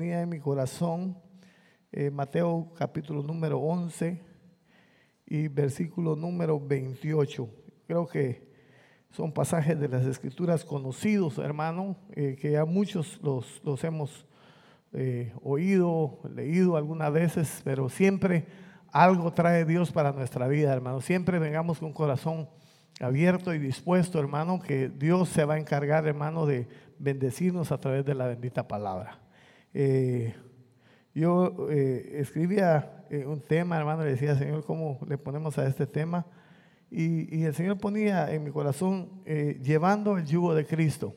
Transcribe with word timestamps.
ponía 0.00 0.22
en 0.22 0.30
mi 0.30 0.40
corazón 0.40 1.14
eh, 1.92 2.10
Mateo 2.10 2.72
capítulo 2.74 3.22
número 3.22 3.58
11 3.58 4.18
y 5.26 5.48
versículo 5.48 6.16
número 6.16 6.58
28. 6.58 7.46
Creo 7.86 8.06
que 8.06 8.50
son 9.10 9.30
pasajes 9.30 9.78
de 9.78 9.88
las 9.88 10.06
escrituras 10.06 10.64
conocidos, 10.64 11.36
hermano, 11.36 11.98
eh, 12.12 12.38
que 12.40 12.52
ya 12.52 12.64
muchos 12.64 13.20
los, 13.22 13.84
hemos 13.84 14.26
eh, 14.94 15.34
oído, 15.42 16.20
leído 16.34 16.78
algunas 16.78 17.12
veces, 17.12 17.60
pero 17.62 17.90
siempre 17.90 18.46
algo 18.90 19.34
trae 19.34 19.66
Dios 19.66 19.92
para 19.92 20.12
nuestra 20.12 20.48
vida, 20.48 20.72
hermano. 20.72 21.02
Siempre 21.02 21.38
vengamos 21.38 21.78
con 21.78 21.92
corazón 21.92 22.48
abierto 23.02 23.52
y 23.52 23.58
dispuesto, 23.58 24.18
hermano, 24.18 24.60
que 24.60 24.88
Dios 24.88 25.28
se 25.28 25.44
va 25.44 25.56
a 25.56 25.58
encargar, 25.58 26.06
hermano, 26.06 26.46
de 26.46 26.68
bendecirnos 26.98 27.70
a 27.70 27.76
través 27.76 28.06
de 28.06 28.14
la 28.14 28.28
bendita 28.28 28.66
palabra. 28.66 29.20
Eh, 29.74 30.34
yo 31.14 31.68
escribía 31.70 33.04
un 33.26 33.40
tema, 33.40 33.76
hermano, 33.78 34.04
le 34.04 34.12
decía, 34.12 34.36
Señor, 34.36 34.64
¿cómo 34.64 34.98
le 35.08 35.18
ponemos 35.18 35.58
a 35.58 35.66
este 35.66 35.86
tema? 35.86 36.26
Y, 36.90 37.44
el 37.44 37.54
Señor 37.54 37.78
ponía 37.78 38.32
en 38.32 38.42
mi 38.42 38.50
corazón 38.50 39.22
eh, 39.24 39.60
llevando 39.62 40.18
el 40.18 40.26
yugo 40.26 40.54
de 40.54 40.66
Cristo. 40.66 41.14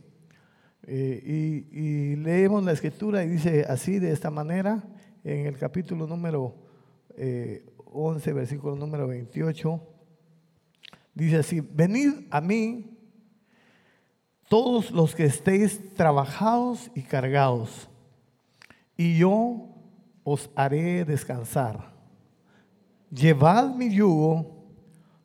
Eh, 0.86 1.66
y, 1.72 2.16
leemos 2.18 2.64
la 2.64 2.74
escritura 2.74 3.24
y 3.24 3.30
dice 3.30 3.66
así, 3.68 3.98
de 3.98 4.12
esta 4.12 4.30
manera, 4.30 4.84
en 5.24 5.48
el 5.48 5.58
capítulo 5.58 6.06
número 6.06 6.56
11, 7.16 8.30
eh, 8.30 8.34
versículo 8.34 8.76
número 8.76 9.08
28, 9.08 9.82
dice 11.16 11.38
así, 11.38 11.60
venid 11.60 12.28
a 12.30 12.40
mí 12.40 12.92
todos 14.48 14.92
los 14.92 15.16
que 15.16 15.26
estéis 15.26 15.94
trabajados 15.96 16.92
y 16.94 17.02
cargados, 17.02 17.90
y 18.98 19.18
yo 19.18 19.70
os 20.24 20.50
haré 20.56 21.06
descansar. 21.06 21.94
Llevad 23.10 23.76
mi 23.76 23.94
yugo 23.94 24.66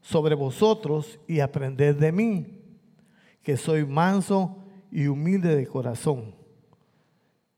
sobre 0.00 0.34
vosotros 0.34 1.19
y 1.27 1.41
aprended 1.41 1.97
de 1.97 2.12
mí, 2.12 2.60
que 3.42 3.56
soy 3.56 3.84
manso 3.84 4.58
y 4.91 5.06
humilde 5.06 5.55
de 5.56 5.66
corazón, 5.66 6.34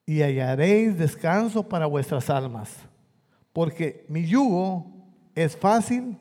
y 0.07 0.23
hallaréis 0.23 0.99
descanso 0.99 1.69
para 1.69 1.87
vuestras 1.87 2.29
almas, 2.31 2.77
porque 3.53 4.05
mi 4.09 4.27
yugo 4.27 4.87
es 5.35 5.57
fácil 5.57 6.19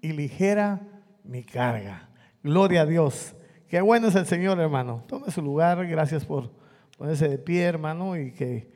y 0.00 0.12
ligera 0.12 0.80
mi 1.24 1.42
carga. 1.44 2.08
Gloria 2.42 2.82
a 2.82 2.86
Dios. 2.86 3.34
Qué 3.68 3.80
bueno 3.80 4.08
es 4.08 4.14
el 4.14 4.26
Señor, 4.26 4.58
hermano. 4.58 5.04
Tome 5.06 5.30
su 5.30 5.42
lugar. 5.42 5.86
Gracias 5.86 6.24
por 6.24 6.50
ponerse 6.96 7.28
de 7.28 7.38
pie, 7.38 7.64
hermano, 7.64 8.16
y 8.16 8.32
que 8.32 8.72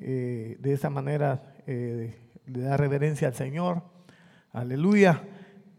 eh, 0.00 0.56
de 0.60 0.72
esa 0.72 0.90
manera 0.90 1.54
eh, 1.66 2.14
le 2.46 2.60
da 2.60 2.76
reverencia 2.76 3.28
al 3.28 3.34
Señor. 3.34 3.82
Aleluya. 4.52 5.22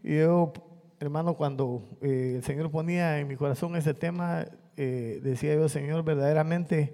Yo, 0.03 0.53
hermano, 0.99 1.35
cuando 1.35 1.97
eh, 2.01 2.33
el 2.37 2.43
Señor 2.43 2.69
ponía 2.69 3.19
en 3.19 3.27
mi 3.27 3.35
corazón 3.35 3.75
ese 3.75 3.93
tema, 3.93 4.45
decía 4.75 5.55
yo, 5.55 5.67
Señor, 5.67 6.05
verdaderamente 6.05 6.93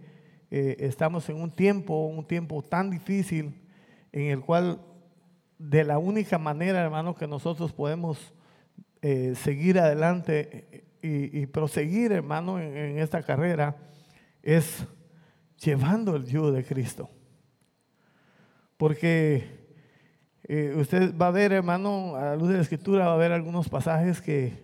estamos 0.49 1.29
en 1.29 1.35
un 1.35 1.51
tiempo, 1.51 2.07
un 2.07 2.25
tiempo 2.25 2.63
tan 2.63 2.89
difícil 2.89 3.61
en 4.11 4.31
el 4.31 4.39
cual 4.41 4.81
de 5.59 5.83
la 5.83 5.99
única 5.99 6.39
manera, 6.39 6.81
hermano, 6.81 7.13
que 7.13 7.27
nosotros 7.27 7.71
podemos 7.73 8.33
seguir 9.35 9.77
adelante 9.77 10.87
y, 11.03 11.45
proseguir, 11.45 12.11
hermano, 12.11 12.59
en, 12.59 12.75
en 12.75 12.97
esta 12.97 13.21
carrera 13.21 13.75
es 14.41 14.87
llevando 15.63 16.15
el 16.15 16.25
yugo 16.25 16.51
de 16.51 16.63
Cristo. 16.63 17.09
Porque 18.77 19.65
eh, 20.43 20.75
usted 20.77 21.15
va 21.17 21.27
a 21.27 21.31
ver, 21.31 21.53
hermano, 21.53 22.15
a 22.15 22.25
la 22.25 22.35
luz 22.35 22.49
de 22.49 22.55
la 22.55 22.61
escritura, 22.61 23.07
va 23.07 23.13
a 23.13 23.17
ver 23.17 23.31
algunos 23.31 23.69
pasajes 23.69 24.21
que, 24.21 24.63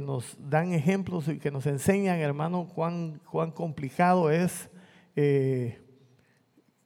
nos 0.00 0.36
dan 0.40 0.72
ejemplos 0.72 1.28
y 1.28 1.38
que 1.38 1.52
nos 1.52 1.64
enseñan, 1.64 2.18
hermano, 2.18 2.66
cuán, 2.74 3.20
cuán 3.30 3.52
complicado 3.52 4.32
es 4.32 4.68
eh, 5.14 5.78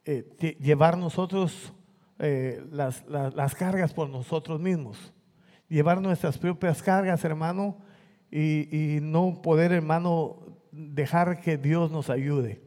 eh, 0.04 0.56
llevar 0.60 0.98
nosotros 0.98 1.72
las, 2.18 3.02
las, 3.08 3.54
cargas 3.54 3.94
por 3.94 4.10
nosotros 4.10 4.60
mismos. 4.60 5.14
Llevar 5.66 6.02
nuestras 6.02 6.36
propias 6.36 6.82
cargas, 6.82 7.24
hermano, 7.24 7.78
y, 8.30 8.96
y 8.96 9.00
no 9.00 9.40
poder, 9.40 9.72
hermano, 9.72 10.36
dejar 10.70 11.40
que 11.40 11.56
Dios 11.56 11.90
nos 11.90 12.10
ayude. 12.10 12.60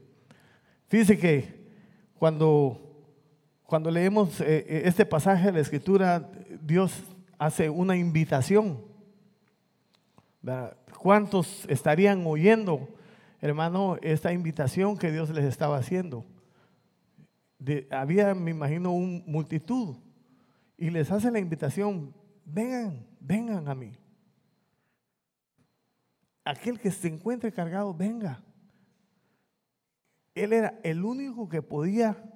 Fíjese 0.88 1.20
que 1.20 1.70
cuando 2.16 2.93
cuando 3.74 3.90
leemos 3.90 4.40
eh, 4.40 4.68
eh, 4.68 4.82
este 4.86 5.04
pasaje 5.04 5.48
de 5.48 5.54
la 5.54 5.60
Escritura, 5.60 6.30
Dios 6.62 6.94
hace 7.40 7.72
una 7.72 7.98
invitación. 7.98 8.86
¿Cuántos 11.00 11.66
estarían 11.68 12.24
oyendo, 12.28 12.88
hermano, 13.42 13.98
esta 14.04 14.32
invitación 14.32 14.96
que 14.96 15.12
Dios 15.12 15.32
les 15.32 15.46
estaba 15.46 15.78
haciendo? 15.78 16.24
había, 17.90 18.36
me 18.36 18.52
imagino, 18.52 18.92
una 18.92 19.24
multitud 19.26 19.96
y 20.78 20.92
les 20.92 21.10
hace 21.10 21.32
la 21.32 21.40
invitación, 21.40 22.14
vengan, 22.46 23.08
vengan 23.20 23.68
a 23.68 23.74
mí. 23.74 23.98
Aquel 26.46 26.80
que 26.80 26.92
se 26.92 27.08
encuentre 27.08 27.52
cargado, 27.52 27.92
venga. 27.92 28.40
Él 30.36 30.54
era 30.54 30.80
el 30.84 31.04
único 31.04 31.50
que 31.50 31.64
podía 31.64 32.33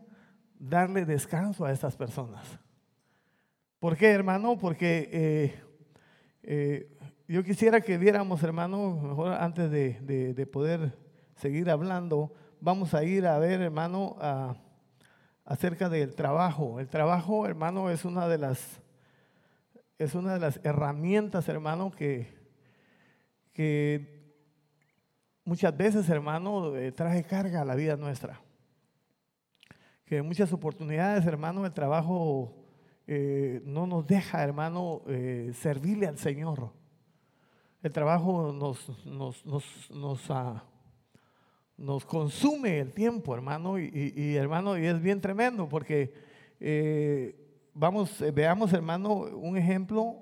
darle 0.59 1.05
descanso 1.05 1.65
a 1.65 1.71
estas 1.71 1.95
personas. 1.95 2.59
¿Por 3.79 3.95
qué, 3.95 4.09
hermano? 4.11 4.57
Porque 4.57 5.09
eh, 5.11 5.63
eh, 6.43 6.97
yo 7.27 7.43
quisiera 7.43 7.81
que 7.81 7.97
viéramos, 7.97 8.41
hermano, 8.43 8.99
mejor 9.01 9.33
antes 9.33 9.69
de, 9.69 10.49
poder 10.51 10.97
seguir 11.35 11.69
hablando, 11.69 12.33
vamos 12.59 12.93
a 12.93 13.03
ir 13.03 13.27
a 13.27 13.37
ver, 13.37 13.61
hermano, 13.61 14.17
acerca 15.45 15.89
del 15.89 16.15
trabajo. 16.15 16.79
El 16.79 16.87
trabajo, 16.87 17.45
hermano, 17.45 17.89
es 17.89 18.03
una 18.05 18.27
de 18.27 18.37
las, 18.39 18.81
es 19.99 20.15
una 20.15 20.33
de 20.33 20.39
las 20.39 20.59
herramientas, 20.63 21.47
hermano, 21.49 21.91
que, 21.91 22.33
que 23.53 24.33
muchas 25.43 25.75
veces, 25.77 26.09
hermano, 26.09 26.75
eh, 26.75 26.91
trae 26.91 27.23
carga 27.23 27.61
a 27.61 27.65
la 27.65 27.75
vida 27.75 27.95
nuestra 27.95 28.41
que 30.07 30.17
en 30.17 30.25
muchas 30.25 30.53
oportunidades, 30.53 31.25
hermano, 31.25 31.65
el 31.65 31.73
trabajo 31.73 32.55
eh, 33.07 33.61
no 33.65 33.85
nos 33.85 34.07
deja, 34.07 34.41
hermano, 34.41 35.01
eh, 35.07 35.51
servirle 35.53 36.07
al 36.07 36.17
Señor. 36.17 36.71
El 37.83 37.91
trabajo 37.91 38.53
nos, 38.53 39.05
nos, 39.05 39.45
nos, 39.45 39.91
nos, 39.91 40.31
ah, 40.31 40.63
consume 42.05 42.79
el 42.79 42.93
tiempo, 42.93 43.35
hermano, 43.35 43.77
y, 43.77 44.35
hermano, 44.35 44.77
y 44.77 44.85
es 44.85 45.01
bien 45.01 45.19
tremendo 45.19 45.67
porque 45.67 46.13
eh, 46.61 47.35
vamos, 47.73 48.23
veamos, 48.33 48.71
hermano, 48.71 49.13
un 49.13 49.57
ejemplo. 49.57 50.21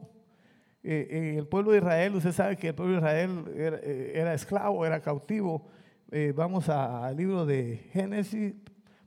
en 0.81 1.38
el 1.38 1.47
pueblo 1.47 1.72
de 1.72 1.78
Israel, 1.78 2.16
usted 2.16 2.31
sabe 2.31 2.57
que 2.57 2.69
el 2.69 2.75
pueblo 2.75 2.94
de 2.94 3.00
Israel 3.00 4.12
era 4.16 4.34
esclavo, 4.34 4.84
era 4.84 5.00
cautivo. 5.00 5.68
vamos 6.35 6.69
al 6.69 7.16
libro 7.16 7.45
de 7.45 7.78
Génesis, 7.94 8.53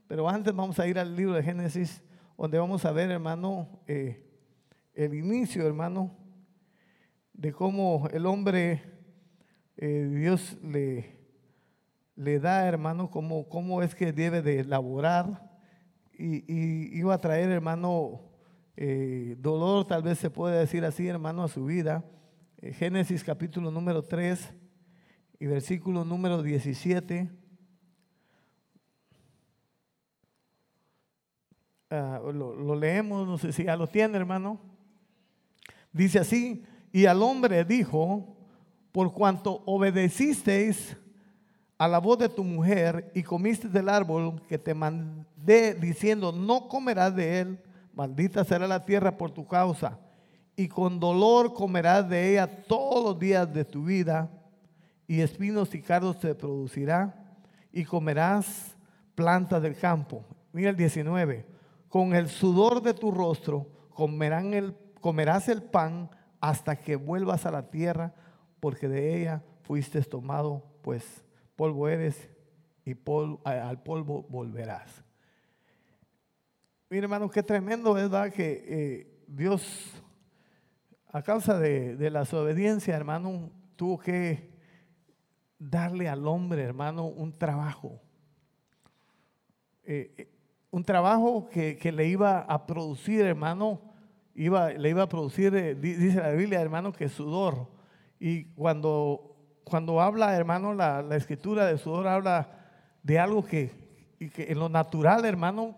pero 0.09 0.27
antes 0.27 0.55
vamos 0.55 0.79
a 0.79 0.87
ir 0.87 0.99
al 0.99 1.15
libro 1.15 1.35
de 1.35 1.43
Génesis, 1.43 2.03
donde 2.39 2.59
vamos 2.59 2.83
a 2.87 2.93
ver, 2.93 3.11
hermano, 3.11 3.69
eh, 3.87 4.25
el 4.95 5.13
inicio, 5.13 5.67
hermano, 5.67 6.17
de 7.35 7.53
cómo 7.53 8.09
el 8.11 8.25
hombre, 8.25 8.83
eh, 9.77 10.09
Dios 10.11 10.57
le, 10.63 11.15
le 12.17 12.41
da, 12.41 12.67
hermano, 12.67 13.11
cómo, 13.11 13.51
cómo 13.51 13.83
es 13.83 13.95
que 13.95 14.13
debe 14.13 14.41
de 14.41 14.65
laborar. 14.65 15.47
Y, 16.19 16.99
iba 16.99 17.13
a 17.13 17.19
traer, 17.19 17.51
hermano, 17.51 18.23
eh, 18.77 19.37
dolor, 19.39 19.87
tal 19.87 20.03
vez 20.03 20.19
se 20.19 20.31
puede 20.31 20.59
decir 20.59 20.87
así, 20.87 21.07
hermano, 21.07 21.45
a 21.45 21.49
su 21.49 21.67
vida. 21.67 22.03
Génesis 22.63 23.23
capítulo 23.23 23.71
número 23.71 24.03
3 24.03 24.55
y 25.39 25.47
versículo 25.47 26.03
número 26.05 26.43
17. 26.43 27.31
Ah, 31.91 32.21
lo, 32.23 32.75
leemos, 32.75 33.27
no 33.27 33.39
sé 33.39 33.51
si 33.53 33.65
ya 33.65 33.77
lo 33.77 33.87
tiene, 33.87 34.19
hermano. 34.19 34.61
Dice 35.91 36.19
así, 36.19 36.63
y 36.93 37.07
al 37.07 37.23
hombre 37.23 37.65
dijo, 37.65 38.37
por 38.93 39.13
cuanto 39.13 39.63
obedecisteis 39.65 40.97
a 41.79 41.89
la 41.89 41.99
voz 41.99 42.19
de 42.19 42.29
tu 42.29 42.45
mujer 42.45 43.11
y 43.15 43.23
comiste 43.23 43.69
del 43.69 43.89
árbol 43.89 44.43
que 44.49 44.59
te 44.59 44.75
mandé 44.75 45.75
diciendo, 45.75 46.31
no 46.31 46.69
comerás 46.69 47.15
de 47.17 47.41
él, 47.41 47.59
maldita 47.95 48.45
será 48.45 48.67
la 48.67 48.85
tierra 48.85 49.17
por 49.17 49.31
tu 49.31 49.47
causa, 49.47 49.99
y 50.57 50.69
con 50.69 51.01
dolor 51.01 51.55
comerás 51.55 52.07
de 52.07 52.33
ella 52.33 52.65
todos 52.65 53.03
los 53.03 53.19
días 53.19 53.51
de 53.51 53.65
tu 53.65 53.85
vida, 53.85 54.31
y 55.07 55.23
espinos 55.23 55.75
y 55.75 55.81
cardos 55.81 56.19
te 56.19 56.35
producirá, 56.35 57.15
y 57.73 57.85
comerás 57.85 58.77
plantas 59.15 59.63
del 59.63 59.75
campo. 59.75 60.23
mira 60.53 60.69
el 60.69 60.77
19, 60.77 61.58
con 61.89 62.15
el 62.15 62.29
sudor 62.29 62.83
de 62.83 62.95
tu 62.95 63.11
rostro 63.11 63.67
comerás 63.91 65.49
el 65.49 65.63
pan 65.63 66.11
hasta 66.41 66.77
que 66.77 66.97
vuelvas 66.97 67.47
a 67.47 67.51
la 67.51 67.71
tierra, 67.71 68.15
porque 68.61 68.89
de 68.89 69.21
ella 69.21 69.43
fuiste 69.63 70.01
tomado, 70.03 70.65
pues 70.83 71.25
polvo 71.57 71.89
eres 71.89 72.29
y 72.85 72.97
al 73.45 73.83
polvo 73.83 74.23
volverás. 74.29 75.05
Mira 76.91 77.05
hermano, 77.05 77.29
qué 77.29 77.43
tremendo 77.43 77.97
es 77.99 78.09
¿verdad? 78.09 78.33
que 78.33 78.65
eh, 78.67 79.25
Dios, 79.27 80.03
a 81.09 81.23
causa 81.23 81.59
de, 81.59 81.97
de 81.97 82.11
la 82.11 82.21
desobediencia, 82.21 82.97
hermano, 82.97 83.51
tuvo 83.77 83.99
que 83.99 84.57
darle 85.59 86.09
al 86.09 86.27
hombre, 86.27 86.63
hermano, 86.63 87.07
un 87.07 87.37
trabajo. 87.37 88.01
Eh, 89.85 90.15
eh, 90.17 90.38
un 90.79 90.85
trabajo 90.85 91.49
que, 91.51 91.93
le 91.93 92.07
iba 92.07 92.41
a 92.41 92.65
producir, 92.65 93.23
hermano, 93.23 93.81
iba, 94.35 94.71
le 94.71 94.91
iba 94.91 95.03
a 95.03 95.09
producir, 95.09 95.53
eh, 95.57 95.75
dice 95.75 96.21
la 96.21 96.31
Biblia, 96.31 96.61
hermano, 96.61 96.93
que 96.93 97.09
sudor. 97.09 97.67
Y 98.21 98.45
cuando, 98.55 99.37
cuando 99.65 100.01
habla, 100.01 100.37
hermano, 100.37 100.75
la, 100.75 101.05
escritura 101.17 101.67
de 101.67 101.79
sudor 101.79 102.07
habla 102.07 102.49
de 103.03 103.19
algo 103.19 103.45
que, 103.45 103.73
que 104.35 104.53
en 104.53 104.61
lo 104.61 104.69
natural, 104.69 105.25
hermano, 105.25 105.75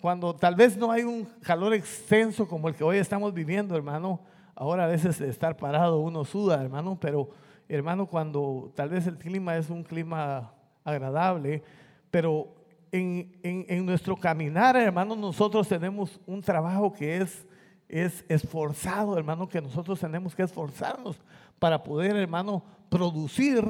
cuando 0.00 0.36
tal 0.36 0.54
vez 0.54 0.76
no 0.76 0.92
hay 0.92 1.02
un 1.02 1.24
calor 1.42 1.74
extenso 1.74 2.46
como 2.46 2.68
el 2.68 2.76
que 2.76 2.84
hoy 2.84 2.98
estamos 2.98 3.34
viviendo, 3.34 3.76
hermano, 3.76 4.20
ahora 4.54 4.84
a 4.84 4.86
veces 4.86 5.20
estar 5.20 5.56
parado 5.56 5.98
uno 5.98 6.24
suda, 6.24 6.62
hermano, 6.62 6.96
pero 7.00 7.30
hermano, 7.68 8.06
cuando 8.06 8.70
tal 8.76 8.90
vez 8.90 9.08
el 9.08 9.18
clima 9.18 9.56
es 9.56 9.70
un 9.70 9.82
clima 9.82 10.52
agradable, 10.84 11.64
pero 12.12 12.63
en, 12.94 13.86
nuestro 13.86 14.16
caminar, 14.16 14.76
hermano, 14.76 15.16
nosotros 15.16 15.66
tenemos 15.66 16.20
un 16.26 16.40
trabajo 16.40 16.92
que 16.92 17.16
es, 17.16 17.44
es 17.88 18.24
esforzado, 18.28 19.18
hermano, 19.18 19.48
que 19.48 19.60
nosotros 19.60 19.98
tenemos 19.98 20.34
que 20.34 20.44
esforzarnos 20.44 21.20
para 21.58 21.82
poder, 21.82 22.14
hermano, 22.14 22.62
producir, 22.88 23.64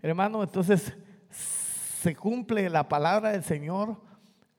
hermano, 0.00 0.42
entonces 0.42 0.96
se 1.30 2.16
cumple 2.16 2.70
la 2.70 2.88
palabra 2.88 3.32
del 3.32 3.44
Señor, 3.44 4.00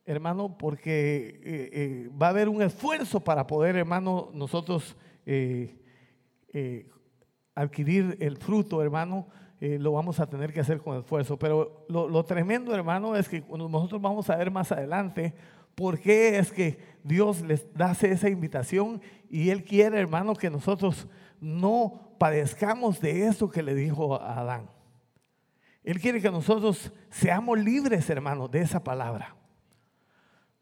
hermano, 0.05 0.55
porque 0.55 1.41
eh, 1.43 1.69
eh, 1.73 2.09
va 2.21 2.27
a 2.27 2.29
haber 2.29 2.47
un 2.47 2.61
esfuerzo 2.61 3.21
para 3.21 3.47
poder, 3.47 3.75
hermano, 3.75 4.29
nosotros 4.33 4.95
eh, 5.25 5.75
adquirir 7.55 8.17
el 8.19 8.37
fruto, 8.37 8.83
hermano, 8.83 9.29
eh, 9.61 9.77
lo 9.77 9.91
vamos 9.91 10.19
a 10.19 10.27
tener 10.27 10.51
que 10.51 10.59
hacer 10.59 10.79
con 10.79 10.97
esfuerzo. 10.97 11.37
Pero 11.37 11.85
lo, 11.87 12.25
tremendo, 12.25 12.73
hermano, 12.73 13.15
es 13.15 13.29
que 13.29 13.41
nosotros 13.47 14.01
vamos 14.01 14.27
a 14.31 14.35
ver 14.35 14.49
más 14.49 14.71
adelante 14.71 15.35
por 15.75 15.99
qué 15.99 16.39
es 16.39 16.51
que 16.51 16.79
Dios 17.03 17.41
les 17.41 17.71
da 17.75 17.91
esa 17.91 18.27
invitación 18.27 19.01
y 19.29 19.51
Él 19.51 19.63
quiere, 19.63 19.99
hermano, 19.99 20.33
que 20.33 20.49
nosotros 20.49 21.07
no 21.39 22.15
padezcamos 22.17 22.99
de 22.99 23.27
eso 23.27 23.51
que 23.51 23.61
le 23.61 23.75
dijo 23.75 24.19
a 24.19 24.39
Adán. 24.39 24.67
Él 25.83 25.99
quiere 25.99 26.21
que 26.21 26.31
nosotros 26.31 26.91
seamos 27.11 27.59
libres, 27.59 28.09
hermano, 28.09 28.47
de 28.47 28.61
esa 28.61 28.83
palabra. 28.83 29.35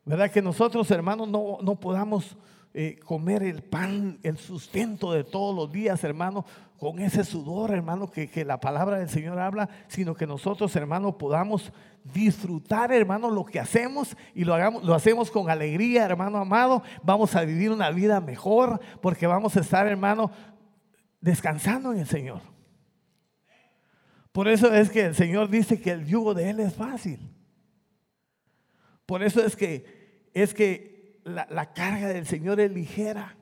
¿Verdad? 0.04 0.30
Que 0.30 0.42
nosotros, 0.42 0.92
hermanos, 0.92 1.30
no, 1.30 1.60
no 1.62 1.80
podamos 1.80 2.38
eh, 2.74 3.00
comer 3.04 3.44
el 3.44 3.64
pan, 3.64 4.20
el 4.22 4.38
sustento 4.38 5.12
de 5.12 5.24
todos 5.24 5.56
los 5.56 5.72
días, 5.72 6.04
hermano, 6.04 6.46
con 6.78 7.00
ese 7.00 7.24
sudor, 7.24 7.72
hermano, 7.72 8.10
que, 8.12 8.46
la 8.46 8.60
palabra 8.60 9.00
del 9.00 9.10
Señor 9.10 9.40
habla, 9.40 9.70
sino 9.88 10.14
que 10.16 10.28
nosotros, 10.28 10.76
hermano, 10.76 11.18
podamos 11.18 11.74
disfrutar, 12.04 12.94
hermano, 12.94 13.30
lo 13.30 13.44
que 13.44 13.60
hacemos 13.60 14.16
y 14.34 14.46
lo, 14.46 14.54
hagamos, 14.54 14.84
lo 14.84 14.94
hacemos 14.94 15.32
con 15.32 15.50
alegría, 15.50 16.06
hermano 16.06 16.38
amado. 16.38 16.84
Vamos 17.04 17.36
a 17.36 17.44
vivir 17.44 17.72
una 17.72 17.90
vida 17.90 18.22
mejor 18.22 18.80
porque 19.02 19.28
vamos 19.28 19.58
a 19.58 19.62
estar, 19.62 19.88
hermano, 19.88 20.32
descansando 21.20 21.92
en 21.92 22.00
el 22.00 22.08
Señor. 22.08 22.42
Por 24.32 24.48
eso 24.48 24.74
es 24.74 24.90
que 24.90 25.06
el 25.06 25.16
Señor 25.16 25.50
dice 25.50 25.82
que 25.82 25.92
el 25.92 26.06
yugo 26.06 26.34
de 26.34 26.50
Él 26.52 26.60
es 26.60 26.76
fácil. 26.76 27.20
Por 29.06 29.24
eso 29.24 29.44
es 29.44 29.56
que 29.56 30.30
es 30.34 30.54
que 30.54 30.99
la, 31.24 31.74
carga 31.74 32.08
del 32.08 32.26
Señor 32.26 32.60
es 32.60 32.72
ligera. 32.72 33.36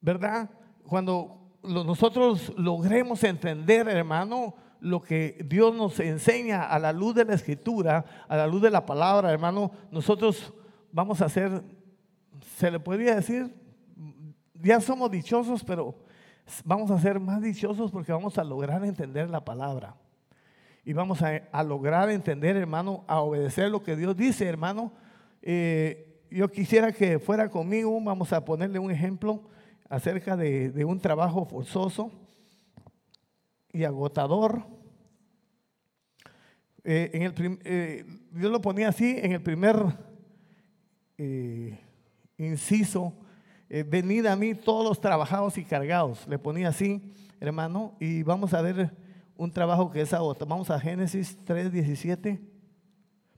¿Verdad? 0.00 0.50
Cuando 0.84 1.52
nosotros 1.62 2.52
logremos 2.56 3.22
entender, 3.24 3.88
hermano, 3.88 4.54
lo 4.80 5.00
que 5.00 5.44
Dios 5.48 5.74
nos 5.74 6.00
enseña 6.00 6.64
a 6.64 6.78
la 6.78 6.92
luz 6.92 7.14
de 7.14 7.24
la 7.24 7.34
escritura, 7.34 8.04
a 8.28 8.36
la 8.36 8.46
luz 8.46 8.62
de 8.62 8.70
la 8.70 8.84
palabra, 8.84 9.30
hermano, 9.30 9.70
nosotros 9.92 10.52
vamos 10.90 11.20
a 11.22 11.28
ser, 11.28 11.62
se 12.56 12.70
le 12.70 12.80
podría 12.80 13.14
decir, 13.14 13.54
ya 14.54 14.80
somos 14.80 15.10
dichosos, 15.10 15.62
pero 15.62 15.94
vamos 16.64 16.90
a 16.90 16.98
ser 16.98 17.20
más 17.20 17.40
dichosos 17.40 17.90
porque 17.92 18.12
vamos 18.12 18.38
a 18.38 18.44
lograr 18.44 18.84
entender 18.84 19.30
la 19.30 19.44
palabra. 19.44 19.94
Y 20.84 20.92
vamos 20.94 21.22
a, 21.22 21.62
lograr 21.62 22.10
entender, 22.10 22.56
hermano, 22.56 23.04
a 23.06 23.20
obedecer 23.20 23.70
lo 23.70 23.84
que 23.84 23.94
Dios 23.94 24.16
dice, 24.16 24.48
hermano. 24.48 24.92
Eh, 25.40 26.11
yo 26.32 26.50
quisiera 26.50 26.92
que 26.92 27.18
fuera 27.18 27.48
conmigo, 27.50 28.00
vamos 28.00 28.32
a 28.32 28.44
ponerle 28.44 28.78
un 28.78 28.90
ejemplo 28.90 29.42
acerca 29.88 30.36
de, 30.36 30.84
un 30.84 30.98
trabajo 30.98 31.44
forzoso 31.44 32.10
y 33.72 33.84
agotador. 33.84 34.64
Eh, 36.84 37.10
en 37.12 37.22
el 37.22 37.60
eh, 37.64 38.04
yo 38.32 38.48
lo 38.48 38.60
ponía 38.60 38.88
así 38.88 39.16
en 39.18 39.32
el 39.32 39.42
primer 39.42 39.76
eh, 41.18 41.78
inciso, 42.38 43.12
venid 43.68 44.26
a 44.26 44.36
mí 44.36 44.54
todos 44.54 44.84
los 44.84 45.00
trabajados 45.00 45.56
y 45.56 45.64
cargados, 45.64 46.26
le 46.26 46.38
ponía 46.38 46.68
así, 46.68 47.14
hermano, 47.40 47.94
y 48.00 48.22
vamos 48.22 48.52
a 48.52 48.60
ver 48.60 48.90
un 49.36 49.50
trabajo 49.50 49.90
que 49.90 50.02
es 50.02 50.12
agotador. 50.12 50.48
Vamos 50.48 50.70
a 50.70 50.78
Génesis 50.78 51.38
3.17, 51.46 52.40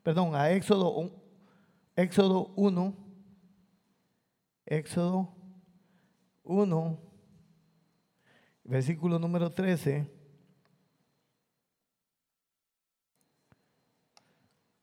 perdón, 0.02 0.34
a 0.34 0.50
Éxodo 0.50 1.23
Éxodo 1.96 2.52
1, 2.56 2.92
Éxodo 4.66 5.32
1, 6.42 7.00
versículo 8.64 9.20
número 9.20 9.48
13. 9.52 10.10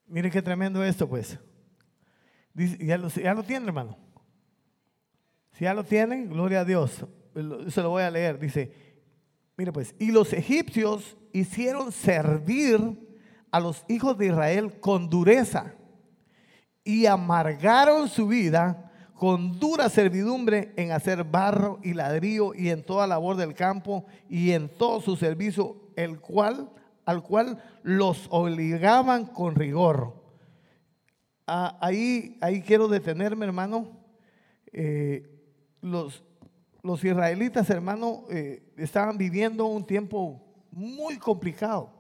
Mire 0.06 0.32
qué 0.32 0.42
tremendo 0.42 0.82
esto, 0.86 1.08
pues. 1.08 1.38
ya, 2.80 2.98
lo, 2.98 3.10
ya 3.10 3.34
lo 3.34 3.44
tienen, 3.44 3.68
hermano. 3.68 3.98
Si 5.52 5.66
ya 5.66 5.74
lo 5.74 5.84
tienen, 5.84 6.30
gloria 6.30 6.62
a 6.62 6.66
Dios. 6.66 7.06
Se 7.70 7.82
lo 7.82 7.90
voy 7.90 8.04
a 8.04 8.12
leer. 8.12 8.40
Dice, 8.40 8.74
mire 9.58 9.74
pues, 9.74 9.96
y 10.00 10.12
los 10.12 10.32
egipcios 10.32 11.18
hicieron 11.34 11.92
servir 11.92 13.06
a 13.52 13.60
los 13.60 13.84
hijos 13.90 14.18
de 14.18 14.28
Israel 14.28 14.80
con 14.80 15.10
dureza 15.10 15.76
y 16.84 17.06
amargaron 17.06 18.10
su 18.10 18.28
vida 18.28 18.92
con 19.22 19.60
dura 19.60 19.88
servidumbre 19.88 20.74
en 20.78 20.92
hacer 20.92 21.24
barro 21.24 21.80
y 21.84 21.94
ladrillo 21.94 22.56
y 22.56 22.70
en 22.70 22.84
toda 22.84 23.06
labor 23.06 23.36
del 23.36 23.54
campo 23.54 24.06
y 24.28 24.52
en 24.52 24.68
todo 24.68 25.00
su 25.00 25.16
servicio, 25.16 25.76
el 25.96 26.20
cual, 26.20 26.72
al 27.06 27.22
cual 27.22 27.64
los 27.84 28.26
obligaban 28.32 29.28
con 29.28 29.54
rigor. 29.54 30.16
Ah, 31.46 31.78
ahí, 31.82 32.38
ahí 32.42 32.64
quiero 32.64 32.88
detenerme, 32.88 33.46
hermano. 33.46 33.92
Eh, 34.74 35.30
los, 35.82 36.24
los 36.82 37.04
israelitas, 37.04 37.70
hermano, 37.70 38.26
eh, 38.32 38.64
estaban 38.78 39.20
viviendo 39.20 39.66
un 39.68 39.86
tiempo 39.86 40.42
muy 40.72 41.18
complicado. 41.18 41.92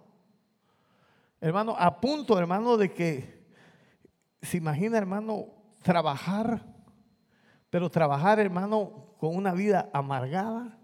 Hermano, 1.40 1.76
a 1.78 2.00
punto, 2.00 2.40
hermano, 2.40 2.78
de 2.78 2.92
que 2.92 3.41
se 4.42 4.58
imagina, 4.58 4.98
hermano, 4.98 5.48
trabajar, 5.82 6.66
pero 7.70 7.90
trabajar, 7.90 8.40
hermano, 8.40 9.16
con 9.18 9.36
una 9.36 9.54
vida 9.54 9.90
amargada. 9.94 10.78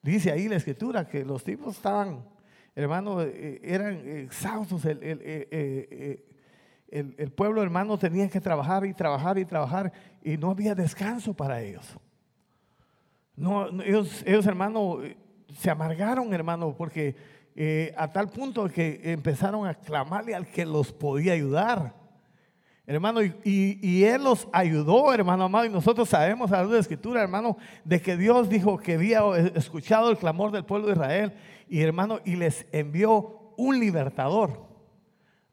Dice 0.00 0.32
ahí 0.32 0.48
la 0.48 0.56
escritura 0.56 1.06
que 1.06 1.24
los 1.24 1.44
tipos 1.44 1.76
estaban, 1.76 2.24
hermano, 2.74 3.22
eh, 3.22 3.60
eran 3.62 4.06
exhaustos. 4.06 4.84
El, 4.84 4.98
eh, 5.02 6.24
el, 6.88 7.32
pueblo, 7.32 7.62
hermano, 7.62 7.98
tenía 7.98 8.28
que 8.28 8.40
trabajar 8.40 8.84
y 8.84 8.92
trabajar 8.92 9.38
y 9.38 9.44
trabajar 9.44 9.92
y 10.22 10.36
no 10.36 10.50
había 10.50 10.74
descanso 10.74 11.34
para 11.34 11.62
ellos. 11.62 11.98
No, 13.34 13.68
ellos, 13.82 14.22
ellos, 14.26 14.46
hermano, 14.46 14.98
se 15.54 15.70
amargaron, 15.70 16.32
hermano, 16.34 16.74
porque 16.76 17.16
eh, 17.54 17.94
a 17.96 18.10
tal 18.10 18.28
punto 18.28 18.68
que 18.68 19.00
empezaron 19.04 19.66
a 19.66 19.74
clamarle 19.74 20.34
al 20.34 20.46
que 20.46 20.64
los 20.64 20.92
podía 20.92 21.34
ayudar. 21.34 22.01
Hermano, 22.86 23.20
y, 23.22 24.04
Él 24.04 24.24
los 24.24 24.48
ayudó, 24.52 25.14
hermano 25.14 25.44
amado, 25.44 25.66
y 25.66 25.70
nosotros 25.70 26.08
sabemos 26.08 26.50
a 26.50 26.62
la 26.62 26.68
de 26.68 26.80
Escritura, 26.80 27.22
hermano, 27.22 27.56
de 27.84 28.02
que 28.02 28.16
Dios 28.16 28.48
dijo 28.48 28.76
que 28.78 28.94
había 28.94 29.22
escuchado 29.54 30.10
el 30.10 30.18
clamor 30.18 30.50
del 30.50 30.64
pueblo 30.64 30.88
de 30.88 30.94
Israel, 30.94 31.32
y 31.68 31.80
hermano, 31.80 32.20
y 32.24 32.34
les 32.34 32.66
envió 32.72 33.52
un 33.56 33.78
libertador. 33.78 34.66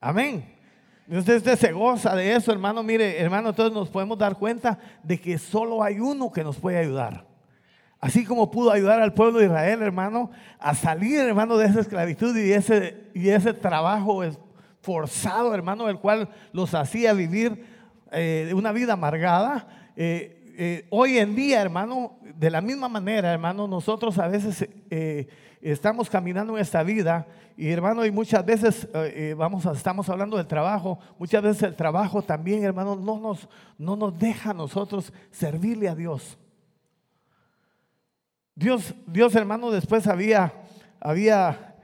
Amén. 0.01 0.55
Usted 1.07 1.57
se 1.57 1.71
goza 1.71 2.15
de 2.15 2.35
eso, 2.35 2.51
hermano. 2.51 2.83
Mire, 2.83 3.19
hermano, 3.19 3.49
entonces 3.49 3.73
nos 3.73 3.89
podemos 3.89 4.17
dar 4.17 4.35
cuenta 4.35 4.77
de 5.03 5.19
que 5.19 5.37
solo 5.37 5.83
hay 5.83 5.99
uno 5.99 6.31
que 6.31 6.43
nos 6.43 6.57
puede 6.57 6.77
ayudar. 6.77 7.25
Así 7.99 8.23
como 8.23 8.49
pudo 8.49 8.71
ayudar 8.71 9.01
al 9.01 9.13
pueblo 9.13 9.39
de 9.39 9.45
Israel, 9.45 9.81
hermano, 9.81 10.31
a 10.59 10.73
salir, 10.73 11.19
hermano, 11.19 11.57
de 11.57 11.65
esa 11.65 11.81
esclavitud 11.81 12.35
y 12.37 12.53
ese, 12.53 13.09
y 13.13 13.29
ese 13.29 13.53
trabajo 13.53 14.23
forzado, 14.81 15.53
hermano, 15.53 15.89
el 15.89 15.99
cual 15.99 16.29
los 16.51 16.73
hacía 16.73 17.13
vivir 17.13 17.65
eh, 18.11 18.51
una 18.55 18.71
vida 18.71 18.93
amargada. 18.93 19.67
Eh, 19.95 20.53
eh, 20.57 20.87
hoy 20.89 21.17
en 21.17 21.35
día, 21.35 21.61
hermano, 21.61 22.17
de 22.35 22.49
la 22.49 22.61
misma 22.61 22.89
manera, 22.89 23.31
hermano, 23.31 23.67
nosotros 23.67 24.17
a 24.17 24.27
veces 24.27 24.67
estamos 25.61 26.09
caminando 26.09 26.55
en 26.55 26.61
esta 26.61 26.83
vida 26.83 27.27
y, 27.57 27.69
hermano, 27.69 28.05
y 28.05 28.11
muchas 28.11 28.45
veces 28.45 28.87
vamos 29.35 29.65
estamos 29.65 30.07
hablando 30.09 30.37
del 30.37 30.47
trabajo, 30.47 30.99
muchas 31.17 31.43
veces 31.43 31.63
el 31.63 31.75
trabajo 31.75 32.21
también, 32.21 32.63
hermano, 32.63 32.95
no 32.95 33.19
nos, 33.19 33.47
no 33.77 33.95
nos 33.95 34.17
deja 34.17 34.51
a 34.51 34.53
nosotros 34.53 35.13
servirle 35.31 35.89
a 35.89 35.95
Dios. 35.95 36.37
Dios, 38.55 38.93
Dios 39.05 39.35
hermano, 39.35 39.71
después 39.71 40.07
había, 40.07 40.53
había 40.99 41.75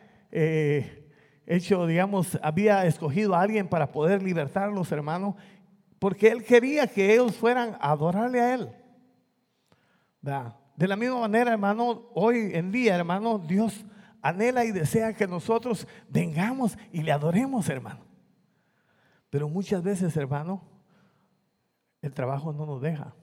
hecho, 1.45 1.85
digamos, 1.85 2.39
había 2.41 2.85
escogido 2.85 3.35
a 3.35 3.41
alguien 3.41 3.67
para 3.67 3.91
poder 3.91 4.23
libertarlos, 4.23 4.91
hermano, 4.91 5.35
porque 5.99 6.29
Él 6.29 6.43
quería 6.43 6.87
que 6.87 7.13
ellos 7.13 7.35
fueran 7.35 7.77
a 7.79 7.91
adorarle 7.91 8.41
a 8.41 8.53
Él. 8.53 8.69
De 10.75 10.87
la 10.87 10.95
misma 10.95 11.21
manera, 11.21 11.51
hermano, 11.51 12.09
hoy 12.13 12.51
en 12.53 12.71
día, 12.71 12.95
hermano, 12.95 13.37
Dios 13.37 13.85
anhela 14.21 14.65
y 14.65 14.71
desea 14.71 15.13
que 15.13 15.27
nosotros 15.27 15.87
vengamos 16.09 16.77
y 16.91 17.03
le 17.03 17.11
adoremos, 17.11 17.69
hermano. 17.69 18.01
Pero 19.29 19.47
muchas 19.47 19.83
veces, 19.83 20.17
hermano, 20.17 20.63
el 22.01 22.13
trabajo 22.13 22.51
no 22.51 22.65
nos 22.65 22.81
deja. 22.81 23.13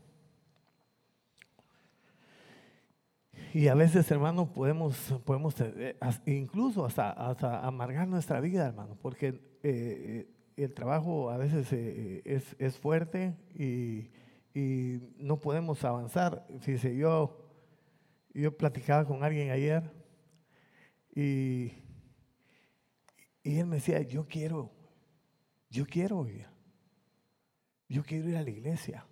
Y 3.54 3.68
a 3.68 3.74
veces, 3.74 4.10
hermano, 4.10 4.50
podemos, 4.50 4.96
podemos 5.26 5.54
eh, 5.60 5.94
incluso 6.24 6.86
hasta, 6.86 7.10
hasta 7.10 7.66
amargar 7.66 8.08
nuestra 8.08 8.40
vida, 8.40 8.66
hermano, 8.66 8.96
porque 9.02 9.28
eh, 9.28 9.36
eh, 9.62 10.28
el 10.56 10.72
trabajo 10.72 11.30
a 11.30 11.36
veces 11.36 11.70
es, 11.70 12.56
es, 12.58 12.78
fuerte 12.78 13.36
y, 13.54 14.10
y, 14.54 15.02
no 15.18 15.38
podemos 15.38 15.84
avanzar. 15.84 16.46
Fíjese, 16.60 16.96
yo, 16.96 17.46
yo 18.32 18.56
platicaba 18.56 19.04
con 19.04 19.22
alguien 19.22 19.50
ayer 19.50 19.82
y, 21.14 21.72
y 23.42 23.58
él 23.58 23.66
me 23.66 23.76
decía, 23.76 24.00
yo 24.00 24.26
quiero, 24.26 24.70
yo 25.68 25.84
quiero 25.84 26.26
yo 27.86 28.02
quiero 28.02 28.30
ir 28.30 28.36
a 28.38 28.42
la 28.42 28.50
iglesia, 28.50 29.06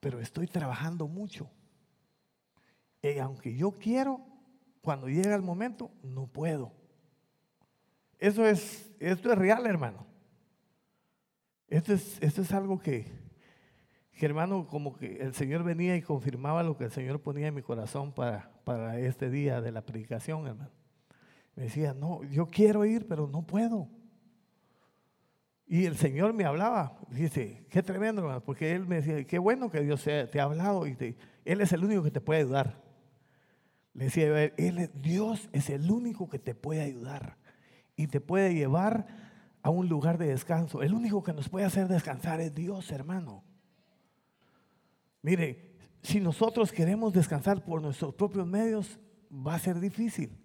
pero 0.00 0.18
estoy 0.18 0.48
trabajando 0.48 1.06
mucho. 1.06 1.48
Y 3.02 3.18
aunque 3.18 3.54
yo 3.54 3.72
quiero, 3.72 4.20
cuando 4.82 5.08
llega 5.08 5.34
el 5.34 5.42
momento, 5.42 5.90
no 6.02 6.26
puedo. 6.26 6.72
Eso 8.18 8.46
es, 8.46 8.90
esto 8.98 9.32
es 9.32 9.38
real, 9.38 9.66
hermano. 9.66 10.06
Esto 11.68 11.94
es, 11.94 12.18
esto 12.20 12.42
es 12.42 12.52
algo 12.52 12.78
que, 12.78 13.06
que, 14.12 14.26
hermano, 14.26 14.66
como 14.66 14.96
que 14.96 15.16
el 15.16 15.34
Señor 15.34 15.62
venía 15.62 15.96
y 15.96 16.02
confirmaba 16.02 16.62
lo 16.62 16.76
que 16.76 16.84
el 16.84 16.90
Señor 16.90 17.20
ponía 17.20 17.46
en 17.46 17.54
mi 17.54 17.62
corazón 17.62 18.12
para, 18.12 18.50
para 18.64 18.98
este 18.98 19.30
día 19.30 19.60
de 19.60 19.72
la 19.72 19.82
predicación, 19.82 20.46
hermano. 20.46 20.70
Me 21.54 21.64
decía, 21.64 21.94
no, 21.94 22.22
yo 22.24 22.46
quiero 22.46 22.84
ir, 22.84 23.06
pero 23.06 23.26
no 23.26 23.46
puedo. 23.46 23.88
Y 25.66 25.86
el 25.86 25.96
Señor 25.96 26.32
me 26.34 26.44
hablaba, 26.44 26.98
dice, 27.10 27.64
qué 27.70 27.82
tremendo, 27.82 28.22
hermano, 28.22 28.42
porque 28.42 28.72
Él 28.72 28.86
me 28.86 28.96
decía, 28.96 29.24
qué 29.24 29.38
bueno 29.38 29.70
que 29.70 29.80
Dios 29.80 30.02
te 30.02 30.40
ha 30.40 30.42
hablado 30.42 30.86
y 30.86 31.16
Él 31.44 31.60
es 31.60 31.72
el 31.72 31.84
único 31.84 32.02
que 32.02 32.10
te 32.10 32.20
puede 32.20 32.40
ayudar. 32.40 32.89
Le 33.94 34.04
decía, 34.04 34.44
él, 34.44 34.90
Dios 34.94 35.48
es 35.52 35.70
el 35.70 35.90
único 35.90 36.28
que 36.28 36.38
te 36.38 36.54
puede 36.54 36.82
ayudar 36.82 37.36
y 37.96 38.06
te 38.06 38.20
puede 38.20 38.54
llevar 38.54 39.06
a 39.62 39.70
un 39.70 39.88
lugar 39.88 40.18
de 40.18 40.28
descanso. 40.28 40.82
El 40.82 40.94
único 40.94 41.22
que 41.22 41.32
nos 41.32 41.48
puede 41.48 41.66
hacer 41.66 41.88
descansar 41.88 42.40
es 42.40 42.54
Dios, 42.54 42.90
hermano. 42.92 43.44
Mire, 45.22 45.76
si 46.02 46.20
nosotros 46.20 46.72
queremos 46.72 47.12
descansar 47.12 47.62
por 47.64 47.82
nuestros 47.82 48.14
propios 48.14 48.46
medios, 48.46 48.98
va 49.30 49.54
a 49.54 49.58
ser 49.58 49.78
difícil. 49.80 50.38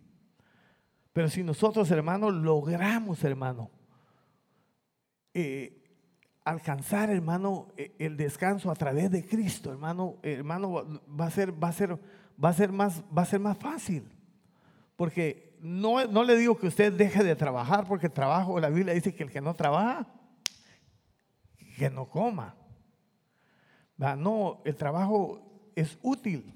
Pero 1.14 1.30
si 1.30 1.44
nosotros, 1.44 1.90
hermano, 1.92 2.30
logramos, 2.30 3.24
hermano, 3.24 3.72
eh, 5.34 5.82
alcanzar, 6.44 7.10
hermano, 7.10 7.70
e, 7.78 7.96
el 8.00 8.18
descanso 8.18 8.70
a 8.70 8.76
través 8.76 9.10
de 9.12 9.26
Cristo, 9.26 9.72
hermano, 9.72 10.18
hermano, 10.24 11.02
va 11.10 11.28
a 11.28 11.32
ser, 11.32 11.52
va 11.52 11.70
a 11.70 11.74
ser 11.74 11.98
va 12.44 12.50
a 12.50 12.54
ser 12.54 12.72
más, 12.72 13.04
va 13.16 13.22
a 13.22 13.26
ser 13.26 13.40
más 13.40 13.58
fácil. 13.58 14.04
Porque 14.96 15.58
no, 15.62 16.06
no 16.06 16.24
le 16.24 16.38
digo 16.38 16.58
que 16.58 16.68
usted 16.68 16.94
deje 16.94 17.24
de 17.24 17.36
trabajar, 17.36 17.86
porque 17.88 18.10
trabajo, 18.10 18.60
la 18.60 18.70
Biblia 18.70 18.94
dice 18.94 19.14
que 19.14 19.24
el 19.24 19.32
que 19.32 19.42
no 19.42 19.54
trabaja, 19.54 20.08
que 21.78 21.90
no 21.90 22.10
coma. 22.10 22.56
No, 23.98 24.62
el 24.66 24.76
trabajo 24.76 25.42
es 25.76 25.98
útil. 26.02 26.54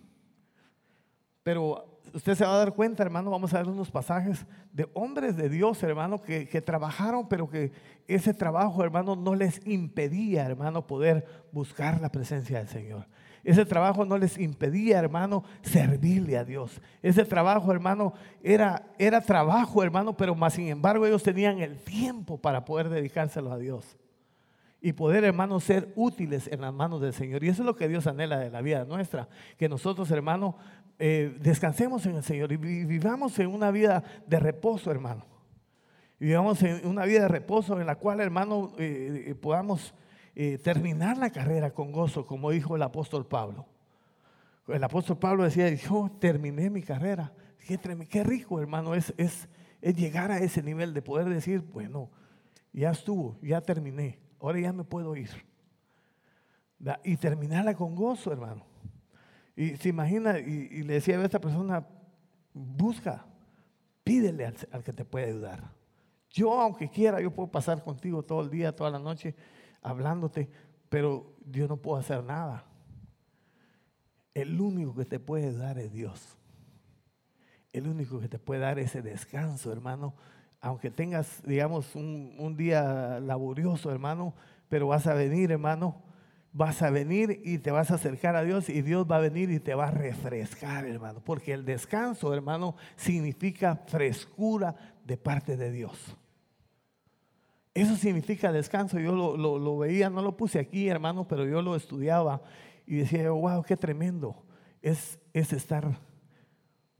Pero 1.43 1.99
usted 2.13 2.35
se 2.35 2.45
va 2.45 2.53
a 2.53 2.57
dar 2.57 2.73
cuenta, 2.73 3.03
hermano, 3.03 3.31
vamos 3.31 3.53
a 3.53 3.57
ver 3.57 3.67
unos 3.67 3.91
pasajes 3.91 4.45
de 4.71 4.89
hombres 4.93 5.35
de 5.35 5.49
Dios, 5.49 5.81
hermano, 5.83 6.21
que, 6.21 6.47
que, 6.47 6.61
trabajaron, 6.61 7.27
pero 7.27 7.49
que 7.49 7.71
ese 8.07 8.33
trabajo, 8.33 8.83
hermano, 8.83 9.15
no 9.15 9.35
les 9.35 9.65
impedía, 9.65 10.45
hermano, 10.45 10.85
poder 10.85 11.25
buscar 11.51 12.01
la 12.01 12.11
presencia 12.11 12.59
del 12.59 12.67
Señor. 12.67 13.07
Ese 13.43 13.65
trabajo 13.65 14.05
no 14.05 14.17
les 14.17 14.37
impedía, 14.37 14.99
hermano, 14.99 15.43
servirle 15.61 16.37
a 16.37 16.43
Dios. 16.43 16.81
Ese 17.01 17.25
trabajo, 17.25 17.71
hermano, 17.71 18.13
era, 18.43 18.87
era 18.97 19.21
trabajo, 19.21 19.83
hermano, 19.83 20.15
pero 20.15 20.35
más 20.35 20.53
sin 20.53 20.67
embargo 20.67 21.05
ellos 21.05 21.23
tenían 21.23 21.59
el 21.59 21.77
tiempo 21.77 22.37
para 22.37 22.65
poder 22.65 22.89
dedicárselo 22.89 23.51
a 23.51 23.57
Dios. 23.57 23.97
Y 24.81 24.93
poder, 24.93 25.23
hermano, 25.23 25.59
ser 25.59 25.91
útiles 25.95 26.47
en 26.47 26.61
las 26.61 26.73
manos 26.73 27.01
del 27.01 27.13
Señor. 27.13 27.43
Y 27.43 27.49
eso 27.49 27.63
es 27.63 27.65
lo 27.65 27.75
que 27.75 27.87
Dios 27.87 28.07
anhela 28.07 28.39
de 28.39 28.49
la 28.49 28.61
vida 28.61 28.85
nuestra. 28.85 29.27
Que 29.57 29.67
nosotros, 29.67 30.09
hermano, 30.11 30.55
eh, 30.97 31.37
descansemos 31.41 32.05
en 32.05 32.15
el 32.15 32.23
Señor 32.23 32.51
y 32.51 32.57
vivamos 32.57 33.37
en 33.39 33.47
una 33.47 33.71
vida 33.71 34.03
de 34.25 34.39
reposo, 34.39 34.91
hermano. 34.91 35.25
Vivamos 36.19 36.61
en 36.63 36.85
una 36.85 37.05
vida 37.05 37.21
de 37.21 37.27
reposo 37.29 37.79
en 37.79 37.87
la 37.87 37.95
cual, 37.95 38.19
hermano, 38.19 38.73
eh, 38.77 39.25
eh, 39.27 39.35
podamos 39.35 39.93
eh, 40.41 40.57
terminar 40.57 41.17
la 41.17 41.31
carrera 41.31 41.71
con 41.71 41.91
gozo, 41.91 42.25
como 42.25 42.51
dijo 42.51 42.77
el 42.77 42.81
apóstol 42.81 43.27
Pablo. 43.27 43.65
El 44.69 44.81
apóstol 44.81 45.17
Pablo 45.17 45.43
decía, 45.43 45.69
yo 45.73 46.09
terminé 46.17 46.69
mi 46.69 46.81
carrera. 46.81 47.33
Qué, 47.67 47.77
qué 48.09 48.23
rico, 48.23 48.61
hermano, 48.61 48.95
es, 48.95 49.13
es, 49.17 49.49
es 49.81 49.95
llegar 49.97 50.31
a 50.31 50.39
ese 50.39 50.63
nivel 50.63 50.93
de 50.93 51.01
poder 51.01 51.27
decir, 51.27 51.59
bueno, 51.59 52.09
ya 52.71 52.91
estuvo, 52.91 53.37
ya 53.41 53.59
terminé, 53.59 54.17
ahora 54.39 54.61
ya 54.61 54.71
me 54.71 54.85
puedo 54.85 55.13
ir. 55.17 55.29
Y 57.03 57.17
terminarla 57.17 57.73
con 57.73 57.93
gozo, 57.93 58.31
hermano. 58.31 58.65
Y 59.57 59.75
se 59.75 59.89
imagina, 59.89 60.39
y, 60.39 60.83
le 60.83 60.93
decía 60.93 61.19
a 61.19 61.25
esta 61.25 61.41
persona, 61.41 61.85
busca, 62.53 63.25
pídele 64.05 64.45
al, 64.45 64.55
al, 64.71 64.85
que 64.85 64.93
te 64.93 65.03
puede 65.03 65.31
ayudar. 65.31 65.69
Yo, 66.29 66.61
aunque 66.61 66.89
quiera, 66.89 67.19
yo 67.19 67.29
puedo 67.29 67.51
pasar 67.51 67.83
contigo 67.83 68.23
todo 68.23 68.39
el 68.39 68.49
día, 68.49 68.73
toda 68.73 68.89
la 68.89 68.99
noche, 68.99 69.35
hablándote, 69.81 70.49
pero 70.89 71.35
Dios 71.45 71.69
no 71.69 71.77
puede 71.77 72.01
hacer 72.01 72.23
nada. 72.23 72.65
El 74.33 74.59
único 74.59 74.95
que 74.95 75.05
te 75.05 75.19
puede 75.19 75.53
dar 75.55 75.77
es 75.79 75.91
Dios. 75.91 76.37
El 77.71 77.87
único 77.87 78.19
que 78.19 78.27
te 78.27 78.39
puede 78.39 78.61
dar 78.61 78.79
ese 78.79 79.01
descanso, 79.01 79.71
hermano. 79.71 80.15
Aunque 80.61 80.91
tengas, 80.91 81.41
digamos, 81.45 81.95
un, 81.95 82.35
un 82.37 82.57
día 82.57 83.19
laborioso, 83.19 83.91
hermano, 83.91 84.33
pero 84.67 84.87
vas 84.87 85.07
a 85.07 85.13
venir, 85.13 85.51
hermano, 85.51 86.01
vas 86.51 86.81
a 86.81 86.89
venir 86.89 87.41
y 87.43 87.59
te 87.59 87.71
vas 87.71 87.91
a 87.91 87.95
acercar 87.95 88.35
a 88.35 88.43
Dios 88.43 88.69
y 88.69 88.81
Dios 88.81 89.05
va 89.09 89.17
a 89.17 89.21
venir 89.21 89.51
y 89.51 89.59
te 89.59 89.75
va 89.75 89.87
a 89.87 89.91
refrescar, 89.91 90.85
hermano. 90.85 91.21
Porque 91.23 91.53
el 91.53 91.65
descanso, 91.65 92.33
hermano, 92.33 92.75
significa 92.95 93.75
frescura 93.87 94.75
de 95.05 95.17
parte 95.17 95.57
de 95.57 95.71
Dios. 95.71 96.15
Eso 97.81 97.95
significa 97.95 98.51
descanso. 98.51 98.99
Yo 98.99 99.13
lo, 99.13 99.77
veía, 99.77 100.09
no 100.09 100.21
lo 100.21 100.35
puse 100.35 100.59
aquí, 100.59 100.87
hermano, 100.87 101.27
pero 101.27 101.45
yo 101.45 101.61
lo 101.61 101.75
estudiaba 101.75 102.41
y 102.85 102.97
decía, 102.97 103.31
wow, 103.31 103.63
qué 103.63 103.77
tremendo. 103.77 104.35
Es, 104.81 105.19
es 105.33 105.53
estar 105.53 105.97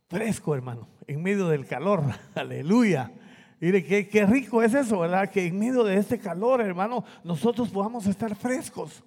fresco, 0.07 0.55
hermano, 0.55 0.87
en 1.07 1.21
medio 1.21 1.47
del 1.47 1.65
calor. 1.65 2.03
Aleluya. 2.35 3.11
Mire, 3.59 3.83
qué, 3.83 4.07
qué 4.07 4.25
rico 4.25 4.63
es 4.63 4.73
eso, 4.73 4.99
¿verdad? 4.99 5.29
Que 5.29 5.47
en 5.47 5.59
medio 5.59 5.83
de 5.83 5.97
este 5.97 6.17
calor, 6.17 6.61
hermano, 6.61 7.03
nosotros 7.23 7.69
podamos 7.69 8.07
estar 8.07 8.33
frescos. 8.35 9.03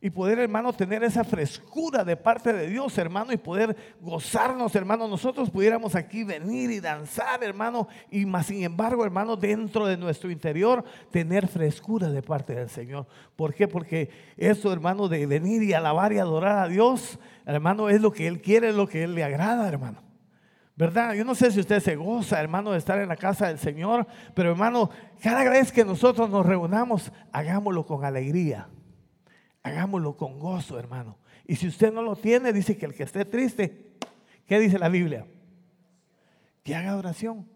Y 0.00 0.10
poder, 0.10 0.38
hermano, 0.38 0.72
tener 0.72 1.02
esa 1.02 1.24
frescura 1.24 2.04
de 2.04 2.16
parte 2.16 2.52
de 2.52 2.68
Dios, 2.68 2.96
hermano, 2.98 3.32
y 3.32 3.36
poder 3.36 3.76
gozarnos, 4.00 4.76
hermano. 4.76 5.08
Nosotros 5.08 5.50
pudiéramos 5.50 5.96
aquí 5.96 6.22
venir 6.22 6.70
y 6.70 6.78
danzar, 6.78 7.42
hermano, 7.42 7.88
y 8.08 8.24
más 8.24 8.46
sin 8.46 8.62
embargo, 8.62 9.04
hermano, 9.04 9.34
dentro 9.34 9.86
de 9.86 9.96
nuestro 9.96 10.30
interior, 10.30 10.84
tener 11.10 11.48
frescura 11.48 12.10
de 12.10 12.22
parte 12.22 12.54
del 12.54 12.68
Señor. 12.68 13.08
¿Por 13.34 13.52
qué? 13.54 13.66
Porque 13.66 14.08
eso, 14.36 14.72
hermano, 14.72 15.08
de 15.08 15.26
venir 15.26 15.64
y 15.64 15.72
alabar 15.72 16.12
y 16.12 16.18
adorar 16.18 16.58
a 16.58 16.68
Dios, 16.68 17.18
hermano, 17.44 17.88
es 17.88 18.00
lo 18.00 18.12
que 18.12 18.28
Él 18.28 18.40
quiere, 18.40 18.68
es 18.68 18.76
lo 18.76 18.86
que 18.86 19.02
Él 19.02 19.16
le 19.16 19.24
agrada, 19.24 19.66
hermano. 19.66 20.00
¿Verdad? 20.76 21.14
Yo 21.14 21.24
no 21.24 21.34
sé 21.34 21.50
si 21.50 21.58
usted 21.58 21.80
se 21.80 21.96
goza, 21.96 22.38
hermano, 22.38 22.70
de 22.70 22.78
estar 22.78 23.00
en 23.00 23.08
la 23.08 23.16
casa 23.16 23.48
del 23.48 23.58
Señor, 23.58 24.06
pero 24.32 24.50
hermano, 24.50 24.90
cada 25.20 25.42
vez 25.50 25.72
que 25.72 25.84
nosotros 25.84 26.30
nos 26.30 26.46
reunamos, 26.46 27.10
hagámoslo 27.32 27.84
con 27.84 28.04
alegría. 28.04 28.68
Hagámoslo 29.68 30.16
con 30.16 30.38
gozo, 30.38 30.78
hermano. 30.78 31.18
Y 31.46 31.56
si 31.56 31.68
usted 31.68 31.92
no 31.92 32.02
lo 32.02 32.16
tiene, 32.16 32.52
dice 32.52 32.76
que 32.76 32.86
el 32.86 32.94
que 32.94 33.02
esté 33.02 33.24
triste, 33.24 33.96
¿qué 34.46 34.58
dice 34.58 34.78
la 34.78 34.88
Biblia? 34.88 35.26
Que 36.62 36.74
haga 36.74 36.96
oración. 36.96 37.46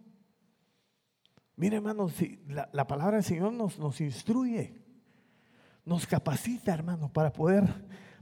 Mire, 1.57 1.77
hermano, 1.77 2.11
la, 2.49 2.69
la, 2.73 2.87
palabra 2.87 3.17
del 3.17 3.25
Señor 3.25 3.53
nos, 3.53 3.79
nos 3.79 4.01
instruye, 4.01 4.83
nos 5.85 6.07
capacita, 6.07 6.75
hermano, 6.75 7.11
para 7.13 7.33
poder, 7.33 7.65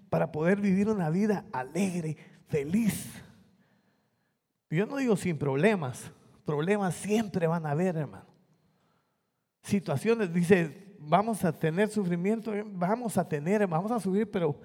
para 0.09 0.30
poder 0.30 0.61
vivir 0.61 0.88
una 0.88 1.11
vida 1.11 1.44
alegre, 1.52 2.16
feliz. 2.49 3.11
Yo 4.70 4.87
no 4.87 4.97
digo 4.97 5.16
sin 5.16 5.37
problemas, 5.37 6.12
problemas 6.44 6.94
siempre 6.94 7.47
van 7.47 7.66
a 7.66 7.73
haber, 7.73 7.97
hermano. 7.97 8.26
Situaciones, 9.62 10.32
dice, 10.32 10.89
vamos 11.00 11.45
a 11.45 11.52
tener 11.52 11.88
sufrimiento, 11.88 12.52
vamos 12.66 13.16
a 13.16 13.26
tener, 13.26 13.66
vamos 13.66 13.90
a 13.90 13.99
subir, 13.99 14.30
pero 14.30 14.61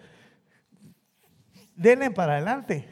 denle 1.76 2.12
para 2.12 2.34
adelante. 2.34 2.88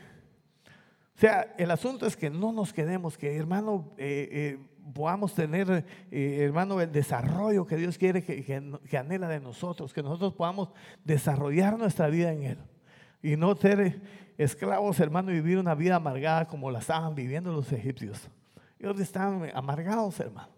O 1.16 1.20
sea, 1.20 1.54
el 1.58 1.70
asunto 1.70 2.06
es 2.06 2.16
que 2.16 2.30
no 2.30 2.52
nos 2.52 2.74
quedemos, 2.74 3.18
que 3.18 3.36
hermano, 3.36 3.92
eh, 3.98 4.30
eh, 4.32 4.60
podamos 4.94 5.34
tener, 5.34 5.86
eh, 6.10 6.40
hermano, 6.42 6.80
el 6.82 6.92
desarrollo 6.92 7.68
que 7.68 7.76
Dios 7.76 7.98
quiere, 7.98 8.24
que, 8.24 8.98
anhela 8.98 9.28
de 9.28 9.40
nosotros, 9.40 9.94
que 9.94 10.02
nosotros 10.02 10.34
podamos 10.34 10.70
desarrollar 11.04 11.78
nuestra 11.78 12.08
vida 12.08 12.32
en 12.32 12.44
Él. 12.44 12.58
Y 13.22 13.36
no 13.36 13.56
ser 13.56 14.02
esclavos, 14.38 15.00
hermano, 15.00 15.32
y 15.32 15.36
vivir 15.36 15.58
una 15.60 15.76
vida 15.76 15.96
amargada 15.96 16.48
como 16.48 16.72
la 16.72 16.80
estaban 16.80 17.14
viviendo 17.14 17.54
los 17.54 17.72
egipcios. 17.72 18.30
Ellos 18.80 19.00
estaban 19.00 19.50
amargados, 19.54 20.20
hermano. 20.20 20.50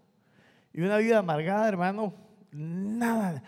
Y 0.72 0.80
una 0.80 0.96
vida 0.96 1.18
amargada, 1.18 1.68
hermano, 1.68 2.25
nada. 2.56 3.42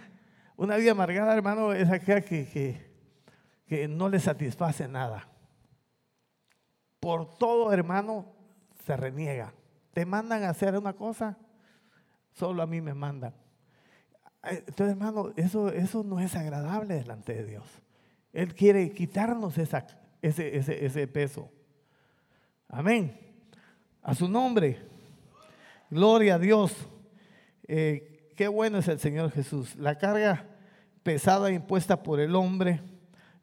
Una 0.56 0.76
vida 0.76 0.92
amargada, 0.92 1.34
hermano, 1.34 1.72
es 1.72 1.88
aquella 1.90 2.20
que, 2.20 2.90
que, 3.66 3.88
no 3.88 4.08
le 4.08 4.20
satisface 4.20 4.88
nada. 4.88 5.28
Por 7.00 7.38
todo, 7.38 7.72
hermano, 7.72 8.26
se 8.84 8.96
reniega. 8.96 9.52
Te 9.92 10.04
mandan 10.04 10.42
a 10.44 10.50
hacer 10.50 10.76
una 10.76 10.92
cosa, 10.92 11.38
solo 12.32 12.62
a 12.62 12.66
mí 12.66 12.80
me 12.80 12.94
mandan. 12.94 13.34
Eh, 14.44 14.64
entonces, 14.66 14.96
hermano, 14.96 15.32
eso, 15.36 15.68
eso 15.70 16.02
no 16.02 16.20
es 16.20 16.34
agradable 16.34 16.94
delante 16.94 17.34
de 17.34 17.44
Dios. 17.44 17.64
Él 18.32 18.54
quiere 18.54 18.90
quitarnos 18.92 19.58
esa, 19.58 19.86
ese, 20.20 20.56
ese, 20.56 21.06
peso. 21.06 21.50
Amén. 22.68 23.18
A 24.02 24.14
su 24.14 24.28
nombre. 24.28 24.78
Gloria 25.90 26.34
a 26.34 26.38
Dios. 26.38 26.74
Eh, 27.66 28.07
Qué 28.38 28.46
bueno 28.46 28.78
es 28.78 28.86
el 28.86 29.00
Señor 29.00 29.32
Jesús. 29.32 29.74
La 29.74 29.98
carga 29.98 30.46
pesada 31.02 31.50
impuesta 31.50 32.04
por 32.04 32.20
el 32.20 32.36
hombre, 32.36 32.80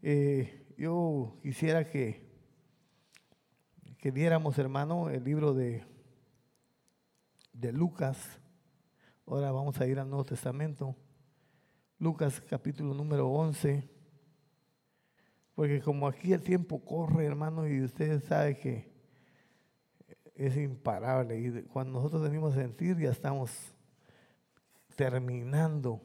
eh, 0.02 0.74
yo 0.78 1.38
quisiera 1.44 1.84
que, 1.84 2.26
que 3.98 4.14
diéramos, 4.14 4.58
hermano, 4.58 5.10
el 5.10 5.22
libro 5.26 5.54
de, 5.54 5.84
de 7.52 7.74
Lucas. 7.74 8.40
Ahora 9.28 9.52
vamos 9.52 9.82
a 9.82 9.86
ir 9.86 10.00
al 10.00 10.10
Nuevo 10.10 10.24
Testamento. 10.24 10.96
Lucas 12.00 12.42
capítulo 12.50 12.94
número 12.94 13.28
11. 13.28 13.90
Porque 15.56 15.82
como 15.82 16.08
aquí 16.08 16.32
el 16.32 16.42
tiempo 16.42 16.86
corre, 16.86 17.26
hermano, 17.26 17.68
y 17.68 17.82
ustedes 17.82 18.24
saben 18.24 18.56
que 18.56 18.94
es 20.36 20.56
imparable. 20.56 21.38
Y 21.38 21.64
cuando 21.64 22.00
nosotros 22.00 22.22
venimos 22.22 22.54
a 22.54 22.62
sentir, 22.62 22.98
ya 22.98 23.10
estamos 23.10 23.75
terminando. 24.96 26.02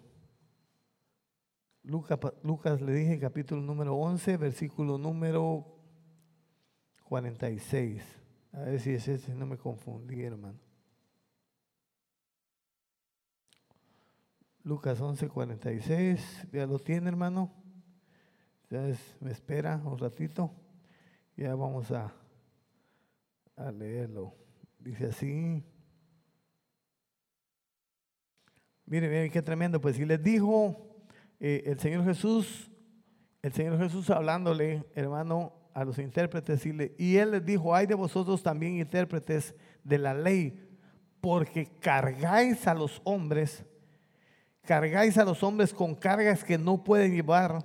Lucas, 1.82 2.18
Lucas 2.42 2.80
le 2.80 2.92
dije 2.92 3.18
capítulo 3.18 3.62
número 3.62 3.96
11, 3.96 4.36
versículo 4.36 4.98
número 4.98 5.66
46. 7.04 8.02
A 8.52 8.60
ver 8.60 8.80
si 8.80 8.90
es 8.90 9.08
ese, 9.08 9.34
no 9.34 9.46
me 9.46 9.56
confundí, 9.56 10.22
hermano. 10.22 10.58
Lucas 14.62 15.00
11, 15.00 15.28
46. 15.28 16.48
Ya 16.52 16.66
lo 16.66 16.78
tiene, 16.78 17.08
hermano. 17.08 17.50
Ya 18.68 18.82
me 19.20 19.30
espera 19.30 19.80
un 19.84 19.98
ratito. 19.98 20.52
Ya 21.36 21.54
vamos 21.54 21.90
a, 21.90 22.12
a 23.56 23.72
leerlo. 23.72 24.34
Dice 24.78 25.06
así. 25.06 25.64
Miren, 28.90 29.08
miren 29.08 29.30
qué 29.30 29.40
tremendo. 29.40 29.80
Pues 29.80 29.94
si 29.94 30.04
les 30.04 30.20
dijo 30.20 30.76
eh, 31.38 31.62
el 31.64 31.78
Señor 31.78 32.04
Jesús, 32.04 32.72
el 33.40 33.52
Señor 33.52 33.78
Jesús 33.78 34.10
hablándole, 34.10 34.84
hermano, 34.96 35.52
a 35.74 35.84
los 35.84 35.96
intérpretes, 36.00 36.66
y, 36.66 36.74
y 36.98 37.16
Él 37.16 37.30
les 37.30 37.44
dijo, 37.44 37.72
hay 37.72 37.86
de 37.86 37.94
vosotros 37.94 38.42
también 38.42 38.78
intérpretes 38.78 39.54
de 39.84 39.96
la 39.96 40.12
ley, 40.12 40.68
porque 41.20 41.68
cargáis 41.78 42.66
a 42.66 42.74
los 42.74 43.00
hombres, 43.04 43.64
cargáis 44.62 45.16
a 45.18 45.24
los 45.24 45.40
hombres 45.44 45.72
con 45.72 45.94
cargas 45.94 46.42
que 46.42 46.58
no 46.58 46.82
pueden 46.82 47.14
llevar, 47.14 47.64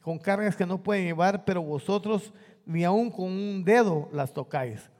con 0.00 0.18
cargas 0.18 0.56
que 0.56 0.64
no 0.64 0.82
pueden 0.82 1.04
llevar, 1.04 1.44
pero 1.44 1.60
vosotros 1.60 2.32
ni 2.64 2.82
aún 2.82 3.10
con 3.10 3.26
un 3.26 3.62
dedo 3.62 4.08
las 4.10 4.32
tocáis. 4.32 4.90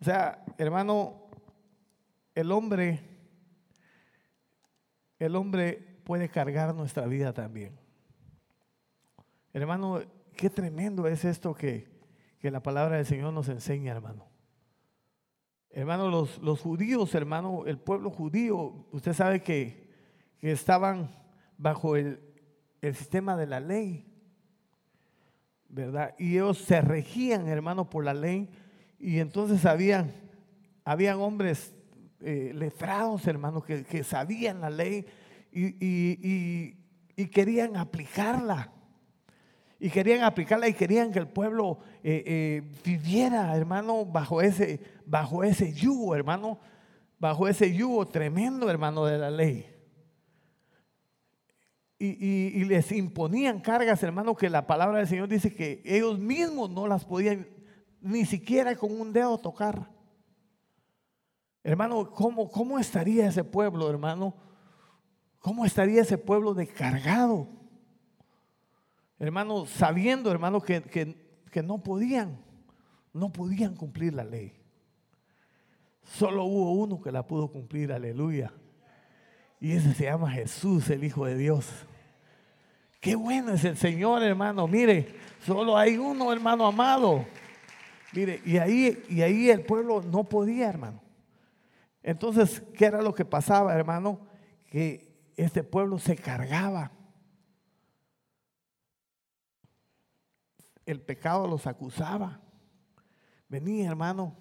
O 0.00 0.04
sea, 0.06 0.42
hermano, 0.56 1.26
el 2.34 2.50
hombre 2.52 3.09
el 5.20 5.36
hombre 5.36 6.00
puede 6.04 6.28
cargar 6.28 6.74
nuestra 6.74 7.06
vida 7.06 7.32
también. 7.32 7.78
Hermano, 9.52 10.00
qué 10.34 10.48
tremendo 10.48 11.06
es 11.06 11.24
esto 11.24 11.54
que, 11.54 11.88
la 12.42 12.62
palabra 12.62 12.96
del 12.96 13.04
Señor 13.04 13.34
nos 13.34 13.48
enseña, 13.50 13.92
hermano. 13.92 14.26
Hermano, 15.68 16.08
los, 16.08 16.38
los, 16.38 16.60
judíos, 16.60 17.14
hermano, 17.14 17.64
el 17.66 17.78
pueblo 17.78 18.10
judío, 18.10 18.86
usted 18.90 19.12
sabe 19.12 19.42
que, 19.42 19.88
estaban 20.40 21.10
bajo 21.58 21.96
el, 21.96 22.18
el, 22.80 22.94
sistema 22.94 23.36
de 23.36 23.46
la 23.46 23.60
ley, 23.60 24.06
¿verdad? 25.68 26.14
Y 26.18 26.32
ellos 26.32 26.56
se 26.58 26.80
regían, 26.80 27.46
hermano, 27.46 27.90
por 27.90 28.04
la 28.04 28.14
ley. 28.14 28.48
Y 28.98 29.18
entonces 29.18 29.66
habían, 29.66 30.12
habían 30.82 31.18
hombres 31.18 31.74
eh, 32.22 32.52
letrados, 32.54 33.26
hermanos, 33.26 33.64
que, 33.64 34.04
sabían 34.04 34.60
la 34.60 34.68
ley 34.68 35.06
y, 35.52 36.76
querían 37.30 37.76
aplicarla. 37.76 38.72
Y 39.78 39.88
querían 39.88 40.22
aplicarla 40.22 40.68
y 40.68 40.74
querían 40.74 41.10
que 41.10 41.18
el 41.18 41.28
pueblo 41.28 41.78
eh, 42.04 42.22
eh, 42.26 42.62
viviera, 42.84 43.56
hermano, 43.56 44.04
bajo 44.04 44.42
ese, 44.42 44.80
bajo 45.06 45.42
ese 45.42 45.72
yugo, 45.72 46.14
hermano, 46.14 46.60
bajo 47.18 47.48
ese 47.48 47.74
yugo 47.74 48.06
tremendo, 48.06 48.68
hermano, 48.68 49.06
de 49.06 49.16
la 49.16 49.30
ley. 49.30 49.66
Y, 51.98 52.06
y, 52.08 52.64
les 52.64 52.92
imponían 52.92 53.60
cargas, 53.60 54.02
hermano, 54.02 54.34
que 54.34 54.50
la 54.50 54.66
palabra 54.66 54.98
del 54.98 55.08
Señor 55.08 55.28
dice 55.28 55.54
que 55.54 55.82
ellos 55.84 56.18
mismos 56.18 56.70
no 56.70 56.86
las 56.86 57.04
podían 57.04 57.46
ni 58.02 58.24
siquiera 58.26 58.76
con 58.76 58.98
un 59.00 59.12
dedo 59.12 59.38
tocar. 59.38 59.88
Hermano, 61.62 62.10
¿cómo, 62.10 62.50
cómo 62.50 62.78
estaría 62.78 63.28
ese 63.28 63.44
pueblo, 63.44 63.90
hermano? 63.90 64.34
¿Cómo 65.40 65.64
estaría 65.64 66.02
ese 66.02 66.18
pueblo 66.18 66.54
descargado? 66.54 67.48
Hermano, 69.18 69.66
sabiendo, 69.66 70.30
hermano, 70.30 70.60
que, 70.60 70.82
que 70.82 71.62
no 71.62 71.82
podían, 71.82 72.38
no 73.12 73.30
podían 73.30 73.74
cumplir 73.74 74.14
la 74.14 74.24
ley. 74.24 74.54
Solo 76.02 76.44
hubo 76.44 76.72
uno 76.72 77.00
que 77.00 77.12
la 77.12 77.26
pudo 77.26 77.48
cumplir, 77.48 77.92
aleluya. 77.92 78.52
Y 79.60 79.72
ese 79.72 79.92
se 79.94 80.04
llama 80.04 80.30
Jesús, 80.30 80.88
el 80.88 81.04
Hijo 81.04 81.26
de 81.26 81.36
Dios. 81.36 81.66
Qué 83.00 83.14
bueno 83.14 83.52
es 83.52 83.64
el 83.64 83.76
Señor, 83.76 84.22
hermano. 84.22 84.66
Mire, 84.66 85.14
solo 85.44 85.76
hay 85.76 85.96
uno, 85.98 86.32
hermano 86.32 86.66
amado. 86.66 87.26
Mire, 88.12 88.40
y 88.44 88.56
ahí, 88.56 89.04
y 89.08 89.22
ahí 89.22 89.50
el 89.50 89.62
pueblo 89.62 90.02
no 90.02 90.24
podía, 90.24 90.68
hermano. 90.68 91.00
Entonces, 92.02 92.62
¿qué 92.74 92.86
era 92.86 93.02
lo 93.02 93.14
que 93.14 93.24
pasaba, 93.24 93.74
hermano? 93.74 94.26
Que 94.66 95.32
este 95.36 95.62
pueblo 95.62 95.98
se 95.98 96.16
cargaba. 96.16 96.92
el 100.90 101.00
pecado 101.00 101.46
los 101.46 101.66
acusaba. 101.66 102.40
Venía, 103.48 103.88
hermano, 103.88 104.36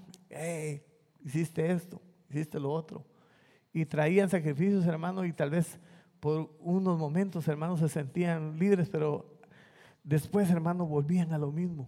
hiciste 1.24 1.72
esto, 1.72 2.02
hiciste 2.30 2.60
lo 2.60 2.72
otro. 2.72 3.06
Y 3.72 3.86
traían 3.86 4.30
sacrificios, 4.30 4.86
hermano, 4.86 5.26
y 5.26 5.34
tal 5.34 5.52
vez 5.52 5.80
por 6.20 6.56
unos 6.60 6.98
momentos, 6.98 7.48
hermano, 7.48 7.78
se 7.78 7.88
sentían 7.88 8.58
libres, 8.60 8.90
pero 8.90 9.40
después, 10.04 10.50
hermano, 10.50 10.86
volvían 10.86 11.34
a 11.34 11.38
lo 11.38 11.52
mismo. 11.52 11.88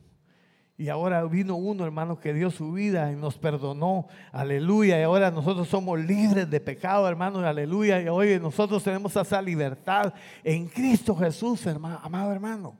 Y 0.82 0.90
ahora 0.90 1.24
vino 1.26 1.58
uno, 1.58 1.86
hermano, 1.86 2.20
que 2.20 2.34
dio 2.34 2.50
su 2.50 2.72
vida 2.72 3.12
y 3.12 3.16
nos 3.16 3.38
perdonó. 3.38 4.08
Aleluya. 4.32 5.00
Y 5.00 5.04
ahora 5.04 5.30
nosotros 5.30 5.68
somos 5.68 6.00
libres 6.00 6.50
de 6.50 6.60
pecado, 6.60 7.08
hermano. 7.08 7.38
Aleluya. 7.38 8.02
Y 8.02 8.08
hoy 8.08 8.40
nosotros 8.40 8.84
tenemos 8.84 9.16
esa 9.16 9.40
libertad 9.44 10.12
en 10.44 10.68
Cristo 10.68 11.16
Jesús, 11.16 11.64
hermano, 11.68 12.00
amado 12.02 12.32
hermano. 12.32 12.80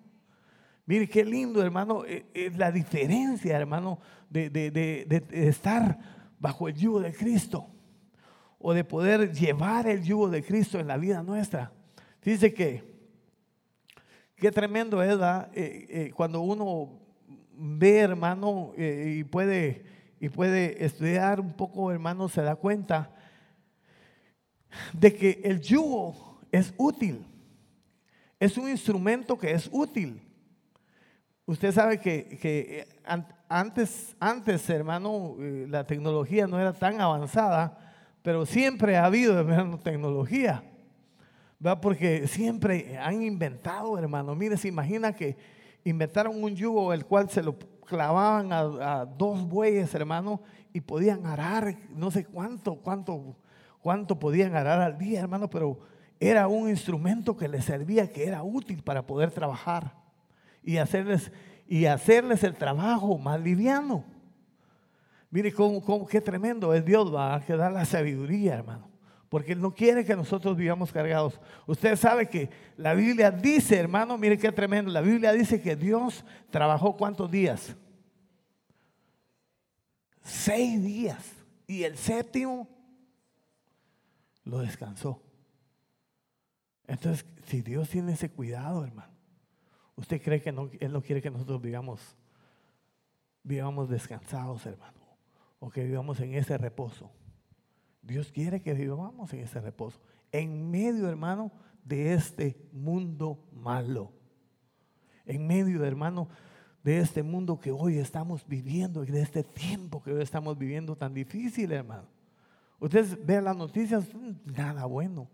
Mire 0.88 1.08
qué 1.08 1.24
lindo, 1.24 1.62
hermano. 1.62 2.04
Es 2.04 2.22
eh, 2.22 2.26
eh, 2.34 2.52
la 2.58 2.72
diferencia, 2.72 3.56
hermano, 3.56 4.00
de, 4.32 4.50
de 4.50 5.24
estar 5.48 6.00
bajo 6.40 6.68
el 6.68 6.74
yugo 6.74 7.02
de 7.02 7.14
Cristo 7.14 7.68
o 8.58 8.74
de 8.74 8.84
poder 8.84 9.32
llevar 9.32 9.86
el 9.86 10.02
yugo 10.02 10.28
de 10.28 10.42
Cristo 10.42 10.80
en 10.80 10.88
la 10.88 10.98
vida 10.98 11.22
nuestra. 11.22 11.72
Dice 12.24 12.52
que, 12.52 12.84
qué 14.38 14.52
tremendo 14.52 15.04
es 15.04 15.20
eh, 15.54 16.12
cuando 16.16 16.42
uno 16.42 17.01
ve, 17.62 18.00
hermano, 18.00 18.74
eh, 18.76 19.18
y, 19.20 19.24
puede, 19.24 19.84
y 20.20 20.30
puede 20.30 20.84
estudiar 20.84 21.40
un 21.40 21.54
poco, 21.54 21.92
hermano, 21.92 22.28
se 22.28 22.42
da 22.42 22.56
cuenta 22.56 23.12
de 24.94 25.14
que 25.14 25.42
el 25.44 25.62
yugo 25.62 26.40
es 26.52 26.74
útil. 26.78 27.24
Es 28.40 28.58
un 28.58 28.68
instrumento 28.68 29.38
que 29.38 29.52
es 29.52 29.70
útil. 29.72 30.20
Usted 31.46 31.72
sabe 31.72 32.00
que, 32.00 32.40
que 32.42 32.80
eh, 32.80 32.88
antes, 33.48 34.16
antes, 34.20 34.68
hermano, 34.70 35.36
eh, 35.40 35.68
la 35.70 35.86
tecnología 35.86 36.48
no 36.48 36.60
era 36.60 36.74
tan 36.74 37.00
avanzada, 37.00 37.78
pero 38.24 38.46
siempre 38.46 38.98
ha 38.98 39.06
habido, 39.06 39.40
hermano, 39.40 39.78
tecnología. 39.78 40.64
¿verdad? 41.60 41.80
Porque 41.80 42.28
siempre 42.28 42.98
han 42.98 43.22
inventado, 43.22 44.00
hermano. 44.00 44.34
Mire, 44.34 44.58
se 44.58 44.68
imagina 44.68 45.14
que 45.14 45.61
inventaron 45.84 46.44
un 46.44 46.56
yugo 46.56 46.94
el 46.94 47.06
cual 47.06 47.30
se 47.30 47.42
lo 47.42 47.58
clavaban 47.86 48.54
a, 48.54 49.06
dos 49.06 49.48
bueyes, 49.48 49.94
hermano, 49.94 50.42
y 50.74 50.82
podían 50.82 51.26
arar, 51.26 51.76
no 51.90 52.12
sé 52.12 52.26
cuánto, 52.26 52.76
cuánto, 52.76 53.36
cuánto 53.82 54.18
podían 54.18 54.56
arar 54.56 54.82
al 54.82 54.98
día, 54.98 55.20
hermano, 55.20 55.50
pero 55.50 55.80
era 56.20 56.48
un 56.48 56.70
instrumento 56.70 57.36
que 57.36 57.48
les 57.48 57.66
servía, 57.66 58.12
que 58.12 58.26
era 58.26 58.44
útil 58.44 58.84
para 58.84 59.06
poder 59.06 59.32
trabajar 59.32 59.94
y 60.64 60.78
hacerles, 60.78 61.32
y 61.68 61.86
hacerles 61.86 62.44
el 62.44 62.56
trabajo 62.56 63.18
más 63.18 63.42
liviano. 63.42 64.06
Mire 65.30 65.52
cómo, 65.52 66.08
qué 66.08 66.22
tremendo 66.22 66.74
es 66.74 66.86
Dios, 66.86 67.14
va 67.14 67.36
a 67.36 67.42
quedar 67.42 67.72
la 67.72 67.86
sabiduría, 67.86 68.56
hermano 68.56 68.91
porque 69.32 69.54
Él 69.54 69.62
no 69.62 69.74
quiere 69.74 70.04
que 70.04 70.14
nosotros 70.14 70.58
vivamos 70.58 70.92
cargados. 70.92 71.40
Usted 71.66 71.96
sabe 71.96 72.28
que 72.28 72.50
la 72.76 72.94
Biblia 72.94 73.32
dice, 73.32 73.78
hermano, 73.78 74.18
mire 74.18 74.38
qué 74.38 74.52
tremendo, 74.52 74.92
la 74.92 75.00
Biblia 75.00 75.32
dice 75.32 75.62
que 75.62 75.78
Dios 75.78 76.26
trabajó 76.50 76.98
cuántos 76.98 77.32
días? 77.32 77.74
Seis 80.22 80.84
días. 80.84 81.32
Y 81.66 81.84
el 81.84 81.96
séptimo 81.98 82.68
lo 84.44 84.60
descansó. 84.60 85.24
Entonces, 86.86 87.26
si 87.46 87.62
Dios 87.62 87.88
tiene 87.88 88.12
ese 88.12 88.30
cuidado, 88.30 88.84
hermano, 88.84 89.14
¿usted 89.96 90.22
cree 90.22 90.42
que 90.42 90.50
Él 90.50 90.92
no 90.92 91.02
quiere 91.02 91.22
que 91.22 91.32
nosotros 91.32 91.62
vivamos, 91.62 92.18
vivamos 93.44 93.88
descansados, 93.88 94.66
hermano? 94.66 95.00
O 95.60 95.70
que 95.70 95.86
vivamos 95.86 96.20
en 96.20 96.34
ese 96.34 96.58
reposo. 96.58 97.10
Dios 98.02 98.32
quiere 98.32 98.62
que 98.62 98.74
vivamos 98.74 99.32
en 99.34 99.42
ese 99.42 99.62
reposo. 99.62 100.00
En 100.32 100.72
medio, 100.72 101.08
hermano, 101.08 101.52
de 101.84 102.14
este 102.14 102.58
mundo 102.72 103.48
malo. 103.52 104.12
En 105.26 105.46
medio, 105.48 105.84
hermano, 105.86 106.30
de 106.84 107.00
este 107.00 107.22
mundo 107.22 107.60
que 107.60 107.72
hoy 107.72 107.98
estamos 107.98 108.48
viviendo 108.48 109.04
y 109.04 109.08
de 109.08 109.22
este 109.22 109.44
tiempo 109.44 110.02
que 110.02 110.14
hoy 110.14 110.22
estamos 110.22 110.58
viviendo 110.58 110.96
tan 110.96 111.14
difícil, 111.14 111.72
hermano. 111.72 112.08
Ustedes 112.80 113.24
ven 113.24 113.44
las 113.44 113.56
noticias, 113.56 114.06
nada 114.46 114.86
bueno. 114.86 115.30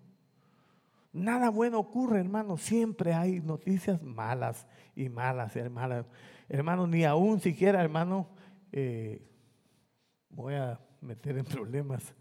Nada 1.14 1.50
bueno 1.50 1.80
ocurre, 1.80 2.20
hermano. 2.20 2.58
Siempre 2.58 3.14
hay 3.14 3.40
noticias 3.40 4.02
malas 4.04 4.68
y 4.96 5.08
malas, 5.08 5.56
hermanas. 5.56 6.06
Hermano, 6.50 6.86
ni 6.86 7.06
aún 7.06 7.40
siquiera, 7.40 7.82
hermano, 7.82 8.28
eh, 8.72 9.26
voy 10.30 10.56
a 10.56 10.80
meter 11.02 11.38
en 11.38 11.46
problemas 11.46 12.14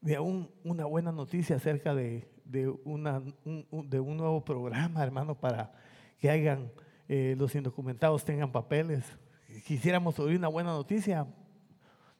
de 0.00 0.18
un, 0.18 0.50
una 0.64 0.84
buena 0.84 1.12
noticia 1.12 1.56
acerca 1.56 1.94
de, 1.94 2.28
de, 2.44 2.68
una, 2.68 3.22
un, 3.44 3.90
de 3.90 4.00
un 4.00 4.16
nuevo 4.16 4.44
programa, 4.44 5.02
hermano, 5.02 5.34
para 5.34 5.72
que 6.18 6.30
hagan 6.30 6.70
eh, 7.08 7.34
los 7.38 7.54
indocumentados 7.54 8.24
tengan 8.24 8.50
papeles. 8.50 9.04
Quisiéramos 9.64 10.18
oír 10.18 10.38
una 10.38 10.48
buena 10.48 10.70
noticia, 10.70 11.26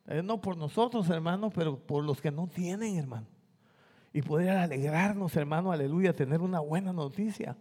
eh, 0.07 0.23
no 0.23 0.41
por 0.41 0.57
nosotros, 0.57 1.09
hermano, 1.11 1.51
pero 1.51 1.79
por 1.79 2.05
los 2.05 2.21
que 2.21 2.31
no 2.31 2.47
tienen, 2.47 2.97
hermano. 2.97 3.27
Y 4.13 4.23
poder 4.23 4.51
alegrarnos, 4.51 5.37
hermano, 5.37 5.73
aleluya, 5.73 6.15
tener 6.15 6.41
una 6.41 6.61
buena 6.61 6.93
noticia. 6.93 7.57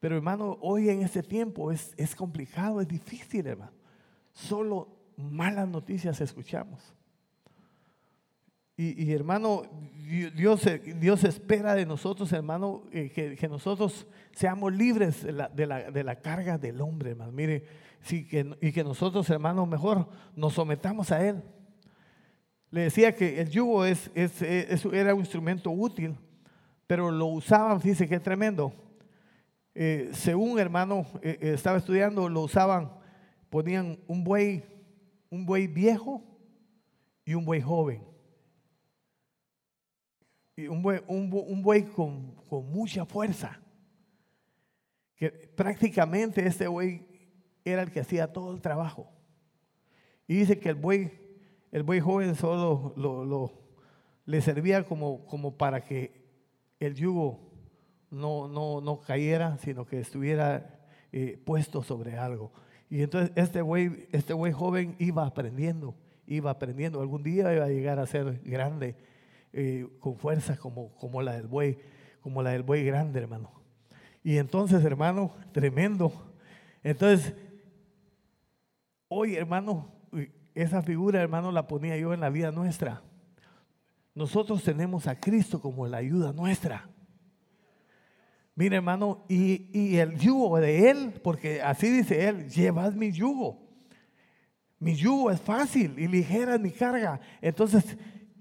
Pero, 0.00 0.16
hermano, 0.16 0.58
hoy 0.60 0.90
en 0.90 1.02
este 1.02 1.22
tiempo 1.22 1.72
es, 1.72 1.94
es 1.96 2.14
complicado, 2.14 2.80
es 2.80 2.88
difícil, 2.88 3.46
hermano. 3.46 3.72
Solo 4.32 4.88
malas 5.16 5.66
noticias 5.68 6.20
escuchamos. 6.20 6.94
Y, 8.80 9.12
hermano, 9.12 9.62
Dios, 10.36 10.62
Dios 11.00 11.24
espera 11.24 11.74
de 11.74 11.84
nosotros, 11.84 12.32
hermano, 12.32 12.84
eh, 12.92 13.10
que, 13.10 13.48
nosotros 13.48 14.06
seamos 14.30 14.72
libres 14.72 15.24
de 15.24 15.32
la, 15.32 15.48
de, 15.48 16.04
la, 16.04 16.20
carga 16.20 16.58
del 16.58 16.80
hombre, 16.80 17.10
hermano. 17.10 17.32
Mire, 17.32 17.64
sí, 18.02 18.24
que, 18.24 18.56
y 18.60 18.70
que 18.70 18.84
nosotros, 18.84 19.28
hermano, 19.30 19.66
mejor 19.66 20.08
nos 20.36 20.54
sometamos 20.54 21.10
a 21.10 21.26
Él. 21.26 21.42
Le 22.70 22.82
decía 22.82 23.16
que 23.16 23.40
el 23.40 23.50
yugo 23.50 23.84
es, 23.84 24.12
es, 24.14 24.40
era 24.92 25.12
un 25.12 25.20
instrumento 25.22 25.72
útil, 25.72 26.14
pero 26.86 27.10
lo 27.10 27.26
usaban, 27.26 27.80
fíjese 27.80 28.08
qué 28.08 28.20
tremendo. 28.20 28.72
Eh, 29.74 30.10
según 30.12 30.60
hermano 30.60 31.04
eh, 31.20 31.36
estaba 31.40 31.78
estudiando, 31.78 32.28
lo 32.28 32.42
usaban, 32.42 32.92
ponían 33.50 33.98
un 34.06 34.22
buey, 34.22 34.62
un 35.30 35.44
buey 35.44 35.66
viejo 35.66 36.22
y 37.24 37.34
un 37.34 37.44
buey 37.44 37.60
joven 37.60 38.06
un 40.66 40.82
buey, 40.82 41.00
un, 41.06 41.62
buey 41.62 41.84
con, 41.84 42.34
mucha 42.50 43.04
fuerza. 43.04 43.60
Que 45.14 45.30
prácticamente 45.30 46.44
este 46.44 46.66
buey 46.66 47.06
era 47.64 47.82
el 47.82 47.92
que 47.92 48.00
hacía 48.00 48.32
todo 48.32 48.52
el 48.52 48.60
trabajo. 48.60 49.12
Y 50.26 50.38
dice 50.38 50.58
que 50.58 50.70
el 50.70 50.74
buey, 50.74 51.12
el 51.70 51.82
buey 51.82 52.00
joven 52.00 52.34
solo 52.34 52.92
lo, 52.96 53.52
le 54.24 54.40
servía 54.40 54.84
como, 54.84 55.24
como 55.26 55.56
para 55.56 55.80
que 55.82 56.26
el 56.80 56.94
yugo 56.94 57.52
no, 58.10 58.48
no, 58.48 58.80
no 58.80 59.00
cayera, 59.00 59.58
sino 59.58 59.86
que 59.86 60.00
estuviera 60.00 60.80
eh, 61.12 61.40
puesto 61.44 61.82
sobre 61.82 62.16
algo. 62.16 62.52
Y 62.90 63.02
entonces 63.02 63.32
este 63.36 63.62
buey, 63.62 64.08
este 64.12 64.32
buey 64.32 64.52
joven 64.52 64.96
iba 64.98 65.26
aprendiendo, 65.26 65.94
iba 66.26 66.50
aprendiendo. 66.50 67.00
Algún 67.00 67.22
día 67.22 67.52
iba 67.52 67.64
a 67.64 67.68
llegar 67.68 67.98
a 67.98 68.06
ser 68.06 68.40
grande 68.44 68.96
eh, 69.52 69.86
con 70.00 70.16
fuerza 70.16 70.56
como, 70.56 70.94
como 70.96 71.22
la 71.22 71.32
del 71.32 71.46
buey, 71.46 71.78
como 72.20 72.42
la 72.42 72.50
del 72.50 72.62
buey 72.62 72.84
grande, 72.84 73.20
hermano. 73.20 73.50
Y 74.22 74.36
entonces, 74.36 74.84
hermano, 74.84 75.32
tremendo. 75.52 76.12
Entonces, 76.82 77.34
hoy, 79.08 79.36
hermano, 79.36 79.90
esa 80.54 80.82
figura, 80.82 81.20
hermano, 81.20 81.52
la 81.52 81.66
ponía 81.66 81.96
yo 81.96 82.12
en 82.12 82.20
la 82.20 82.30
vida 82.30 82.50
nuestra. 82.50 83.02
Nosotros 84.14 84.64
tenemos 84.64 85.06
a 85.06 85.18
Cristo 85.18 85.60
como 85.60 85.86
la 85.86 85.98
ayuda 85.98 86.32
nuestra. 86.32 86.88
Mire, 88.56 88.76
hermano, 88.76 89.24
y, 89.28 89.70
y, 89.72 89.98
el 89.98 90.18
yugo 90.18 90.58
de 90.58 90.90
Él, 90.90 91.20
porque 91.22 91.62
así 91.62 91.88
dice 91.88 92.28
Él, 92.28 92.50
llevad 92.50 92.92
mi 92.94 93.12
yugo. 93.12 93.68
Mi 94.80 94.96
yugo 94.96 95.30
es 95.30 95.40
fácil 95.40 95.96
y 95.96 96.08
ligera 96.08 96.56
es 96.56 96.60
mi 96.60 96.72
carga. 96.72 97.20
Entonces, 97.40 97.96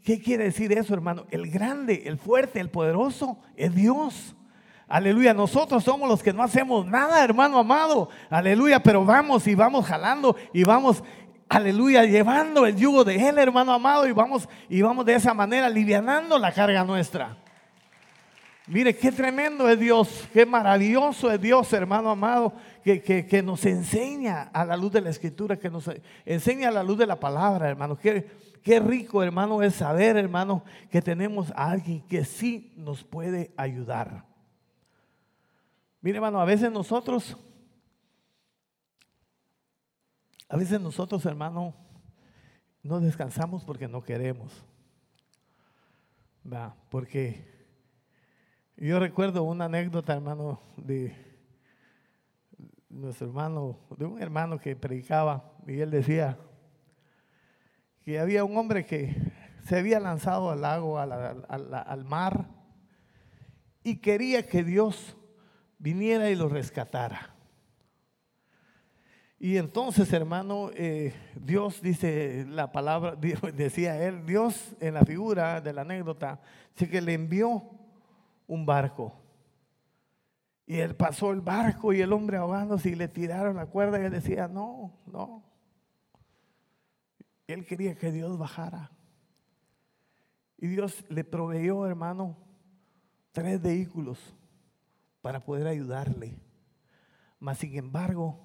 ¿Qué 0.07 0.21
quiere 0.21 0.45
decir 0.45 0.71
eso, 0.71 0.93
hermano? 0.93 1.25
El 1.31 1.51
grande, 1.51 2.03
el 2.05 2.17
fuerte, 2.17 2.61
el 2.61 2.69
poderoso 2.69 3.37
es 3.57 3.75
Dios. 3.75 4.37
Aleluya, 4.87 5.33
nosotros 5.33 5.83
somos 5.83 6.07
los 6.07 6.23
que 6.23 6.31
no 6.31 6.43
hacemos 6.43 6.85
nada, 6.85 7.21
hermano 7.21 7.57
amado. 7.57 8.07
Aleluya, 8.29 8.81
pero 8.81 9.03
vamos 9.03 9.45
y 9.47 9.53
vamos 9.53 9.85
jalando 9.85 10.37
y 10.53 10.63
vamos, 10.63 11.03
aleluya, 11.49 12.05
llevando 12.05 12.65
el 12.65 12.77
yugo 12.77 13.03
de 13.03 13.27
Él, 13.27 13.37
hermano 13.37 13.73
amado, 13.73 14.07
y 14.07 14.13
vamos 14.13 14.47
y 14.69 14.81
vamos 14.81 15.05
de 15.05 15.15
esa 15.15 15.33
manera 15.33 15.67
alivianando 15.67 16.39
la 16.39 16.53
carga 16.53 16.85
nuestra. 16.85 17.35
Mire, 18.67 18.95
qué 18.95 19.11
tremendo 19.11 19.67
es 19.67 19.77
Dios, 19.77 20.25
qué 20.31 20.45
maravilloso 20.45 21.29
es 21.33 21.41
Dios, 21.41 21.73
hermano 21.73 22.11
amado, 22.11 22.53
que, 22.81 23.01
que, 23.01 23.43
nos 23.43 23.65
enseña 23.65 24.43
a 24.53 24.63
la 24.63 24.77
luz 24.77 24.93
de 24.93 25.01
la 25.01 25.09
escritura, 25.09 25.57
que 25.57 25.69
nos 25.69 25.91
enseña 26.25 26.69
a 26.69 26.71
la 26.71 26.83
luz 26.83 26.97
de 26.97 27.07
la 27.07 27.19
palabra, 27.19 27.67
hermano. 27.67 27.97
Qué, 27.97 28.46
qué 28.63 28.79
rico, 28.79 29.23
hermano, 29.23 29.61
es 29.61 29.75
saber, 29.75 30.17
hermano, 30.17 30.63
que 30.89 31.01
tenemos 31.01 31.51
a 31.51 31.71
alguien 31.71 32.01
que 32.07 32.25
sí 32.25 32.73
nos 32.77 33.03
puede 33.03 33.53
ayudar. 33.57 34.25
Mire, 36.01 36.17
hermano, 36.17 36.39
a 36.39 36.45
veces 36.45 36.71
nosotros, 36.71 37.37
a 40.49 40.57
veces 40.57 40.79
nosotros, 40.79 41.25
hermano, 41.25 41.73
no 42.83 42.99
descansamos 42.99 43.63
porque 43.63 43.87
no 43.87 44.03
queremos. 44.03 44.65
¿va? 46.51 46.75
Porque 46.89 47.45
yo 48.77 48.99
recuerdo 48.99 49.43
una 49.43 49.65
anécdota, 49.65 50.13
hermano, 50.13 50.61
de 50.77 51.15
nuestro 52.89 53.27
hermano, 53.27 53.79
de 53.97 54.05
un 54.05 54.21
hermano 54.21 54.59
que 54.59 54.75
predicaba, 54.75 55.53
y 55.67 55.79
él 55.79 55.91
decía 55.91 56.37
que 58.07 58.19
había 58.19 58.45
un 58.45 58.55
hombre 58.55 58.85
que 58.85 59.13
se 59.65 59.77
había 59.77 59.99
lanzado 59.99 60.49
al 60.49 60.61
lago, 60.61 60.97
al, 60.97 62.05
mar, 62.05 62.47
y 63.83 63.97
quería 63.97 64.47
que 64.47 64.63
Dios 64.63 65.17
viniera 65.77 66.29
y 66.29 66.35
lo 66.35 66.47
rescatara. 66.47 67.35
Y 69.37 69.57
entonces, 69.57 70.13
hermano, 70.13 70.69
eh, 70.73 71.13
Dios 71.35 71.81
dice 71.81 72.45
la 72.47 72.71
palabra, 72.71 73.13
decía 73.53 74.01
él, 74.01 74.25
Dios 74.25 74.73
en 74.79 74.93
la 74.93 75.03
figura 75.03 75.59
de 75.59 75.73
la 75.73 75.81
anécdota, 75.81 76.39
dice 76.75 76.89
que 76.89 77.01
le 77.01 77.13
envió 77.13 77.61
un 78.47 78.65
barco. 78.65 79.21
Y 80.65 80.77
él 80.77 80.95
pasó 80.95 81.31
el 81.31 81.41
barco 81.41 81.91
y 81.91 81.99
el 81.99 82.13
hombre 82.13 82.37
ahogándose 82.37 82.87
y 82.87 82.95
le 82.95 83.09
tiraron 83.09 83.57
la 83.57 83.65
cuerda 83.65 83.99
y 83.99 84.05
él 84.05 84.13
decía, 84.13 84.47
no, 84.47 84.93
no. 85.05 85.43
Él 87.47 87.65
quería 87.65 87.95
que 87.95 88.11
Dios 88.11 88.37
bajara. 88.37 88.91
Y 90.57 90.67
Dios 90.67 91.05
le 91.09 91.23
proveyó, 91.23 91.85
hermano, 91.85 92.37
tres 93.31 93.61
vehículos 93.61 94.19
para 95.21 95.43
poder 95.43 95.67
ayudarle. 95.67 96.37
Mas, 97.39 97.59
sin 97.59 97.75
embargo, 97.77 98.39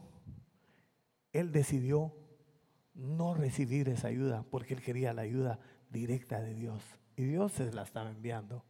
él 1.32 1.50
decidió 1.50 2.14
no 2.94 3.34
recibir 3.34 3.88
esa 3.88 4.08
ayuda 4.08 4.44
porque 4.50 4.74
él 4.74 4.82
quería 4.82 5.12
la 5.14 5.22
ayuda 5.22 5.58
directa 5.90 6.40
de 6.40 6.54
Dios. 6.54 6.82
Y 7.16 7.24
Dios 7.24 7.52
se 7.52 7.72
la 7.72 7.82
estaba 7.82 8.10
enviando. 8.10 8.64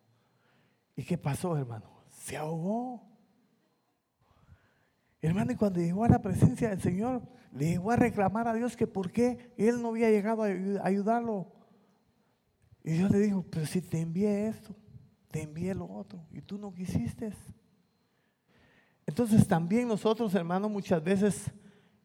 ¿Y 0.96 1.04
qué 1.04 1.18
pasó, 1.18 1.56
hermano? 1.56 1.90
Se 2.10 2.36
ahogó. 2.36 3.11
Hermano, 5.22 5.52
y 5.52 5.56
cuando 5.56 5.80
llegó 5.80 6.04
a 6.04 6.08
la 6.08 6.20
presencia 6.20 6.70
del 6.70 6.80
Señor, 6.80 7.22
le 7.52 7.70
llegó 7.70 7.92
a 7.92 7.96
reclamar 7.96 8.48
a 8.48 8.54
Dios 8.54 8.76
que 8.76 8.88
por 8.88 9.12
qué 9.12 9.52
él 9.56 9.80
no 9.80 9.90
había 9.90 10.10
llegado 10.10 10.42
a 10.42 10.48
ayudarlo. 10.82 11.52
Y 12.82 12.92
Dios 12.92 13.10
le 13.10 13.20
dijo, 13.20 13.46
pero 13.48 13.64
si 13.64 13.80
te 13.80 14.00
envié 14.00 14.48
esto, 14.48 14.74
te 15.30 15.42
envié 15.42 15.74
lo 15.74 15.88
otro, 15.88 16.26
y 16.32 16.42
tú 16.42 16.58
no 16.58 16.74
quisiste. 16.74 17.32
Entonces 19.06 19.46
también 19.46 19.86
nosotros, 19.86 20.34
hermano, 20.34 20.68
muchas 20.68 21.02
veces 21.02 21.52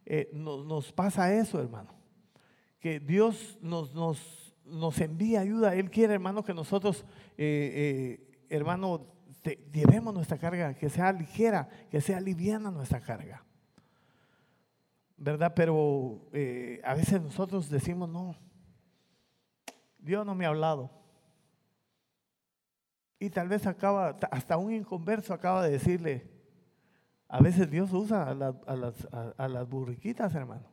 eh, 0.06 0.30
nos, 0.32 0.92
pasa 0.94 1.34
eso, 1.34 1.60
hermano. 1.60 1.90
Que 2.80 3.00
Dios 3.00 3.58
nos, 3.62 3.94
nos, 3.96 4.56
nos, 4.64 5.02
envía 5.02 5.42
ayuda. 5.42 5.74
Él 5.76 5.90
quiere, 5.90 6.14
hermano, 6.14 6.44
que 6.44 6.54
nosotros 6.54 7.04
eh, 7.38 8.20
eh, 8.20 8.46
hermano, 8.50 9.17
llevemos 9.56 10.14
nuestra 10.14 10.38
carga, 10.38 10.74
que 10.74 10.90
sea 10.90 11.12
ligera, 11.12 11.70
que 11.90 12.02
sea 12.02 12.20
liviana 12.20 12.72
nuestra 12.72 13.00
carga. 13.00 13.44
¿Verdad? 15.18 15.54
Pero 15.56 16.28
eh, 16.32 16.82
a 16.84 16.94
veces 16.94 17.22
nosotros 17.22 17.70
decimos, 17.70 18.08
no, 18.08 18.36
Dios 19.98 20.26
no 20.26 20.36
me 20.36 20.46
ha 20.46 20.50
hablado. 20.50 20.92
Y 23.20 23.30
tal 23.30 23.48
vez 23.48 23.66
acaba, 23.66 24.18
hasta 24.32 24.58
un 24.58 24.72
inconverso 24.72 25.34
acaba 25.34 25.64
de 25.64 25.72
decirle, 25.72 26.30
a 27.28 27.42
veces 27.42 27.70
Dios 27.70 27.92
usa 27.92 28.30
a, 28.30 28.34
las, 28.34 29.08
a, 29.38 29.48
las, 29.48 29.68
burriquitas, 29.68 30.34
hermano. 30.36 30.68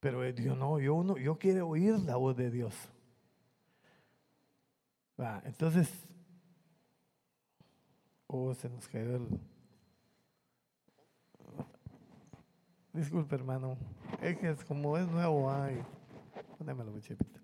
Pero 0.00 0.22
Dios 0.32 0.58
no, 0.58 0.78
yo, 0.80 1.02
no, 1.02 1.16
yo 1.16 1.38
quiero 1.38 1.68
oír 1.68 1.98
la 2.00 2.16
voz 2.16 2.36
de 2.36 2.50
Dios. 2.50 2.74
entonces, 5.44 6.06
Oh, 8.28 8.52
se 8.54 8.68
nos 8.68 8.88
cayó 8.88 9.16
el. 9.16 9.28
Disculpe, 12.92 13.34
hermano. 13.34 13.76
Es 14.22 14.38
que 14.38 14.50
es 14.50 14.64
como 14.64 14.96
es 14.96 15.06
nuevo, 15.08 15.50
ay. 15.50 15.82
Pónemelo, 16.58 16.98
chepita. 17.00 17.40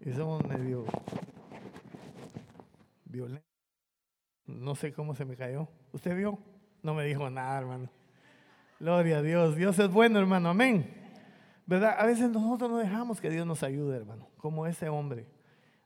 Y 0.00 0.12
somos 0.12 0.44
medio 0.46 0.84
violentos. 3.04 3.48
No 4.46 4.74
sé 4.74 4.92
cómo 4.92 5.14
se 5.14 5.24
me 5.24 5.36
cayó. 5.36 5.68
¿Usted 5.92 6.16
vio? 6.16 6.38
No 6.82 6.94
me 6.94 7.04
dijo 7.04 7.30
nada, 7.30 7.58
hermano. 7.58 7.88
Gloria 8.80 9.18
a 9.18 9.22
Dios. 9.22 9.56
Dios 9.56 9.78
es 9.78 9.90
bueno, 9.90 10.18
hermano. 10.18 10.50
Amén. 10.50 10.92
¿Verdad? 11.66 11.94
A 11.98 12.06
veces 12.06 12.30
nosotros 12.30 12.70
no 12.70 12.78
dejamos 12.78 13.20
que 13.20 13.30
Dios 13.30 13.46
nos 13.46 13.62
ayude, 13.62 13.96
hermano. 13.96 14.28
Como 14.36 14.66
ese 14.66 14.88
hombre. 14.88 15.26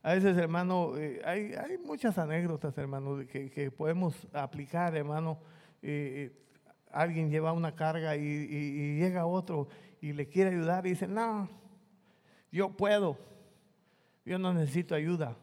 A 0.06 0.14
veces, 0.14 0.38
hermano, 0.38 0.96
eh, 0.96 1.20
hay, 1.24 1.78
muchas 1.78 2.16
anécdotas, 2.16 2.78
hermano, 2.78 3.26
que, 3.26 3.50
que 3.50 3.72
podemos 3.72 4.14
aplicar, 4.32 4.94
hermano. 4.94 5.40
Eh, 5.82 6.30
eh, 6.30 6.46
alguien 6.92 7.28
lleva 7.28 7.52
una 7.52 7.74
carga 7.74 8.14
y, 8.14 9.00
llega 9.00 9.26
otro 9.26 9.66
y 10.00 10.12
le 10.12 10.28
quiere 10.28 10.50
ayudar 10.50 10.86
y 10.86 10.90
dice, 10.90 11.08
no, 11.08 11.48
yo 12.52 12.70
puedo, 12.76 13.18
yo 14.24 14.38
no 14.38 14.54
necesito 14.54 14.94
ayuda. 14.94 15.36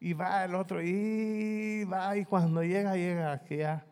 Y 0.00 0.14
va 0.14 0.46
el 0.46 0.54
otro 0.54 0.80
y 0.82 1.84
va 1.84 2.16
y 2.16 2.24
cuando 2.24 2.62
llega, 2.62 2.96
llega 2.96 3.44
que 3.44 3.58
ya, 3.58 3.84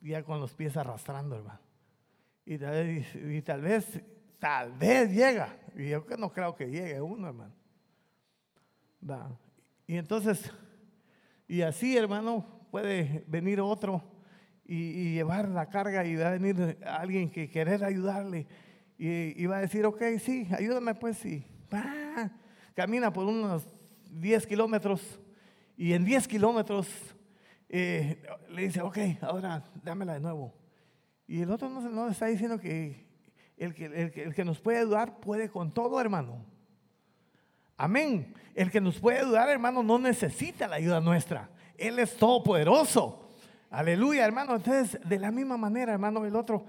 ya 0.00 0.22
con 0.22 0.38
los 0.38 0.54
pies 0.54 0.76
arrastrando, 0.76 1.34
hermano. 1.34 1.60
Y 2.46 2.56
tal, 2.58 2.70
vez, 2.70 3.12
y 3.16 3.42
tal 3.42 3.60
vez, 3.60 4.00
tal 4.38 4.72
vez 4.74 5.10
llega. 5.10 5.56
Y 5.74 5.88
yo 5.88 6.04
no 6.16 6.30
creo 6.30 6.54
que 6.54 6.70
llegue 6.70 7.00
uno, 7.00 7.26
hermano. 7.26 7.57
Y 9.86 9.96
entonces, 9.96 10.50
y 11.46 11.62
así, 11.62 11.96
hermano, 11.96 12.44
puede 12.70 13.24
venir 13.26 13.60
otro 13.60 14.02
y, 14.64 15.14
llevar 15.14 15.48
la 15.48 15.68
carga 15.68 16.04
y 16.04 16.16
va 16.16 16.28
a 16.28 16.32
venir 16.32 16.78
alguien 16.84 17.30
que 17.30 17.48
querer 17.48 17.84
ayudarle 17.84 18.46
y, 18.98 19.46
va 19.46 19.58
a 19.58 19.60
decir, 19.60 19.86
ok, 19.86 20.02
sí, 20.20 20.46
ayúdame 20.50 20.94
pues, 20.94 21.18
sí. 21.18 21.46
camina 22.74 23.12
por 23.12 23.26
unos 23.26 23.66
10 24.10 24.46
kilómetros 24.46 25.20
y 25.76 25.92
en 25.92 26.04
10 26.04 26.26
kilómetros 26.28 26.88
eh, 27.68 28.22
le 28.50 28.62
dice, 28.62 28.82
ok, 28.82 28.98
ahora 29.22 29.64
dámela 29.82 30.14
de 30.14 30.20
nuevo. 30.20 30.54
Y 31.26 31.42
el 31.42 31.50
otro 31.50 31.68
no, 31.68 31.80
no 31.80 32.08
está 32.08 32.26
diciendo 32.26 32.58
que 32.58 33.06
el 33.56 33.74
que, 33.74 33.86
el 33.86 34.34
que 34.34 34.44
nos 34.44 34.60
puede 34.60 34.78
ayudar 34.78 35.20
puede 35.20 35.48
con 35.48 35.72
todo, 35.72 36.00
hermano. 36.00 36.44
Amén. 37.78 38.34
El 38.54 38.72
que 38.72 38.80
nos 38.80 38.98
puede 38.98 39.20
ayudar, 39.20 39.48
hermano, 39.48 39.84
no 39.84 39.98
necesita 40.00 40.66
la 40.66 40.76
ayuda 40.76 41.00
nuestra. 41.00 41.48
Él 41.76 41.98
es 42.00 42.16
todopoderoso. 42.16 43.30
Aleluya, 43.70 44.26
hermano. 44.26 44.56
Entonces, 44.56 45.00
de 45.08 45.18
la 45.18 45.30
misma 45.30 45.56
manera, 45.56 45.92
hermano, 45.92 46.26
el 46.26 46.34
otro 46.34 46.64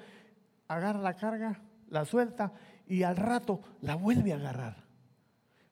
agarra 0.68 1.00
la 1.00 1.16
carga, 1.16 1.60
la 1.90 2.06
suelta 2.06 2.54
y 2.86 3.02
al 3.02 3.18
rato 3.18 3.60
la 3.82 3.96
vuelve 3.96 4.34
a 4.34 4.36
agarrar. 4.36 4.86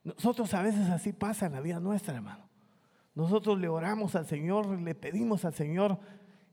Nosotros 0.04 0.52
a 0.56 0.64
veces 0.64 0.90
así 0.90 1.14
pasa 1.14 1.46
en 1.46 1.52
la 1.52 1.62
vida 1.62 1.80
nuestra, 1.80 2.16
hermano. 2.16 2.50
Nosotros 3.14 3.60
le 3.60 3.68
oramos 3.68 4.16
al 4.16 4.26
Señor, 4.26 4.68
le 4.68 4.96
pedimos 4.96 5.46
al 5.46 5.54
Señor 5.54 6.00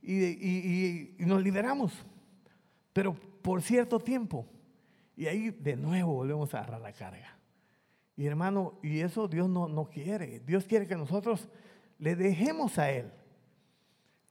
y, 0.03 0.25
y 0.25 1.25
nos 1.25 1.43
liberamos. 1.43 1.93
Pero 2.93 3.15
por 3.15 3.63
cierto 3.63 3.99
tiempo. 3.99 4.47
Y 5.17 5.27
ahí 5.27 5.51
de 5.51 5.77
nuevo 5.77 6.15
volvemos 6.15 6.53
a 6.53 6.59
agarrar 6.59 6.81
la 6.83 6.93
carga. 6.93 7.39
Y 8.17 8.27
hermano, 8.27 8.75
y 8.83 9.01
eso 9.01 9.27
Dios 9.27 9.49
no, 9.49 9.69
no 9.69 9.87
quiere. 9.87 10.41
Dios 10.41 10.65
quiere 10.65 10.87
que 10.87 10.97
nosotros 10.97 11.49
le 11.99 12.15
dejemos 12.15 12.79
a 12.79 12.91
Él. 12.91 13.11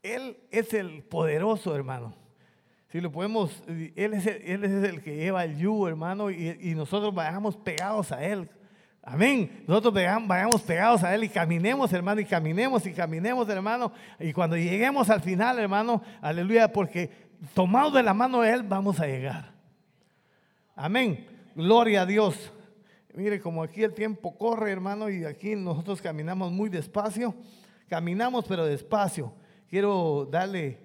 Él 0.02 0.38
es 0.52 0.74
el 0.74 1.04
poderoso, 1.04 1.76
hermano. 1.76 2.13
Si 2.89 3.02
lo 3.02 3.12
podemos, 3.12 3.63
Él 3.67 4.13
es 4.13 4.28
el, 4.28 4.41
él 4.43 4.63
es 4.63 4.84
el 4.84 5.02
que 5.02 5.15
lleva 5.15 5.43
el 5.43 5.58
yugo, 5.58 5.88
hermano, 5.88 6.30
y, 6.30 6.76
nosotros 6.76 7.13
vayamos 7.13 7.58
pegados 7.58 8.12
a 8.12 8.24
Él. 8.24 8.50
Amén. 9.02 9.63
Nosotros 9.67 9.93
vayamos 10.28 10.62
pegados 10.62 11.04
a 11.04 11.13
Él 11.15 11.24
y 11.24 11.30
caminemos, 11.30 11.91
hermano, 11.91 12.22
y 12.22 12.26
caminemos 12.26 12.86
y 12.86 12.93
caminemos, 12.93 13.50
hermano. 13.50 13.91
Y 14.19 14.32
cuando 14.32 14.56
lleguemos 14.56 15.10
al 15.10 15.22
final, 15.22 15.60
hermano, 15.60 16.02
aleluya, 16.22 16.72
porque 16.72 17.10
tomados 17.54 17.93
de 17.93 18.04
la 18.04 18.13
mano 18.13 18.41
de 18.41 18.52
Él 18.52 18.63
vamos 18.63 19.00
a 19.00 19.08
llegar. 19.08 19.52
Amén. 20.76 21.28
Gloria 21.56 22.04
a 22.04 22.06
Dios. 22.06 22.54
Mire, 23.15 23.39
como 23.39 23.62
aquí 23.62 23.84
el 23.84 23.93
tiempo 23.93 24.36
corre, 24.36 24.71
hermano, 24.71 25.08
y 25.08 25.23
aquí 25.23 25.56
nosotros 25.56 26.02
caminamos 26.02 26.52
muy 26.52 26.67
despacio. 26.67 27.36
caminamos 27.88 28.43
pero 28.47 28.65
despacio. 28.65 29.32
Quiero 29.69 30.28
darle 30.32 30.80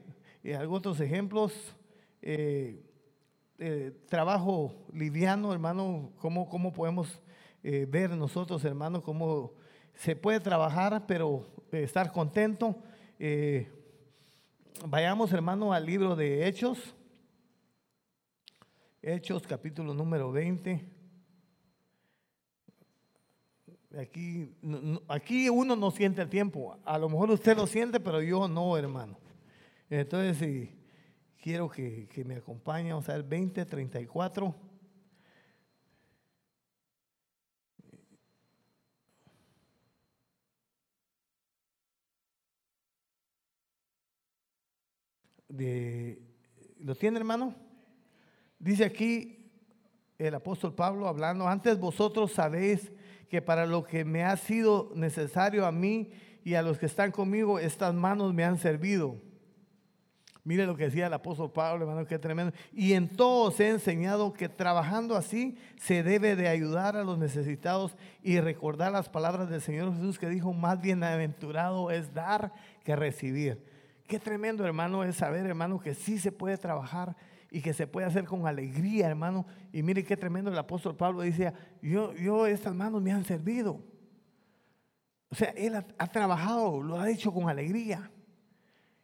eh, 0.45 0.55
algunos 0.55 1.01
ejemplos. 1.01 1.55
Eh, 2.21 2.85
eh, 3.59 3.93
trabajo 4.11 4.75
liviano, 4.93 5.55
hermano, 5.55 6.13
cómo, 6.19 6.51
cómo 6.51 6.71
podemos 6.73 7.19
ver 7.63 8.11
nosotros, 8.11 8.65
hermano, 8.65 9.03
cómo 9.03 9.53
se 9.95 10.15
puede 10.15 10.39
trabajar, 10.39 11.07
pero 11.07 11.47
estar 11.73 12.13
contento. 12.13 12.77
vayamos, 14.87 15.33
hermano, 15.33 15.73
al 15.73 15.85
libro 15.85 16.15
de 16.15 16.47
Hechos. 16.47 16.95
Hechos, 19.03 19.47
capítulo 19.47 19.93
número 19.95 20.31
20. 20.31 20.98
Aquí, 23.97 24.55
aquí 25.09 25.49
uno 25.49 25.75
no 25.75 25.91
siente 25.91 26.21
el 26.21 26.29
tiempo. 26.29 26.79
A 26.85 26.99
lo 26.99 27.09
mejor 27.09 27.31
usted 27.31 27.57
lo 27.57 27.67
siente, 27.67 27.99
pero 28.01 28.21
yo 28.21 28.47
no, 28.47 28.77
hermano. 28.77 29.19
Entonces, 29.89 30.37
si 30.37 30.71
quiero 31.43 31.71
que, 31.71 32.07
que 32.09 32.23
me 32.23 32.37
acompañe, 32.37 32.91
vamos 32.91 33.09
a 33.09 33.15
ver, 33.15 33.23
20, 33.23 33.65
34. 33.65 34.55
De, 45.49 46.21
¿Lo 46.81 46.95
tiene, 46.95 47.19
hermano? 47.19 47.55
Dice 48.59 48.85
aquí 48.85 49.38
el 50.19 50.35
apóstol 50.35 50.75
Pablo 50.75 51.07
hablando, 51.07 51.47
antes 51.47 51.79
vosotros 51.79 52.33
sabéis 52.33 52.91
que 53.29 53.41
para 53.41 53.67
lo 53.67 53.85
que 53.85 54.05
me 54.05 54.25
ha 54.25 54.37
sido 54.37 54.91
necesario 54.95 55.65
a 55.65 55.73
mí 55.73 56.11
y 56.45 56.55
a 56.55 56.63
los 56.63 56.79
que 56.79 56.87
están 56.87 57.13
conmigo, 57.13 57.59
estas 57.59 57.95
manos 57.95 58.35
me 58.35 58.45
han 58.45 58.59
servido. 58.59 59.17
Mire 60.43 60.67
lo 60.67 60.77
que 60.77 60.85
decía 60.85 61.09
el 61.09 61.13
apóstol 61.13 61.53
Pablo, 61.53 61.85
hermano, 61.85 62.07
qué 62.07 62.19
tremendo. 62.19 62.55
Y 62.73 62.95
en 62.95 63.09
todo 63.09 63.49
os 63.49 63.61
he 63.61 63.69
enseñado 63.69 64.33
que 64.33 64.49
trabajando 64.49 65.15
así 65.15 65.59
se 65.77 66.03
debe 66.03 66.37
de 66.37 66.49
ayudar 66.49 66.97
a 66.97 67.05
los 67.05 67.19
necesitados 67.19 67.97
y 68.23 68.41
recordar 68.41 68.91
las 68.91 69.11
palabras 69.11 69.51
del 69.51 69.61
Señor 69.61 69.93
Jesús 69.95 70.19
que 70.19 70.29
dijo, 70.29 70.53
más 70.55 70.81
bienaventurado 70.81 71.91
es 71.91 72.15
dar 72.15 72.53
que 72.83 72.97
recibir. 72.97 73.63
Qué 74.07 74.19
tremendo, 74.19 74.65
hermano, 74.65 75.05
es 75.05 75.17
saber, 75.17 75.45
hermano, 75.45 75.81
que 75.81 75.95
sí 75.95 76.19
se 76.19 76.33
puede 76.33 76.57
trabajar 76.57 77.15
y 77.51 77.63
que 77.63 77.73
se 77.73 77.87
puede 77.87 78.07
hacer 78.07 78.25
con 78.25 78.47
alegría, 78.47 79.07
hermano. 79.07 79.47
Y 79.73 79.83
mire 79.83 80.05
qué 80.05 80.17
tremendo 80.17 80.51
el 80.51 80.59
apóstol 80.59 80.97
Pablo 80.97 81.23
dice, 81.23 81.53
yo, 81.81 82.15
yo 82.15 82.47
estas 82.47 82.75
manos 82.75 83.03
me 83.03 83.13
han 83.13 83.25
servido. 83.25 83.83
O 85.31 85.35
sea, 85.35 85.51
él 85.51 85.75
ha, 85.75 86.07
trabajado, 86.07 86.83
lo 86.83 86.99
ha 86.99 87.11
hecho 87.11 87.33
con 87.33 87.49
alegría. 87.49 88.11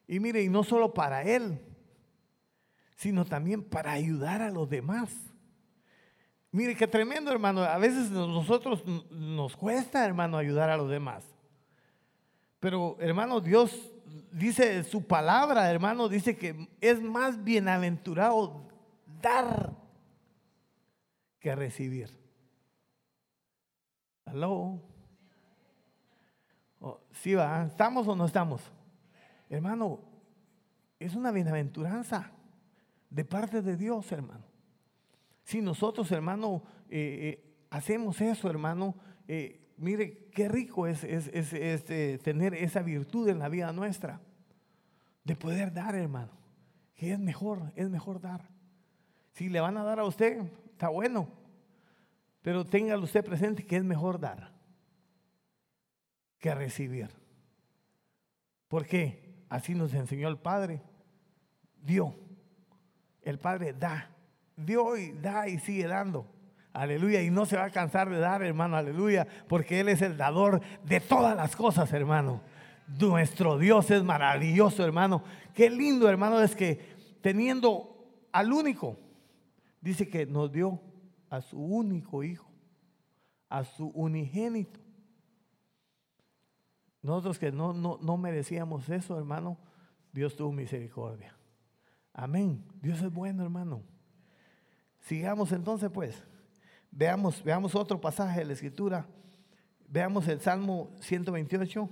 Y 0.06 0.20
mire, 0.20 0.42
y 0.42 0.48
no 0.48 0.64
solo 0.64 0.92
para 0.92 1.22
él, 1.22 1.60
sino 2.96 3.24
también 3.24 3.62
para 3.62 3.92
ayudar 3.92 4.42
a 4.42 4.50
los 4.50 4.68
demás. 4.68 5.10
Mire 6.50 6.76
qué 6.76 6.86
tremendo, 6.86 7.30
hermano. 7.32 7.62
A 7.62 7.78
veces 7.78 8.10
nosotros 8.10 8.84
nos 9.10 9.56
cuesta, 9.56 10.04
hermano, 10.04 10.36
ayudar 10.38 10.70
a 10.70 10.76
los 10.76 10.88
demás. 10.88 11.24
Pero, 12.60 12.96
hermano, 13.00 13.40
Dios 13.40 13.93
dice 14.32 14.84
su 14.84 15.06
palabra, 15.06 15.70
hermano, 15.70 16.08
dice 16.08 16.36
que 16.36 16.68
es 16.80 17.00
más 17.02 17.42
bienaventurado 17.42 18.68
dar 19.20 19.72
que 21.40 21.54
recibir. 21.54 22.10
¿Aló? 24.24 24.80
Oh, 26.80 27.00
¿Sí 27.12 27.34
va? 27.34 27.64
¿Estamos 27.66 28.08
o 28.08 28.16
no 28.16 28.26
estamos? 28.26 28.62
Hermano, 29.48 30.00
es 30.98 31.14
una 31.14 31.30
bienaventuranza 31.30 32.30
de 33.10 33.24
parte 33.24 33.62
de 33.62 33.76
Dios, 33.76 34.10
hermano. 34.12 34.44
Si 35.44 35.60
nosotros, 35.60 36.10
hermano, 36.10 36.62
eh, 36.88 37.38
eh, 37.38 37.43
hacemos 37.74 38.20
eso, 38.20 38.48
hermano, 38.48 38.94
eh, 39.26 39.60
mire 39.76 40.28
qué 40.30 40.48
rico 40.48 40.86
es, 40.86 41.02
eh, 41.02 42.20
tener 42.22 42.54
esa 42.54 42.82
virtud 42.82 43.28
en 43.28 43.40
la 43.40 43.48
vida 43.48 43.72
nuestra, 43.72 44.20
de 45.24 45.34
poder 45.34 45.72
dar, 45.72 45.96
hermano. 45.96 46.30
Que 46.94 47.12
es 47.12 47.18
mejor, 47.18 47.72
es 47.74 47.90
mejor 47.90 48.20
dar. 48.20 48.48
Si 49.32 49.48
le 49.48 49.60
van 49.60 49.76
a 49.76 49.82
dar 49.82 49.98
a 49.98 50.04
usted, 50.04 50.40
está 50.70 50.88
bueno, 50.88 51.28
pero 52.42 52.64
téngalo 52.64 53.02
usted 53.02 53.24
presente 53.24 53.66
que 53.66 53.76
es 53.76 53.84
mejor 53.84 54.20
dar 54.20 54.52
que 56.38 56.54
recibir. 56.54 57.08
¿Por 58.68 58.86
qué? 58.86 59.34
Así 59.48 59.74
nos 59.74 59.92
enseñó 59.94 60.28
el 60.28 60.38
Padre. 60.38 60.80
Dio. 61.82 62.14
El 63.22 63.40
Padre 63.40 63.72
da. 63.72 64.10
Dio 64.54 64.96
y 64.96 65.10
da 65.12 65.48
y 65.48 65.58
sigue 65.58 65.88
dando. 65.88 66.33
Aleluya. 66.74 67.22
Y 67.22 67.30
no 67.30 67.46
se 67.46 67.56
va 67.56 67.64
a 67.64 67.70
cansar 67.70 68.10
de 68.10 68.18
dar, 68.18 68.42
hermano. 68.42 68.76
Aleluya. 68.76 69.26
Porque 69.48 69.80
Él 69.80 69.88
es 69.88 70.02
el 70.02 70.18
dador 70.18 70.60
de 70.84 71.00
todas 71.00 71.34
las 71.36 71.56
cosas, 71.56 71.90
hermano. 71.92 72.42
Nuestro 73.00 73.56
Dios 73.56 73.90
es 73.90 74.02
maravilloso, 74.02 74.84
hermano. 74.84 75.22
Qué 75.54 75.70
lindo, 75.70 76.08
hermano, 76.08 76.40
es 76.40 76.54
que 76.54 76.94
teniendo 77.22 77.96
al 78.32 78.52
único, 78.52 78.98
dice 79.80 80.08
que 80.08 80.26
nos 80.26 80.52
dio 80.52 80.80
a 81.30 81.40
su 81.40 81.58
único 81.58 82.22
hijo, 82.22 82.50
a 83.48 83.64
su 83.64 83.86
unigénito. 83.88 84.80
Nosotros 87.00 87.38
que 87.38 87.52
no, 87.52 87.72
no, 87.72 87.98
no 88.02 88.16
merecíamos 88.16 88.88
eso, 88.88 89.16
hermano, 89.16 89.58
Dios 90.12 90.36
tuvo 90.36 90.52
misericordia. 90.52 91.36
Amén. 92.12 92.64
Dios 92.82 93.00
es 93.00 93.12
bueno, 93.12 93.42
hermano. 93.42 93.82
Sigamos 95.00 95.52
entonces, 95.52 95.90
pues. 95.90 96.22
Veamos, 96.96 97.42
veamos 97.42 97.74
otro 97.74 98.00
pasaje 98.00 98.38
de 98.38 98.46
la 98.46 98.52
Escritura. 98.52 99.04
Veamos 99.88 100.28
el 100.28 100.40
Salmo 100.40 100.92
128. 101.00 101.90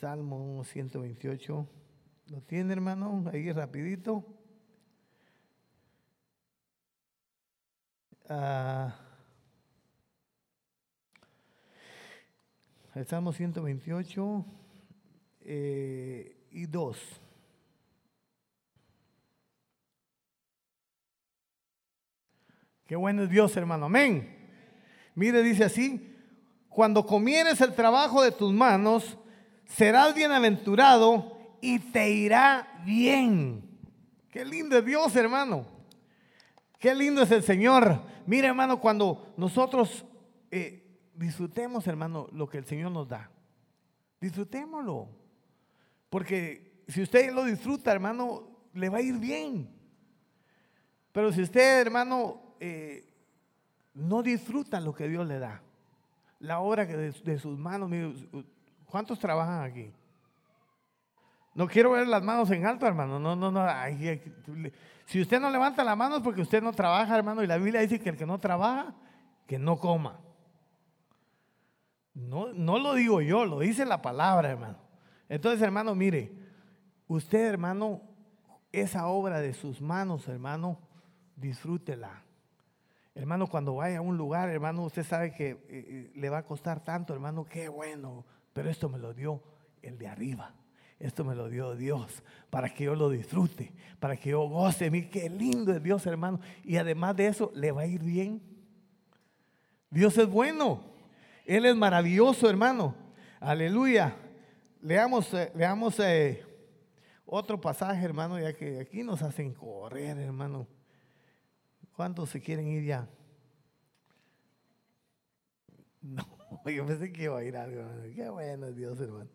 Salmo 0.00 0.64
128. 0.64 1.68
¿Lo 2.26 2.40
tiene, 2.40 2.72
hermano? 2.72 3.24
Ahí 3.32 3.52
rapidito. 3.52 4.26
Ah, 8.28 8.98
el 12.96 13.06
Salmo 13.06 13.32
128 13.32 14.44
eh, 15.42 16.48
y 16.50 16.66
2. 16.66 17.27
Qué 22.88 22.96
bueno 22.96 23.24
es 23.24 23.28
Dios, 23.28 23.54
hermano. 23.54 23.84
Amén. 23.84 24.34
Mire, 25.14 25.42
dice 25.42 25.64
así, 25.64 26.16
cuando 26.70 27.04
comieres 27.04 27.60
el 27.60 27.74
trabajo 27.74 28.22
de 28.22 28.32
tus 28.32 28.50
manos, 28.50 29.18
serás 29.66 30.14
bienaventurado 30.14 31.38
y 31.60 31.80
te 31.80 32.08
irá 32.08 32.80
bien. 32.86 33.62
Qué 34.30 34.42
lindo 34.42 34.78
es 34.78 34.86
Dios, 34.86 35.14
hermano. 35.16 35.66
Qué 36.78 36.94
lindo 36.94 37.20
es 37.20 37.30
el 37.30 37.42
Señor. 37.42 38.00
Mire, 38.24 38.48
hermano, 38.48 38.80
cuando 38.80 39.34
nosotros 39.36 40.06
eh, 40.50 40.82
disfrutemos, 41.14 41.86
hermano, 41.86 42.26
lo 42.32 42.48
que 42.48 42.56
el 42.56 42.64
Señor 42.64 42.90
nos 42.90 43.06
da. 43.06 43.30
Disfrutémoslo. 44.18 45.10
Porque 46.08 46.84
si 46.88 47.02
usted 47.02 47.34
lo 47.34 47.44
disfruta, 47.44 47.92
hermano, 47.92 48.48
le 48.72 48.88
va 48.88 48.96
a 48.96 49.02
ir 49.02 49.18
bien. 49.18 49.68
Pero 51.12 51.30
si 51.34 51.42
usted, 51.42 51.82
hermano, 51.82 52.47
eh, 52.60 53.04
no 53.94 54.22
disfrutan 54.22 54.84
lo 54.84 54.94
que 54.94 55.08
Dios 55.08 55.26
le 55.26 55.38
da. 55.38 55.62
La 56.40 56.60
obra 56.60 56.86
de, 56.86 57.38
sus 57.38 57.58
manos. 57.58 57.90
¿Cuántos 58.86 59.18
trabajan 59.18 59.62
aquí? 59.62 59.92
No 61.54 61.66
quiero 61.66 61.90
ver 61.90 62.06
las 62.06 62.22
manos 62.22 62.50
en 62.50 62.64
alto, 62.64 62.86
hermano. 62.86 63.18
No, 63.18 63.34
no, 63.34 63.50
no. 63.50 63.66
si 65.06 65.20
usted 65.20 65.40
no 65.40 65.50
levanta 65.50 65.82
las 65.82 65.96
manos 65.96 66.20
porque 66.22 66.42
usted 66.42 66.62
no 66.62 66.72
trabaja, 66.72 67.16
hermano, 67.16 67.42
y 67.42 67.48
la 67.48 67.58
Biblia 67.58 67.80
dice 67.80 67.98
que 67.98 68.10
el 68.10 68.16
que 68.16 68.26
no 68.26 68.38
trabaja, 68.38 68.94
que 69.46 69.58
no 69.58 69.78
coma. 69.78 70.20
No, 72.14 72.52
no 72.52 72.78
lo 72.78 72.94
digo 72.94 73.20
yo, 73.20 73.44
lo 73.44 73.58
dice 73.60 73.84
la 73.84 74.02
palabra, 74.02 74.50
hermano. 74.50 74.78
Entonces, 75.28 75.60
hermano, 75.62 75.94
mire, 75.94 76.32
usted, 77.08 77.46
hermano, 77.46 78.02
esa 78.70 79.08
obra 79.08 79.40
de 79.40 79.54
sus 79.54 79.80
manos, 79.80 80.28
hermano, 80.28 80.78
disfrútela. 81.36 82.22
Hermano, 83.18 83.48
cuando 83.48 83.74
vaya 83.74 83.98
a 83.98 84.00
un 84.00 84.16
lugar, 84.16 84.48
hermano, 84.48 84.84
usted 84.84 85.02
sabe 85.02 85.32
que 85.32 85.50
eh, 85.50 85.58
eh, 85.68 86.12
le 86.14 86.30
va 86.30 86.38
a 86.38 86.44
costar 86.44 86.84
tanto, 86.84 87.12
hermano, 87.12 87.44
qué 87.44 87.68
bueno. 87.68 88.24
Pero 88.52 88.70
esto 88.70 88.88
me 88.88 88.96
lo 88.96 89.12
dio 89.12 89.42
el 89.82 89.98
de 89.98 90.06
arriba. 90.06 90.54
Esto 91.00 91.24
me 91.24 91.34
lo 91.34 91.48
dio 91.48 91.74
Dios 91.74 92.22
para 92.48 92.72
que 92.72 92.84
yo 92.84 92.94
lo 92.94 93.10
disfrute, 93.10 93.72
para 93.98 94.16
que 94.16 94.30
yo 94.30 94.48
goce. 94.48 94.88
Mire 94.88 95.10
qué 95.10 95.28
lindo 95.28 95.72
es 95.72 95.82
Dios, 95.82 96.06
hermano. 96.06 96.38
Y 96.62 96.76
además 96.76 97.16
de 97.16 97.26
eso, 97.26 97.50
le 97.56 97.72
va 97.72 97.82
a 97.82 97.86
ir 97.86 98.04
bien. 98.04 98.40
Dios 99.90 100.16
es 100.16 100.28
bueno. 100.28 100.80
Él 101.44 101.66
es 101.66 101.74
maravilloso, 101.74 102.48
hermano. 102.48 102.94
Aleluya. 103.40 104.14
Leamos, 104.80 105.34
eh, 105.34 105.50
leamos 105.56 105.98
otro 107.26 107.60
pasaje, 107.60 108.04
hermano, 108.04 108.38
ya 108.38 108.52
que 108.52 108.78
aquí 108.78 109.02
nos 109.02 109.22
hacen 109.22 109.54
correr, 109.54 110.18
hermano. 110.18 110.68
¿Cuántos 111.98 112.30
se 112.30 112.40
quieren 112.40 112.68
ir 112.68 112.84
ya? 112.84 113.08
No, 116.00 116.24
yo 116.64 116.86
pensé 116.86 117.12
que 117.12 117.24
iba 117.24 117.36
a 117.36 117.42
ir 117.42 117.56
algo. 117.56 117.82
Qué 118.14 118.28
bueno 118.28 118.70
Dios, 118.70 119.00
hermano. 119.00 119.28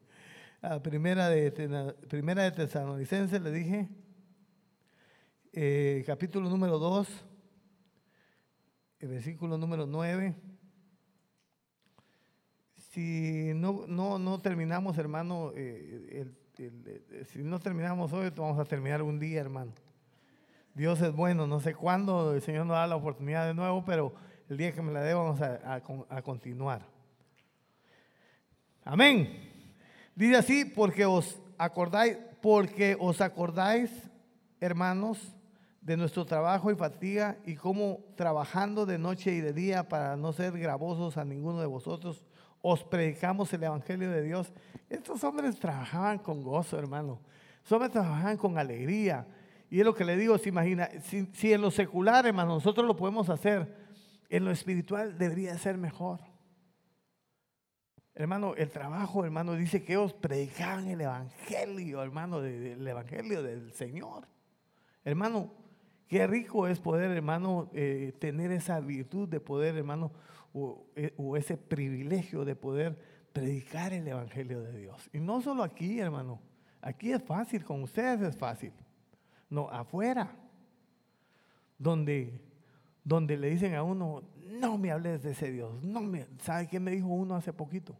Ah, 0.61 0.81
primera, 0.81 1.27
de, 1.27 1.51
primera 2.07 2.43
de 2.43 2.51
Tesalonicenses 2.51 3.41
le 3.41 3.51
dije, 3.51 3.89
eh, 5.51 6.05
capítulo 6.07 6.49
número 6.49 6.79
2, 6.79 7.05
el 8.99 9.09
versículo 9.09 9.57
número 9.57 9.85
9. 9.85 10.33
Si 12.93 13.51
no, 13.55 13.83
no, 13.87 14.17
no 14.17 14.39
terminamos, 14.39 14.97
hermano, 14.97 15.51
eh, 15.53 16.31
si 17.25 17.43
no 17.43 17.59
terminamos 17.59 18.13
hoy, 18.13 18.29
vamos 18.29 18.57
a 18.57 18.63
terminar 18.63 19.01
un 19.01 19.19
día, 19.19 19.41
hermano. 19.41 19.73
Dios 20.73 20.99
es 21.01 21.15
bueno, 21.15 21.45
no 21.45 21.59
sé 21.59 21.75
cuándo 21.75 22.33
el 22.33 22.41
Señor 22.41 22.65
nos 22.65 22.75
da 22.75 22.87
la 22.87 22.95
oportunidad 22.95 23.45
de 23.45 23.53
nuevo, 23.53 23.85
pero 23.85 24.13
el 24.49 24.57
día 24.57 24.71
que 24.73 24.81
me 24.81 24.91
la 24.91 25.01
dé 25.01 25.13
vamos 25.13 25.39
a, 25.39 26.21
continuar. 26.23 26.81
Amén. 28.83 29.51
Dice 30.15 30.35
así, 30.35 30.65
porque 30.65 31.05
os 31.05 31.39
acordáis, 31.59 32.17
porque 32.41 32.97
os 32.99 33.21
acordáis, 33.21 33.91
hermanos, 34.59 35.35
de 35.79 35.95
nuestro 35.95 36.25
trabajo 36.25 36.71
y 36.71 36.75
fatiga 36.75 37.37
y 37.45 37.55
cómo 37.55 37.99
trabajando 38.15 38.87
de 38.87 38.97
noche 38.97 39.31
y 39.31 39.41
de 39.41 39.53
día 39.53 39.87
para 39.87 40.15
no 40.15 40.33
ser 40.33 40.57
gravosos 40.57 41.17
a 41.17 41.25
ninguno 41.25 41.59
de 41.59 41.67
vosotros, 41.67 42.23
os 42.63 42.83
predicamos 42.83 43.53
el 43.53 43.63
Evangelio 43.63 44.09
de 44.09 44.23
Dios. 44.23 44.51
Estos 44.89 45.23
hombres 45.23 45.59
trabajaban 45.59 46.17
con 46.17 46.41
gozo, 46.41 46.79
hermano. 46.79 47.19
Estos 47.57 47.73
hombres 47.73 47.91
trabajaban 47.91 48.37
con 48.37 48.57
alegría. 48.57 49.27
Y 49.73 49.79
es 49.79 49.85
lo 49.85 49.95
que 49.95 50.05
le 50.05 50.15
digo, 50.15 50.37
se 50.37 50.49
imagina, 50.49 50.87
si, 51.01 51.51
en 51.51 51.61
lo 51.61 51.71
secular, 51.71 52.27
hermano, 52.27 52.53
nosotros 52.53 52.85
lo 52.85 52.95
podemos 52.95 53.27
hacer, 53.31 53.75
en 54.29 54.45
lo 54.45 54.51
espiritual 54.51 55.17
debería 55.17 55.57
ser 55.57 55.79
mejor. 55.79 56.19
Hermano, 58.13 58.53
el 58.55 58.69
trabajo, 58.69 59.25
hermano, 59.25 59.53
dice 59.53 59.83
que 59.83 59.93
ellos 59.93 60.13
predicaban 60.13 60.89
el 60.89 61.01
Evangelio, 61.01 62.03
hermano, 62.03 62.39
del 62.39 62.87
Evangelio 62.87 63.41
del 63.41 63.73
Señor. 63.73 64.27
Hermano, 65.03 65.51
qué 66.05 66.27
rico 66.27 66.67
es 66.67 66.79
poder, 66.79 67.09
hermano, 67.09 67.71
eh, 67.73 68.13
tener 68.19 68.51
esa 68.51 68.79
virtud 68.79 69.27
de 69.27 69.39
poder, 69.39 69.75
hermano, 69.75 70.11
eh, 70.95 71.15
o, 71.17 71.35
ese 71.35 71.57
privilegio 71.57 72.45
de 72.45 72.55
poder 72.55 72.95
predicar 73.33 73.91
el 73.91 74.07
Evangelio 74.07 74.61
de 74.61 74.77
Dios. 74.77 75.09
Y 75.11 75.19
no 75.19 75.41
solo 75.41 75.63
aquí, 75.63 75.99
hermano. 75.99 76.39
Aquí 76.79 77.11
es 77.11 77.23
fácil, 77.23 77.63
con 77.65 77.81
ustedes 77.81 78.21
es 78.21 78.37
fácil. 78.37 78.71
No, 79.53 79.69
afuera. 79.69 80.35
Donde, 81.77 82.41
donde 83.03 83.37
le 83.37 83.51
dicen 83.51 83.75
a 83.75 83.83
uno, 83.83 84.23
no 84.47 84.79
me 84.79 84.91
hables 84.91 85.21
de 85.21 85.29
ese 85.29 85.51
Dios. 85.51 85.83
No 85.83 86.01
me, 86.01 86.25
¿Sabe 86.39 86.67
qué 86.67 86.79
me 86.79 86.89
dijo 86.89 87.05
uno 87.05 87.35
hace 87.35 87.53
poquito? 87.53 87.95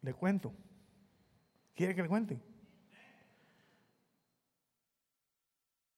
Le 0.00 0.14
cuento. 0.14 0.54
¿Quiere 1.74 1.96
que 1.96 2.02
le 2.02 2.08
cuente? 2.08 2.40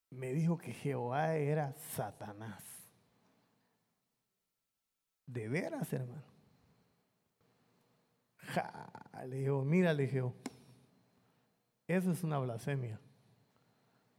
Me 0.09 0.33
dijo 0.33 0.57
que 0.57 0.73
Jehová 0.73 1.35
era 1.35 1.75
Satanás. 1.75 2.65
De 5.27 5.51
veras, 5.51 5.93
hermano. 5.93 6.25
le 9.27 9.37
dijo, 9.37 9.63
mira, 9.67 9.93
le 9.93 10.07
dijo, 10.07 10.35
eso 11.87 12.11
es 12.11 12.25
una 12.25 12.39
blasfemia. 12.39 12.99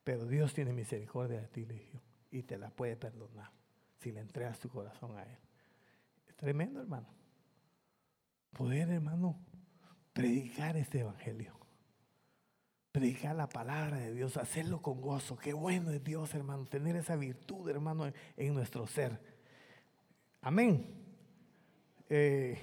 Pero 0.09 0.25
Dios 0.25 0.55
tiene 0.55 0.73
misericordia 0.73 1.39
de 1.39 1.47
ti, 1.49 1.67
le 1.67 1.75
dijo, 1.75 2.01
y 2.31 2.41
te 2.41 2.57
la 2.57 2.71
puede 2.71 2.95
perdonar 2.95 3.51
si 3.99 4.11
le 4.11 4.21
entregas 4.21 4.57
tu 4.57 4.67
corazón 4.67 5.15
a 5.15 5.21
Él. 5.21 5.37
Es 6.27 6.35
tremendo, 6.35 6.81
hermano. 6.81 7.05
Poder, 8.51 8.89
hermano, 8.89 9.37
predicar 10.11 10.77
este 10.77 11.01
evangelio. 11.01 11.55
Predicar 12.91 13.35
la 13.35 13.47
palabra 13.49 13.97
de 13.97 14.11
Dios, 14.11 14.35
hacerlo 14.37 14.81
con 14.81 14.99
gozo. 14.99 15.37
Qué 15.37 15.53
bueno 15.53 15.91
es 15.91 16.03
Dios, 16.03 16.33
hermano, 16.33 16.65
tener 16.65 16.95
esa 16.95 17.15
virtud, 17.15 17.69
hermano, 17.69 18.11
en 18.35 18.53
nuestro 18.55 18.87
ser. 18.87 19.21
Amén. 20.41 20.87
Eh, 22.09 22.57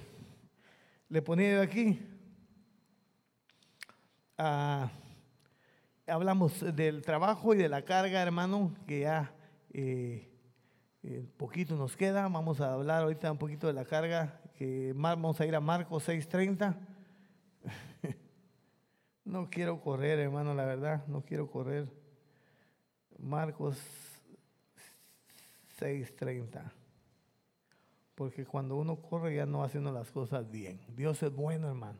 le 1.07 1.21
ponía 1.21 1.61
aquí. 1.61 1.97
Ah, 4.37 4.91
hablamos 6.07 6.75
del 6.75 7.01
trabajo 7.03 7.53
y 7.53 7.57
de 7.57 7.69
la 7.69 7.83
carga, 7.83 8.21
hermano, 8.21 8.73
que 8.87 9.01
ya 9.01 9.33
eh, 9.71 10.29
eh, 11.03 11.25
poquito 11.37 11.75
nos 11.75 11.95
queda. 11.95 12.27
Vamos 12.27 12.61
a 12.61 12.73
hablar 12.73 13.03
ahorita 13.03 13.31
un 13.31 13.37
poquito 13.37 13.67
de 13.67 13.73
la 13.73 13.85
carga. 13.85 14.41
Que 14.55 14.93
vamos 14.95 15.39
a 15.39 15.45
ir 15.45 15.55
a 15.55 15.59
Marcos 15.59 16.07
6:30. 16.07 16.75
no 19.25 19.49
quiero 19.49 19.79
correr, 19.81 20.19
hermano, 20.19 20.55
la 20.55 20.65
verdad, 20.65 21.05
no 21.07 21.21
quiero 21.21 21.49
correr. 21.51 21.87
Marcos 23.19 23.77
6:30 25.79 26.71
porque 28.17 28.47
cuando 28.47 28.77
uno 28.77 28.95
corre 28.95 29.35
ya 29.35 29.45
no 29.45 29.63
haciendo 29.63 29.91
las 29.91 30.09
cosas 30.09 30.49
bien. 30.49 30.79
Dios 30.95 31.21
es 31.21 31.31
bueno, 31.31 31.67
hermano. 31.67 31.99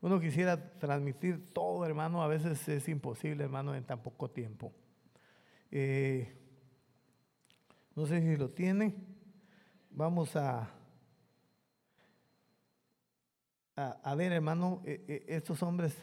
Uno 0.00 0.20
quisiera 0.20 0.78
transmitir 0.78 1.52
todo, 1.52 1.84
hermano, 1.84 2.22
a 2.22 2.28
veces 2.28 2.68
es 2.68 2.88
imposible, 2.88 3.44
hermano, 3.44 3.74
en 3.74 3.84
tan 3.84 4.02
poco 4.02 4.30
tiempo. 4.30 4.72
Eh, 5.70 6.36
no 7.94 8.06
sé 8.06 8.20
si 8.20 8.36
lo 8.36 8.50
tiene. 8.50 8.94
Vamos 9.90 10.36
a, 10.36 10.70
a, 13.74 14.14
ver, 14.14 14.32
hermano, 14.32 14.82
eh, 14.84 15.04
eh, 15.08 15.24
estos 15.28 15.62
hombres. 15.62 15.96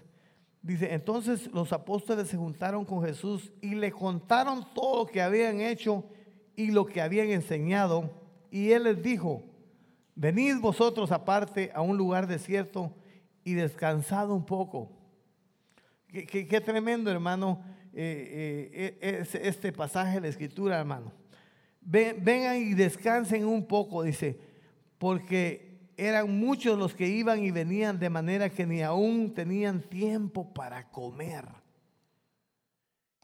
Dice, 0.61 0.93
entonces 0.93 1.51
los 1.51 1.71
apóstoles 1.73 2.27
se 2.27 2.37
juntaron 2.37 2.85
con 2.85 3.03
Jesús 3.03 3.51
y 3.61 3.75
le 3.75 3.91
contaron 3.91 4.73
todo 4.73 5.03
lo 5.03 5.05
que 5.05 5.21
habían 5.21 5.61
hecho 5.61 6.05
y 6.55 6.71
lo 6.71 6.85
que 6.85 7.01
habían 7.01 7.29
enseñado. 7.29 8.09
Y 8.49 8.71
él 8.71 8.83
les 8.83 9.01
dijo, 9.01 9.43
Venid 10.15 10.59
vosotros 10.59 11.11
aparte 11.11 11.71
a 11.73 11.81
un 11.81 11.97
lugar 11.97 12.27
desierto 12.27 12.93
y 13.43 13.53
descansad 13.53 14.29
un 14.31 14.45
poco. 14.45 14.91
Qué, 16.07 16.61
tremendo, 16.61 17.09
hermano, 17.09 17.63
eh, 17.93 18.69
eh, 18.71 18.97
eh, 19.01 19.19
es 19.21 19.35
este 19.35 19.71
pasaje 19.71 20.15
de 20.15 20.21
la 20.21 20.27
escritura, 20.27 20.79
hermano. 20.79 21.11
vengan 21.81 22.57
y 22.57 22.73
descansen 22.75 23.45
un 23.45 23.65
poco, 23.65 24.03
dice, 24.03 24.39
porque 24.99 25.91
eran 25.97 26.39
muchos 26.39 26.77
los 26.77 26.93
que 26.93 27.07
iban 27.07 27.43
y 27.43 27.51
venían 27.51 27.99
de 27.99 28.09
manera 28.09 28.49
que 28.49 28.65
ni 28.65 28.81
aún 28.81 29.33
tenían 29.33 29.81
tiempo 29.81 30.53
para 30.53 30.89
comer. 30.89 31.45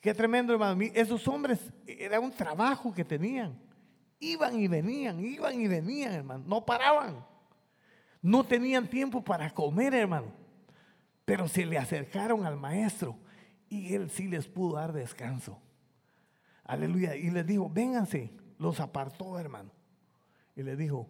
Qué 0.01 0.13
tremendo, 0.13 0.53
hermano. 0.53 0.81
Esos 0.93 1.27
hombres, 1.27 1.59
era 1.85 2.19
un 2.19 2.31
trabajo 2.31 2.93
que 2.93 3.03
tenían. 3.03 3.59
Iban 4.19 4.59
y 4.59 4.67
venían, 4.67 5.19
iban 5.23 5.59
y 5.59 5.67
venían, 5.67 6.13
hermano. 6.13 6.43
No 6.47 6.65
paraban. 6.65 7.25
No 8.21 8.43
tenían 8.43 8.89
tiempo 8.89 9.23
para 9.23 9.49
comer, 9.51 9.93
hermano. 9.93 10.33
Pero 11.25 11.47
se 11.47 11.65
le 11.65 11.77
acercaron 11.77 12.45
al 12.45 12.57
maestro 12.57 13.17
y 13.69 13.93
él 13.93 14.09
sí 14.09 14.27
les 14.27 14.47
pudo 14.47 14.75
dar 14.75 14.93
descanso. 14.93 15.61
Aleluya. 16.63 17.15
Y 17.15 17.29
les 17.29 17.45
dijo, 17.45 17.69
vénganse. 17.69 18.31
Los 18.57 18.79
apartó, 18.79 19.39
hermano. 19.39 19.71
Y 20.55 20.63
les 20.63 20.77
dijo, 20.77 21.07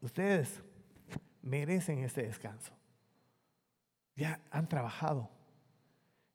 ustedes 0.00 0.62
merecen 1.40 2.00
este 2.00 2.22
descanso. 2.24 2.72
Ya 4.14 4.40
han 4.50 4.68
trabajado. 4.68 5.30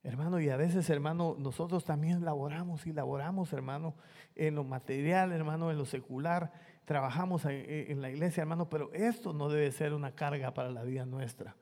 Hermano, 0.03 0.39
y 0.39 0.49
a 0.49 0.57
veces, 0.57 0.89
hermano, 0.89 1.35
nosotros 1.37 1.83
también 1.83 2.23
laboramos 2.23 2.87
y 2.87 2.93
laboramos, 2.93 3.51
hermano, 3.51 3.93
en 4.35 4.55
lo 4.55 4.63
material, 4.63 5.33
hermano, 5.33 5.69
en 5.69 5.77
lo 5.77 5.85
secular, 5.85 6.53
trabajamos 6.87 7.43
en 7.43 8.01
la 8.01 8.09
iglesia, 8.09 8.41
hermano, 8.41 8.69
pero 8.69 8.93
esto 8.93 9.33
no 9.33 9.49
debe 9.49 9.69
ser 9.73 9.93
una 9.93 10.15
carga 10.15 10.53
para 10.53 10.71
la 10.71 10.83
vida 10.83 11.05
nuestra. 11.05 11.53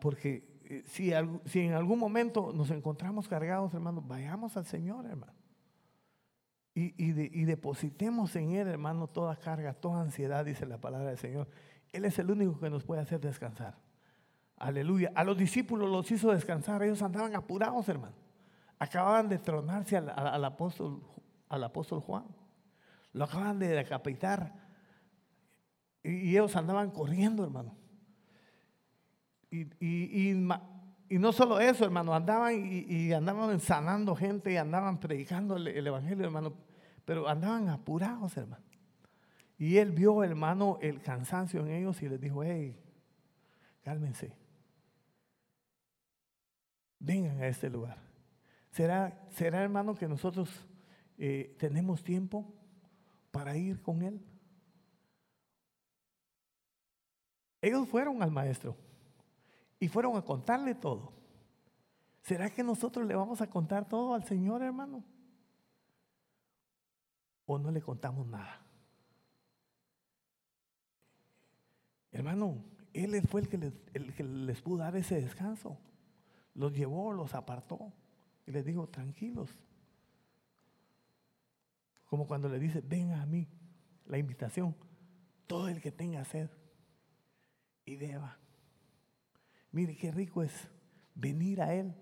Porque 0.00 0.60
eh, 0.64 0.82
si, 0.84 1.12
si 1.44 1.60
en 1.60 1.74
algún 1.74 2.00
momento 2.00 2.52
nos 2.52 2.72
encontramos 2.72 3.28
cargados, 3.28 3.72
hermano, 3.72 4.02
vayamos 4.02 4.56
al 4.56 4.66
Señor, 4.66 5.06
hermano. 5.06 5.32
Y, 6.74 6.92
y 6.98 7.44
depositemos 7.44 8.34
en 8.34 8.50
Él, 8.50 8.66
hermano, 8.66 9.06
toda 9.06 9.36
carga, 9.36 9.74
toda 9.74 10.02
ansiedad, 10.02 10.44
dice 10.44 10.66
la 10.66 10.78
palabra 10.78 11.10
del 11.10 11.18
Señor. 11.18 11.48
Él 11.92 12.04
es 12.04 12.18
el 12.18 12.28
único 12.28 12.58
que 12.58 12.68
nos 12.68 12.82
puede 12.82 13.02
hacer 13.02 13.20
descansar. 13.20 13.76
Aleluya. 14.56 15.12
A 15.14 15.22
los 15.22 15.38
discípulos 15.38 15.88
los 15.88 16.10
hizo 16.10 16.32
descansar. 16.32 16.82
Ellos 16.82 17.00
andaban 17.00 17.36
apurados, 17.36 17.88
hermano. 17.88 18.16
Acababan 18.80 19.28
de 19.28 19.38
tronarse 19.38 19.96
al, 19.96 20.44
apóstol, 20.44 21.00
al 21.48 21.62
apóstol 21.62 22.00
Juan. 22.00 22.24
Lo 23.16 23.24
acaban 23.24 23.58
de 23.58 23.68
decapitar. 23.68 24.52
y, 26.02 26.30
ellos 26.30 26.54
andaban 26.54 26.90
corriendo, 26.90 27.42
hermano. 27.42 27.74
Y, 29.50 30.34
no 31.08 31.32
solo 31.32 31.58
eso, 31.58 31.84
hermano, 31.84 32.14
andaban 32.14 32.52
y, 32.70 33.10
andaban 33.14 33.58
sanando 33.58 34.14
gente 34.14 34.52
y 34.52 34.58
andaban 34.58 35.00
predicando 35.00 35.56
el, 35.56 35.68
el 35.68 35.86
evangelio, 35.86 36.26
hermano, 36.26 36.52
pero 37.06 37.26
andaban 37.26 37.70
apurados, 37.70 38.36
hermano. 38.36 38.62
Y 39.56 39.78
él 39.78 39.92
vio, 39.92 40.22
hermano, 40.22 40.78
el 40.82 41.00
cansancio 41.00 41.60
en 41.60 41.70
ellos 41.70 42.02
y 42.02 42.10
les 42.10 42.20
dijo, 42.20 42.44
hey, 42.44 42.78
cálmense. 43.82 44.36
Vengan 46.98 47.40
a 47.40 47.48
este 47.48 47.70
lugar. 47.70 47.96
¿Será, 48.72 49.26
será 49.30 49.62
hermano, 49.62 49.94
que 49.94 50.06
nosotros 50.06 50.50
eh, 51.16 51.56
tenemos 51.58 52.04
tiempo 52.04 52.55
para 53.36 53.54
ir 53.54 53.82
con 53.82 54.00
él? 54.00 54.18
Ellos 57.60 57.86
fueron 57.86 58.22
al 58.22 58.30
maestro 58.30 58.74
y 59.78 59.88
fueron 59.88 60.16
a 60.16 60.22
contarle 60.22 60.74
todo. 60.74 61.12
¿Será 62.22 62.48
que 62.48 62.62
nosotros 62.62 63.04
le 63.04 63.14
vamos 63.14 63.42
a 63.42 63.50
contar 63.50 63.86
todo 63.86 64.14
al 64.14 64.24
Señor, 64.24 64.62
hermano? 64.62 65.04
¿O 67.44 67.58
no 67.58 67.70
le 67.70 67.82
contamos 67.82 68.26
nada? 68.26 68.58
Hermano, 72.12 72.64
Él 72.94 73.20
fue 73.28 73.42
el 73.42 73.48
que, 73.50 73.58
les, 73.58 74.62
pudo 74.62 74.78
dar 74.78 74.96
ese 74.96 75.20
descanso. 75.20 75.76
Los 76.54 76.72
llevó, 76.72 77.12
los 77.12 77.34
apartó 77.34 77.92
y 78.46 78.52
les 78.52 78.64
dijo, 78.64 78.88
tranquilos. 78.88 79.54
Como 82.06 82.26
cuando 82.26 82.48
le 82.48 82.58
dice, 82.58 82.82
venga 82.84 83.20
a 83.20 83.26
mí, 83.26 83.48
la 84.06 84.18
invitación, 84.18 84.74
todo 85.46 85.68
el 85.68 85.80
que 85.80 85.92
tenga 85.92 86.24
sed 86.24 86.50
y 87.84 87.96
beba. 87.96 88.38
Mire 89.72 89.96
qué 89.96 90.10
rico 90.10 90.42
es 90.42 90.52
venir 91.14 91.60
a 91.60 91.74
Él, 91.74 91.94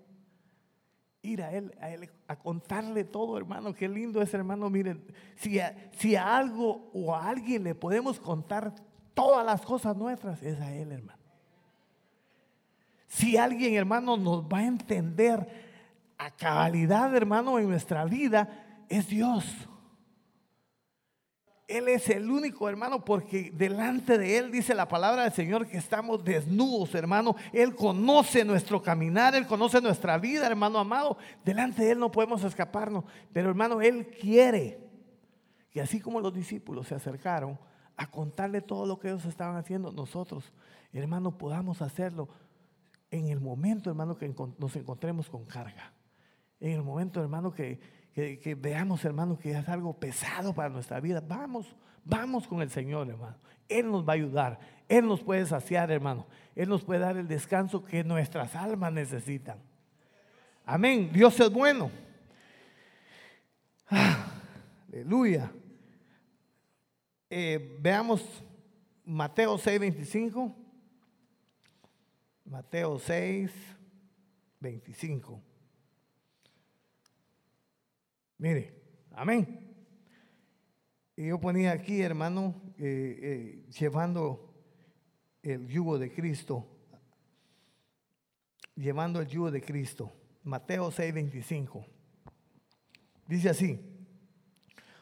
ir 1.21 1.41
a 1.41 1.51
Él, 1.51 1.73
a, 1.79 1.89
él, 1.89 2.09
a 2.27 2.37
contarle 2.37 3.03
todo, 3.03 3.37
hermano. 3.37 3.73
Qué 3.73 3.89
lindo 3.89 4.21
es, 4.21 4.33
hermano. 4.33 4.69
Miren, 4.69 5.05
si 5.35 5.59
si 5.97 6.15
a 6.15 6.37
algo 6.37 6.89
o 6.93 7.13
a 7.13 7.27
alguien 7.27 7.63
le 7.63 7.75
podemos 7.75 8.19
contar 8.19 8.73
todas 9.13 9.45
las 9.45 9.61
cosas 9.61 9.95
nuestras, 9.95 10.41
es 10.43 10.59
a 10.61 10.73
Él, 10.73 10.91
hermano. 10.91 11.23
Si 13.07 13.37
alguien, 13.37 13.73
hermano, 13.75 14.17
nos 14.17 14.43
va 14.43 14.59
a 14.59 14.65
entender 14.65 15.47
a 16.17 16.31
cabalidad, 16.31 17.15
hermano, 17.15 17.59
en 17.59 17.69
nuestra 17.69 18.05
vida, 18.05 18.85
es 18.89 19.07
Dios. 19.07 19.45
Él 21.67 21.87
es 21.87 22.09
el 22.09 22.29
único, 22.29 22.69
hermano, 22.69 23.03
porque 23.03 23.51
delante 23.51 24.17
de 24.19 24.37
Él 24.37 24.51
dice 24.51 24.75
la 24.75 24.87
palabra 24.87 25.23
del 25.23 25.33
Señor 25.33 25.67
que 25.67 25.77
estamos 25.77 26.23
desnudos, 26.23 26.93
hermano. 26.93 27.35
Él 27.53 27.75
conoce 27.75 28.45
nuestro 28.45 28.81
caminar, 28.81 29.33
Él 29.33 29.47
conoce 29.47 29.81
nuestra 29.81 30.17
vida, 30.19 30.45
hermano 30.45 30.77
amado. 30.77 31.17
Delante 31.43 31.83
de 31.83 31.91
Él 31.91 31.99
no 31.99 32.11
podemos 32.11 32.43
escaparnos. 32.43 33.03
Pero, 33.33 33.49
hermano, 33.49 33.81
Él 33.81 34.07
quiere 34.07 34.79
que 35.71 35.81
así 35.81 35.99
como 35.99 36.21
los 36.21 36.33
discípulos 36.33 36.87
se 36.87 36.95
acercaron, 36.95 37.59
a 37.97 38.09
contarle 38.09 38.61
todo 38.61 38.85
lo 38.85 38.99
que 38.99 39.07
ellos 39.07 39.25
estaban 39.25 39.55
haciendo, 39.55 39.91
nosotros, 39.91 40.53
hermano, 40.93 41.37
podamos 41.37 41.81
hacerlo 41.81 42.29
en 43.11 43.29
el 43.29 43.39
momento, 43.39 43.89
hermano, 43.89 44.17
que 44.17 44.33
nos 44.57 44.75
encontremos 44.75 45.29
con 45.29 45.45
carga. 45.45 45.93
En 46.59 46.71
el 46.71 46.83
momento, 46.83 47.21
hermano, 47.21 47.53
que, 47.53 47.79
que, 48.15 48.55
veamos, 48.57 49.03
hermano, 49.03 49.37
que 49.37 49.51
es 49.51 49.67
algo 49.67 49.99
pesado 49.99 50.55
para 50.55 50.69
nuestra 50.69 51.01
vida. 51.01 51.21
Vamos, 51.21 51.75
vamos 52.05 52.47
con 52.47 52.61
el 52.61 52.69
Señor, 52.69 53.09
hermano. 53.09 53.35
Él 53.67 53.91
nos 53.91 54.07
va 54.07 54.13
a 54.13 54.15
ayudar. 54.15 54.59
Él 54.87 55.05
nos 55.05 55.21
puede 55.21 55.45
saciar, 55.45 55.91
hermano. 55.91 56.25
Él 56.55 56.69
nos 56.69 56.85
puede 56.85 57.01
dar 57.01 57.17
el 57.17 57.27
descanso 57.27 57.83
que 57.83 58.05
nuestras 58.05 58.55
almas 58.55 58.93
necesitan. 58.93 59.57
Amén. 60.65 61.09
Dios 61.11 61.37
es 61.41 61.49
bueno. 61.51 61.91
Ah, 63.89 64.31
aleluya. 64.87 65.51
Eh, 67.29 67.77
veamos 67.81 68.23
Mateo 69.03 69.57
6, 69.57 69.77
25. 69.77 70.55
Mateo 72.45 72.97
6, 72.97 73.51
25. 74.61 75.54
Mire, 78.37 78.73
amén. 79.11 79.61
Y 81.15 81.27
yo 81.27 81.39
ponía 81.39 81.71
aquí, 81.71 82.01
hermano, 82.01 82.61
eh, 82.77 83.19
eh, 83.21 83.65
llevando 83.79 84.53
el 85.41 85.67
yugo 85.67 85.97
de 85.97 86.11
Cristo, 86.11 86.67
llevando 88.75 89.21
el 89.21 89.27
yugo 89.27 89.51
de 89.51 89.61
Cristo. 89.61 90.11
Mateo 90.43 90.91
6, 90.91 91.13
25. 91.13 91.85
Dice 93.27 93.49
así, 93.49 93.79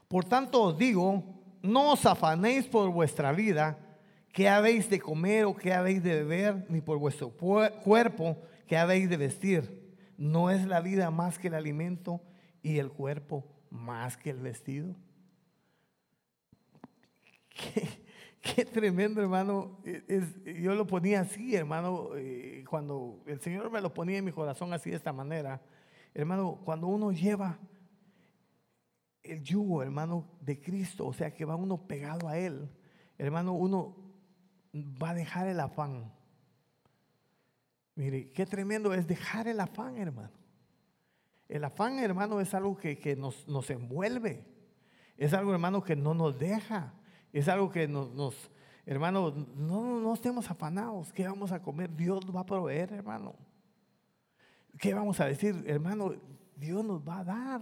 por 0.08 0.26
tanto 0.26 0.62
os 0.62 0.78
digo, 0.78 1.24
no 1.64 1.94
os 1.94 2.06
afanéis 2.06 2.68
por 2.68 2.92
vuestra 2.92 3.34
vida, 3.34 3.80
qué 4.32 4.48
habéis 4.48 4.90
de 4.90 5.00
comer 5.00 5.46
o 5.46 5.56
qué 5.56 5.74
habéis 5.74 6.04
de 6.04 6.24
beber, 6.24 6.66
ni 6.70 6.82
por 6.82 7.00
vuestro 7.00 7.32
cuerpo, 7.32 8.38
qué 8.68 8.78
habéis 8.78 9.10
de 9.10 9.18
vestir. 9.18 9.96
¿No 10.18 10.52
es 10.52 10.66
la 10.68 10.80
vida 10.80 11.10
más 11.10 11.40
que 11.40 11.48
el 11.48 11.56
alimento 11.56 12.22
y 12.64 12.80
el 12.80 12.90
cuerpo 12.92 13.46
más 13.70 14.18
que 14.18 14.32
el 14.32 14.40
vestido? 14.40 14.96
Qué, 18.42 18.66
tremendo, 18.66 19.22
hermano. 19.22 19.80
yo 20.46 20.74
lo 20.76 20.88
ponía 20.88 21.22
así, 21.22 21.56
hermano, 21.56 22.10
eh, 22.16 22.66
cuando 22.68 23.24
el 23.26 23.40
Señor 23.40 23.70
me 23.70 23.80
lo 23.80 23.94
ponía 23.94 24.18
en 24.18 24.26
mi 24.26 24.32
corazón 24.32 24.74
así 24.74 24.90
de 24.90 24.96
esta 24.96 25.14
manera. 25.14 25.62
Hermano, 26.14 26.60
cuando 26.66 26.88
uno 26.88 27.12
lleva 27.12 27.60
el 29.24 29.42
yugo, 29.42 29.82
hermano, 29.82 30.28
de 30.42 30.60
Cristo, 30.60 31.08
o 31.08 31.14
sea 31.14 31.34
que 31.34 31.46
va 31.46 31.56
uno 31.56 31.88
pegado 31.88 32.28
a 32.28 32.38
Él, 32.38 32.70
hermano, 33.18 33.54
uno 33.54 33.96
va 34.74 35.12
a 35.12 35.16
dejar 35.16 35.48
el 35.48 35.60
afán. 35.60 36.12
Mire, 37.96 38.32
qué 38.32 38.46
tremendo 38.46 38.94
es 38.94 39.08
dejar 39.08 39.48
el 39.48 39.60
afán, 39.60 39.98
hermano. 39.98 40.43
El 41.48 41.64
afán, 41.64 42.00
hermano, 42.00 42.40
es 42.40 42.54
algo 42.54 42.78
que, 42.78 43.16
nos, 43.18 43.48
nos, 43.48 43.70
envuelve. 43.70 44.46
Es 45.18 45.34
algo, 45.34 45.52
hermano, 45.52 45.84
que 45.84 45.96
no 45.96 46.14
nos 46.14 46.38
deja. 46.38 46.94
Es 47.32 47.48
algo 47.48 47.70
que 47.70 47.88
nos, 47.88 48.12
nos 48.14 48.52
hermano, 48.86 49.32
no, 49.56 50.00
no 50.00 50.14
estemos 50.14 50.50
afanados. 50.50 51.12
¿Qué 51.14 51.28
vamos 51.28 51.52
a 51.52 51.62
comer? 51.62 51.96
Dios 51.96 52.24
va 52.36 52.42
a 52.42 52.46
proveer, 52.46 52.94
hermano. 52.94 53.36
¿Qué 54.80 54.94
vamos 54.94 55.20
a 55.20 55.26
decir? 55.26 55.64
Hermano, 55.68 56.16
Dios 56.56 56.84
nos 56.84 57.08
va 57.08 57.20
a 57.20 57.24
dar. 57.24 57.62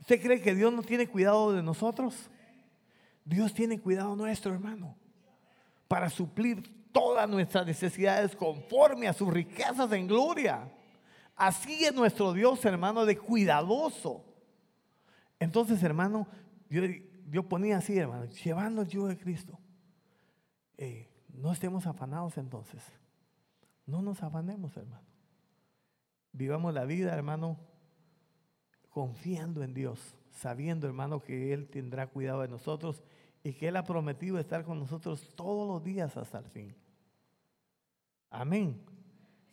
¿Usted 0.00 0.20
cree 0.20 0.40
que 0.40 0.54
Dios 0.54 0.72
no 0.72 0.82
tiene 0.82 1.06
cuidado 1.06 1.52
de 1.52 1.62
nosotros? 1.62 2.30
Dios 3.24 3.54
tiene 3.54 3.78
cuidado 3.80 4.16
nuestro, 4.16 4.52
hermano, 4.52 4.96
para 5.86 6.10
suplir 6.10 6.90
todas 6.90 7.28
nuestras 7.28 7.66
necesidades 7.66 8.34
conforme 8.34 9.06
a 9.06 9.12
sus 9.12 9.32
riquezas 9.32 9.90
en 9.92 10.08
gloria. 10.08 10.70
Así 11.34 11.84
es 11.84 11.94
nuestro 11.94 12.32
Dios, 12.32 12.64
hermano, 12.64 13.04
de 13.04 13.16
cuidadoso. 13.16 14.24
Entonces, 15.38 15.82
hermano, 15.82 16.28
yo, 16.68 17.42
ponía 17.48 17.78
así, 17.78 17.98
hermano, 17.98 18.26
llevando 18.26 18.82
el 18.82 18.88
yugo 18.88 19.08
de 19.08 19.18
Cristo. 19.18 19.58
Eh, 20.76 21.08
no 21.28 21.52
estemos 21.52 21.86
afanados 21.86 22.38
entonces. 22.38 22.82
No 23.86 24.02
nos 24.02 24.22
afanemos, 24.22 24.76
hermano. 24.76 25.06
Vivamos 26.32 26.72
la 26.72 26.84
vida, 26.84 27.12
hermano, 27.12 27.58
confiando 28.88 29.62
en 29.62 29.74
Dios, 29.74 30.14
sabiendo, 30.30 30.86
hermano, 30.86 31.20
que 31.20 31.52
Él 31.52 31.68
tendrá 31.68 32.06
cuidado 32.06 32.42
de 32.42 32.48
nosotros 32.48 33.02
y 33.42 33.54
que 33.54 33.68
Él 33.68 33.76
ha 33.76 33.84
prometido 33.84 34.38
estar 34.38 34.64
con 34.64 34.78
nosotros 34.78 35.34
todos 35.34 35.68
los 35.68 35.82
días 35.82 36.16
hasta 36.16 36.38
el 36.38 36.46
fin. 36.46 36.76
Amén. 38.30 38.91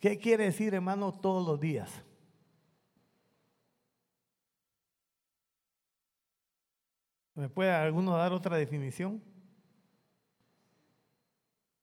¿Qué 0.00 0.18
quiere 0.18 0.44
decir, 0.44 0.74
hermano, 0.74 1.12
todos 1.12 1.46
los 1.46 1.60
días? 1.60 1.90
¿Me 7.34 7.48
puede 7.48 7.70
alguno 7.70 8.16
dar 8.16 8.32
otra 8.32 8.56
definición? 8.56 9.22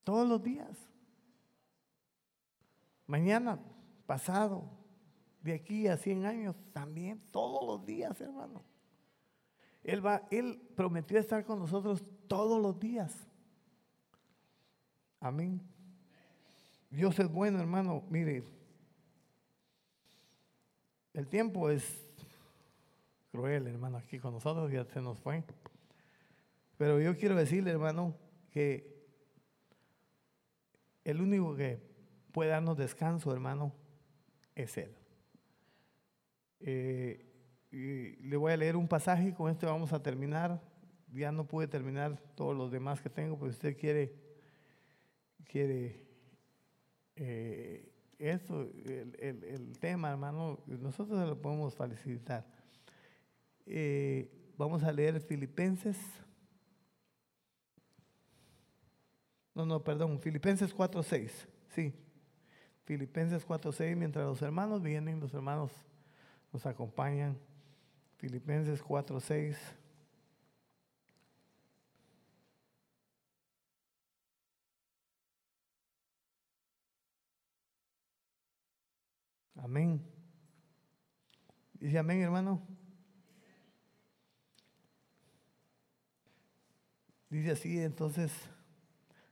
Todos 0.03 0.27
los 0.27 0.41
días. 0.41 0.77
Mañana, 3.05 3.59
pasado, 4.05 4.69
de 5.41 5.53
aquí 5.53 5.87
a 5.87 5.95
100 5.95 6.25
años, 6.25 6.55
también 6.73 7.21
todos 7.31 7.65
los 7.65 7.85
días, 7.85 8.19
hermano. 8.19 8.63
Él, 9.83 10.05
va, 10.05 10.27
él 10.31 10.59
prometió 10.75 11.19
estar 11.19 11.45
con 11.45 11.59
nosotros 11.59 12.03
todos 12.27 12.61
los 12.61 12.79
días. 12.79 13.27
Amén. 15.19 15.61
Dios 16.89 17.19
es 17.19 17.29
bueno, 17.29 17.59
hermano. 17.59 18.03
Mire, 18.09 18.43
el 21.13 21.27
tiempo 21.27 21.69
es 21.69 22.05
cruel, 23.31 23.67
hermano, 23.67 23.97
aquí 23.97 24.19
con 24.19 24.33
nosotros 24.33 24.71
ya 24.71 24.85
se 24.85 25.01
nos 25.01 25.19
fue. 25.19 25.43
Pero 26.77 26.99
yo 27.01 27.17
quiero 27.17 27.35
decirle, 27.35 27.71
hermano, 27.71 28.15
que 28.51 28.97
el 31.03 31.21
único 31.21 31.55
que 31.55 31.81
puede 32.31 32.51
darnos 32.51 32.77
descanso, 32.77 33.31
hermano, 33.31 33.73
es 34.55 34.77
Él. 34.77 34.95
Eh, 36.59 37.25
y 37.71 38.15
le 38.27 38.37
voy 38.37 38.53
a 38.53 38.57
leer 38.57 38.75
un 38.75 38.87
pasaje 38.87 39.29
y 39.29 39.33
con 39.33 39.51
este 39.51 39.65
vamos 39.65 39.93
a 39.93 40.01
terminar. 40.01 40.61
Ya 41.11 41.31
no 41.31 41.47
pude 41.47 41.67
terminar 41.67 42.19
todos 42.35 42.55
los 42.55 42.71
demás 42.71 43.01
que 43.01 43.09
tengo, 43.09 43.37
pero 43.37 43.51
si 43.51 43.55
usted 43.55 43.77
quiere, 43.77 44.13
quiere 45.45 46.06
eh, 47.17 47.91
eso, 48.19 48.69
el, 49.19 49.77
tema, 49.79 50.09
hermano, 50.09 50.59
nosotros 50.65 51.27
lo 51.27 51.39
podemos 51.41 51.75
facilitar. 51.75 52.45
Eh, 53.65 54.31
vamos 54.57 54.83
a 54.83 54.91
leer 54.91 55.19
Filipenses. 55.21 55.97
No, 59.53 59.65
no, 59.65 59.83
perdón, 59.83 60.19
Filipenses 60.19 60.75
4.6. 60.75 61.31
Sí, 61.69 61.93
Filipenses 62.85 63.45
4.6, 63.47 63.95
mientras 63.95 64.25
los 64.25 64.41
hermanos 64.41 64.81
vienen, 64.81 65.19
los 65.19 65.33
hermanos 65.33 65.71
nos 66.53 66.65
acompañan. 66.65 67.37
Filipenses 68.17 68.83
4.6. 68.83 69.55
Amén. 79.57 80.01
Dice 81.73 81.97
amén, 81.97 82.21
hermano. 82.21 82.61
Dice 87.29 87.51
así 87.51 87.79
entonces 87.79 88.31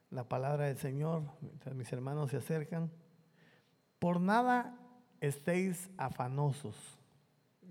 la 0.09 0.27
palabra 0.27 0.65
del 0.65 0.77
Señor, 0.77 1.23
mientras 1.41 1.75
mis 1.75 1.91
hermanos 1.93 2.31
se 2.31 2.37
acercan. 2.37 2.91
Por 3.99 4.19
nada 4.19 4.77
estéis 5.21 5.89
afanosos. 5.97 6.75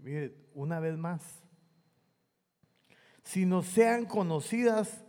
Mire, 0.02 0.34
una 0.54 0.80
vez 0.80 0.96
más. 0.96 1.42
Si 3.22 3.46
no 3.46 3.62
sean 3.62 4.06
conocidas 4.06 5.04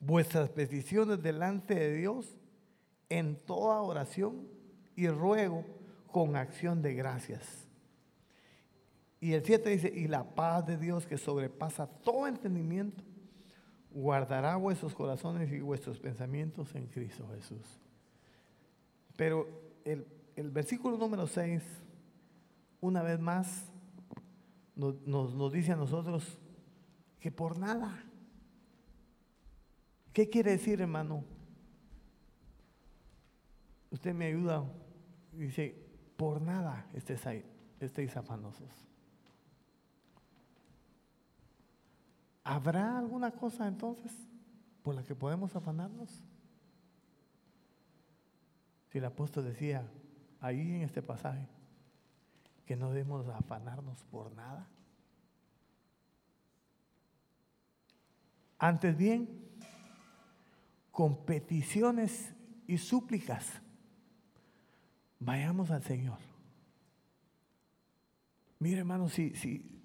vuestras 0.00 0.50
peticiones 0.50 1.22
delante 1.22 1.74
de 1.74 1.94
Dios 1.94 2.38
en 3.08 3.36
toda 3.36 3.80
oración 3.80 4.48
y 4.94 5.08
ruego 5.08 5.77
con 6.18 6.34
acción 6.34 6.82
de 6.82 6.94
gracias. 6.94 7.68
Y 9.20 9.34
el 9.34 9.44
7 9.44 9.70
dice, 9.70 9.92
y 9.94 10.08
la 10.08 10.34
paz 10.34 10.66
de 10.66 10.76
Dios 10.76 11.06
que 11.06 11.16
sobrepasa 11.16 11.86
todo 11.86 12.26
entendimiento, 12.26 13.04
guardará 13.92 14.56
vuestros 14.56 14.96
corazones 14.96 15.52
y 15.52 15.60
vuestros 15.60 16.00
pensamientos 16.00 16.74
en 16.74 16.88
Cristo 16.88 17.28
Jesús. 17.36 17.80
Pero 19.16 19.48
el, 19.84 20.08
el 20.34 20.50
versículo 20.50 20.98
número 20.98 21.28
6, 21.28 21.62
una 22.80 23.04
vez 23.04 23.20
más, 23.20 23.70
nos, 24.74 25.00
nos, 25.02 25.36
nos 25.36 25.52
dice 25.52 25.70
a 25.70 25.76
nosotros 25.76 26.36
que 27.20 27.30
por 27.30 27.56
nada. 27.60 27.96
¿Qué 30.12 30.28
quiere 30.28 30.50
decir, 30.50 30.80
hermano? 30.80 31.22
Usted 33.92 34.12
me 34.14 34.26
ayuda. 34.26 34.64
Dice, 35.30 35.87
por 36.18 36.42
nada 36.42 36.84
estéis, 36.94 37.24
ahí, 37.28 37.44
estéis 37.78 38.16
afanosos. 38.16 38.68
¿Habrá 42.42 42.98
alguna 42.98 43.30
cosa 43.30 43.68
entonces 43.68 44.12
por 44.82 44.96
la 44.96 45.04
que 45.04 45.14
podemos 45.14 45.54
afanarnos? 45.54 46.10
Si 48.88 48.98
el 48.98 49.04
apóstol 49.04 49.44
decía 49.44 49.88
ahí 50.40 50.74
en 50.74 50.82
este 50.82 51.02
pasaje 51.02 51.46
que 52.66 52.74
no 52.74 52.90
debemos 52.90 53.28
afanarnos 53.28 54.02
por 54.10 54.32
nada. 54.32 54.66
Antes 58.58 58.96
bien, 58.96 59.28
con 60.90 61.24
peticiones 61.24 62.34
y 62.66 62.78
súplicas 62.78 63.62
Vayamos 65.20 65.70
al 65.70 65.82
Señor. 65.82 66.18
Mire, 68.60 68.78
hermano, 68.78 69.08
si, 69.08 69.30
si, 69.34 69.80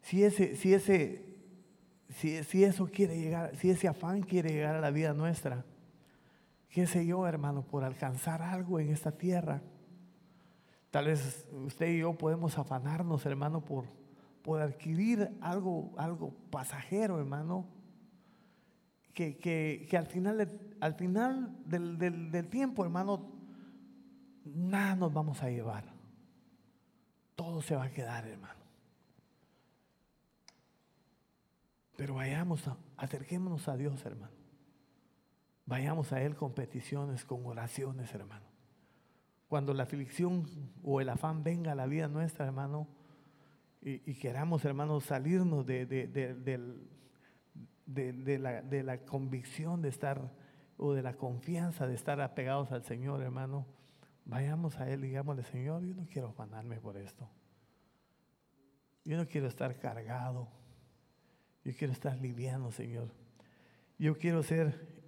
si 0.00 0.24
ese, 0.24 0.56
si 0.56 0.72
ese, 0.74 1.24
si, 2.08 2.42
si 2.44 2.64
eso 2.64 2.86
quiere 2.86 3.18
llegar, 3.18 3.56
si 3.56 3.70
ese 3.70 3.88
afán 3.88 4.22
quiere 4.22 4.50
llegar 4.50 4.76
a 4.76 4.80
la 4.80 4.90
vida 4.90 5.12
nuestra, 5.12 5.64
qué 6.70 6.86
sé 6.86 7.04
yo, 7.06 7.26
hermano, 7.26 7.62
por 7.62 7.84
alcanzar 7.84 8.42
algo 8.42 8.80
en 8.80 8.90
esta 8.90 9.12
tierra. 9.12 9.62
Tal 10.90 11.06
vez 11.06 11.46
usted 11.52 11.88
y 11.88 11.98
yo 11.98 12.16
podemos 12.16 12.58
afanarnos, 12.58 13.24
hermano, 13.26 13.64
por, 13.64 13.86
por 14.42 14.60
adquirir 14.60 15.30
algo, 15.40 15.92
algo 15.96 16.34
pasajero, 16.50 17.18
hermano. 17.18 17.66
Que, 19.14 19.36
que, 19.36 19.86
que 19.90 19.98
al 19.98 20.06
final, 20.06 20.48
al 20.80 20.94
final 20.94 21.58
del, 21.66 21.98
del, 21.98 22.30
del 22.30 22.48
tiempo, 22.48 22.82
hermano, 22.82 23.41
nada 24.44 24.96
nos 24.96 25.12
vamos 25.12 25.42
a 25.42 25.50
llevar. 25.50 25.84
Todo 27.34 27.62
se 27.62 27.74
va 27.74 27.84
a 27.84 27.90
quedar, 27.90 28.26
hermano. 28.26 28.60
Pero 31.96 32.14
vayamos, 32.14 32.68
acerquémonos 32.96 33.68
a 33.68 33.76
Dios, 33.76 34.04
hermano. 34.04 34.32
Vayamos 35.66 36.12
a 36.12 36.22
Él 36.22 36.34
con 36.34 36.52
peticiones, 36.52 37.24
con 37.24 37.46
oraciones, 37.46 38.12
hermano. 38.14 38.46
Cuando 39.48 39.74
la 39.74 39.84
aflicción 39.84 40.46
o 40.82 41.00
el 41.00 41.08
afán 41.08 41.44
venga 41.44 41.72
a 41.72 41.74
la 41.74 41.86
vida 41.86 42.08
nuestra, 42.08 42.46
hermano, 42.46 42.88
y, 43.84 44.14
queramos, 44.14 44.64
hermano, 44.64 45.00
salirnos 45.00 45.66
de, 45.66 45.86
de, 45.86 48.38
la, 48.38 48.62
de 48.62 48.82
la 48.82 49.04
convicción 49.04 49.82
de 49.82 49.88
estar, 49.88 50.32
o 50.76 50.94
de 50.94 51.02
la 51.02 51.14
confianza 51.14 51.86
de 51.86 51.94
estar 51.94 52.20
apegados 52.20 52.70
al 52.70 52.84
Señor, 52.84 53.22
hermano, 53.22 53.66
Vayamos 54.24 54.78
a 54.78 54.88
Él 54.88 55.04
y 55.04 55.08
digámosle, 55.08 55.42
Señor, 55.44 55.82
yo 55.84 55.94
no 55.94 56.06
quiero 56.06 56.28
afanarme 56.28 56.80
por 56.80 56.96
esto. 56.96 57.28
Yo 59.04 59.16
no 59.16 59.26
quiero 59.26 59.48
estar 59.48 59.78
cargado. 59.78 60.48
Yo 61.64 61.72
quiero 61.76 61.92
estar 61.92 62.16
liviano, 62.18 62.70
Señor. 62.70 63.08
Yo 63.98 64.18
quiero 64.18 64.42
ser, 64.42 65.02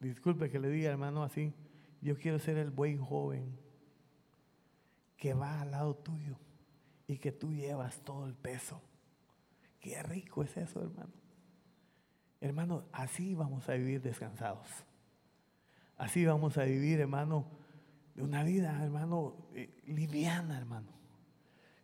disculpe 0.00 0.50
que 0.50 0.58
le 0.58 0.68
diga 0.68 0.90
hermano 0.90 1.24
así, 1.24 1.52
yo 2.00 2.16
quiero 2.16 2.38
ser 2.38 2.58
el 2.58 2.70
buen 2.70 2.98
joven 2.98 3.58
que 5.16 5.34
va 5.34 5.62
al 5.62 5.70
lado 5.70 5.96
tuyo 5.96 6.36
y 7.06 7.18
que 7.18 7.32
tú 7.32 7.52
llevas 7.52 8.00
todo 8.04 8.26
el 8.26 8.34
peso. 8.34 8.80
Qué 9.80 10.02
rico 10.02 10.42
es 10.42 10.56
eso, 10.56 10.82
hermano. 10.82 11.12
Hermano, 12.40 12.84
así 12.92 13.34
vamos 13.34 13.68
a 13.68 13.74
vivir 13.74 14.02
descansados. 14.02 14.68
Así 15.96 16.24
vamos 16.24 16.58
a 16.58 16.64
vivir, 16.64 17.00
hermano, 17.00 17.46
de 18.14 18.22
una 18.22 18.44
vida, 18.44 18.82
hermano, 18.82 19.34
eh, 19.54 19.70
liviana, 19.86 20.56
hermano. 20.58 20.88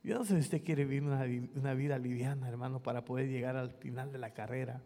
Yo 0.03 0.19
no 0.19 0.25
sé 0.25 0.35
si 0.35 0.41
usted 0.41 0.65
quiere 0.65 0.85
vivir 0.85 1.03
una, 1.03 1.25
una, 1.55 1.75
vida 1.75 1.99
liviana, 1.99 2.49
hermano, 2.49 2.83
para 2.83 3.05
poder 3.05 3.29
llegar 3.29 3.57
al 3.57 3.73
final 3.73 4.13
de 4.13 4.19
la 4.19 4.33
carrera. 4.33 4.83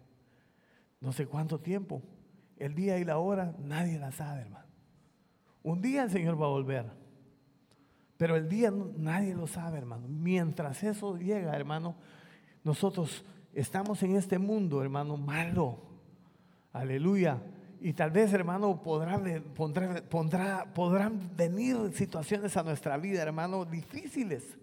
No 1.01 1.13
sé 1.13 1.27
cuánto 1.27 1.61
tiempo. 1.61 2.03
El 2.57 2.75
día 2.75 2.99
y 2.99 3.05
la 3.05 3.19
hora 3.19 3.55
nadie 3.59 3.99
la 3.99 4.11
sabe, 4.11 4.41
hermano. 4.41 4.67
Un 5.63 5.81
día 5.81 6.05
el 6.05 6.11
Señor 6.11 6.41
va 6.41 6.47
a 6.47 6.51
volver. 6.51 6.91
Pero 8.17 8.37
el 8.37 8.49
día 8.49 8.73
nadie 8.97 9.35
lo 9.35 9.47
sabe, 9.47 9.79
hermano. 9.79 10.09
Mientras 10.09 10.83
eso 10.83 11.17
llega, 11.17 11.55
hermano, 11.55 11.97
nosotros 12.63 13.25
estamos 13.53 14.03
en 14.03 14.17
este 14.17 14.39
mundo, 14.39 14.83
hermano, 14.83 15.17
malo. 15.17 15.79
Aleluya. 16.73 17.41
Y 17.85 17.93
tal 17.93 18.11
vez, 18.11 18.33
hermano, 18.33 18.81
podrán 18.83 19.37
venir 21.37 21.77
situaciones 21.93 22.57
a 22.57 22.63
nuestra 22.63 22.97
vida, 22.97 23.21
hermano, 23.21 23.67
difíciles. 23.67 24.57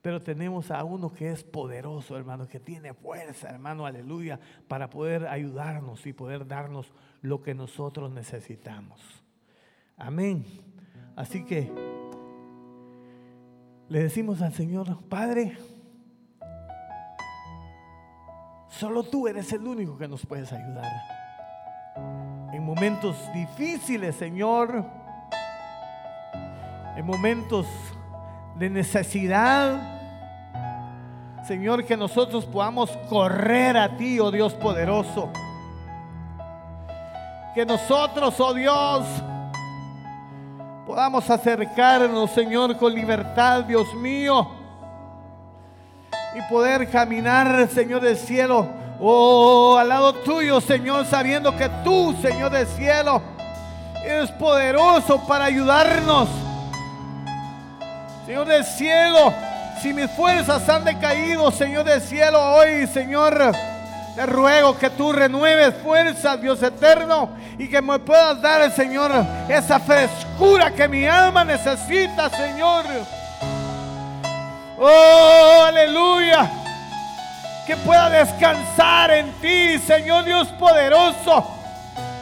Pero 0.00 0.22
tenemos 0.22 0.70
a 0.70 0.84
uno 0.84 1.12
que 1.12 1.32
es 1.32 1.42
poderoso, 1.42 2.16
hermano, 2.16 2.46
que 2.46 2.60
tiene 2.60 2.94
fuerza, 2.94 3.50
hermano, 3.50 3.86
aleluya, 3.86 4.38
para 4.68 4.88
poder 4.88 5.26
ayudarnos 5.26 6.06
y 6.06 6.12
poder 6.12 6.46
darnos 6.46 6.92
lo 7.22 7.42
que 7.42 7.56
nosotros 7.56 8.12
necesitamos. 8.12 9.00
Amén. 9.96 10.44
Así 11.16 11.44
que 11.44 11.72
le 13.88 14.00
decimos 14.00 14.42
al 14.42 14.54
Señor, 14.54 15.02
Padre, 15.08 15.58
solo 18.68 19.02
tú 19.02 19.26
eres 19.26 19.52
el 19.52 19.66
único 19.66 19.98
que 19.98 20.06
nos 20.06 20.24
puedes 20.24 20.52
ayudar 20.52 21.17
momentos 22.68 23.16
difíciles, 23.32 24.14
Señor, 24.14 24.84
en 26.98 27.06
momentos 27.06 27.66
de 28.56 28.68
necesidad. 28.68 29.80
Señor, 31.46 31.86
que 31.86 31.96
nosotros 31.96 32.44
podamos 32.44 32.90
correr 33.08 33.74
a 33.78 33.96
ti, 33.96 34.20
oh 34.20 34.30
Dios 34.30 34.52
poderoso. 34.52 35.30
Que 37.54 37.64
nosotros, 37.64 38.38
oh 38.38 38.52
Dios, 38.52 39.06
podamos 40.86 41.30
acercarnos, 41.30 42.30
Señor, 42.32 42.76
con 42.76 42.92
libertad, 42.92 43.64
Dios 43.64 43.94
mío. 43.94 44.46
Y 46.36 46.52
poder 46.52 46.90
caminar, 46.90 47.66
Señor 47.68 48.02
del 48.02 48.18
cielo, 48.18 48.68
oh, 49.00 49.76
al 49.78 49.88
lado 49.88 50.12
tuyo, 50.12 50.60
Señor, 50.60 51.06
sabiendo 51.06 51.56
que 51.56 51.68
tú, 51.84 52.16
Señor 52.20 52.50
del 52.50 52.66
cielo, 52.66 53.22
eres 54.04 54.30
poderoso 54.32 55.20
para 55.26 55.46
ayudarnos. 55.46 56.28
Señor 58.26 58.46
del 58.46 58.64
cielo, 58.64 59.32
si 59.80 59.92
mis 59.94 60.10
fuerzas 60.10 60.68
han 60.68 60.84
decaído, 60.84 61.50
Señor 61.50 61.84
del 61.84 62.00
cielo, 62.00 62.40
hoy, 62.54 62.86
Señor, 62.86 63.52
te 64.14 64.26
ruego 64.26 64.76
que 64.76 64.90
tú 64.90 65.12
renueves 65.12 65.74
fuerzas, 65.82 66.40
Dios 66.40 66.62
eterno, 66.62 67.30
y 67.56 67.68
que 67.68 67.80
me 67.80 67.98
puedas 67.98 68.42
dar, 68.42 68.70
Señor, 68.72 69.12
esa 69.48 69.78
frescura 69.78 70.72
que 70.72 70.88
mi 70.88 71.06
alma 71.06 71.44
necesita, 71.44 72.28
Señor. 72.30 72.84
Oh, 74.78 75.64
aleluya. 75.66 76.67
Que 77.68 77.76
pueda 77.76 78.08
descansar 78.08 79.10
en 79.10 79.30
ti, 79.42 79.78
Señor 79.78 80.24
Dios 80.24 80.48
poderoso. 80.58 81.46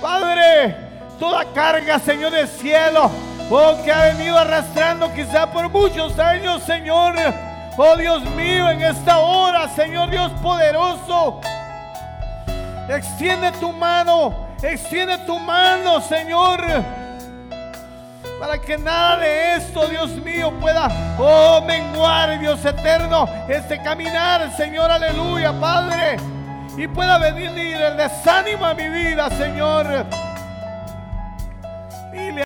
Padre, 0.02 0.74
toda 1.20 1.44
carga, 1.54 2.00
Señor 2.00 2.32
del 2.32 2.48
cielo, 2.48 3.08
oh, 3.48 3.76
que 3.84 3.92
ha 3.92 4.06
venido 4.06 4.36
arrastrando 4.36 5.14
quizá 5.14 5.48
por 5.52 5.68
muchos 5.68 6.18
años, 6.18 6.64
Señor. 6.64 7.14
Oh 7.76 7.96
Dios 7.96 8.24
mío, 8.30 8.70
en 8.70 8.82
esta 8.82 9.20
hora, 9.20 9.68
Señor 9.68 10.10
Dios 10.10 10.32
poderoso, 10.42 11.40
extiende 12.88 13.52
tu 13.52 13.72
mano, 13.72 14.48
extiende 14.60 15.16
tu 15.18 15.38
mano, 15.38 16.00
Señor. 16.00 16.60
Para 18.38 18.58
que 18.60 18.76
nada 18.76 19.16
de 19.16 19.54
esto, 19.56 19.86
Dios 19.86 20.10
mío, 20.16 20.52
pueda, 20.60 20.88
oh, 21.18 21.62
menguar, 21.66 22.38
Dios 22.38 22.62
eterno, 22.64 23.26
este 23.48 23.82
caminar, 23.82 24.54
Señor, 24.54 24.90
aleluya, 24.90 25.58
Padre. 25.58 26.18
Y 26.76 26.86
pueda 26.86 27.16
venir 27.16 27.50
el 27.80 27.96
desánimo 27.96 28.66
a 28.66 28.74
mi 28.74 28.88
vida, 28.88 29.30
Señor. 29.30 30.06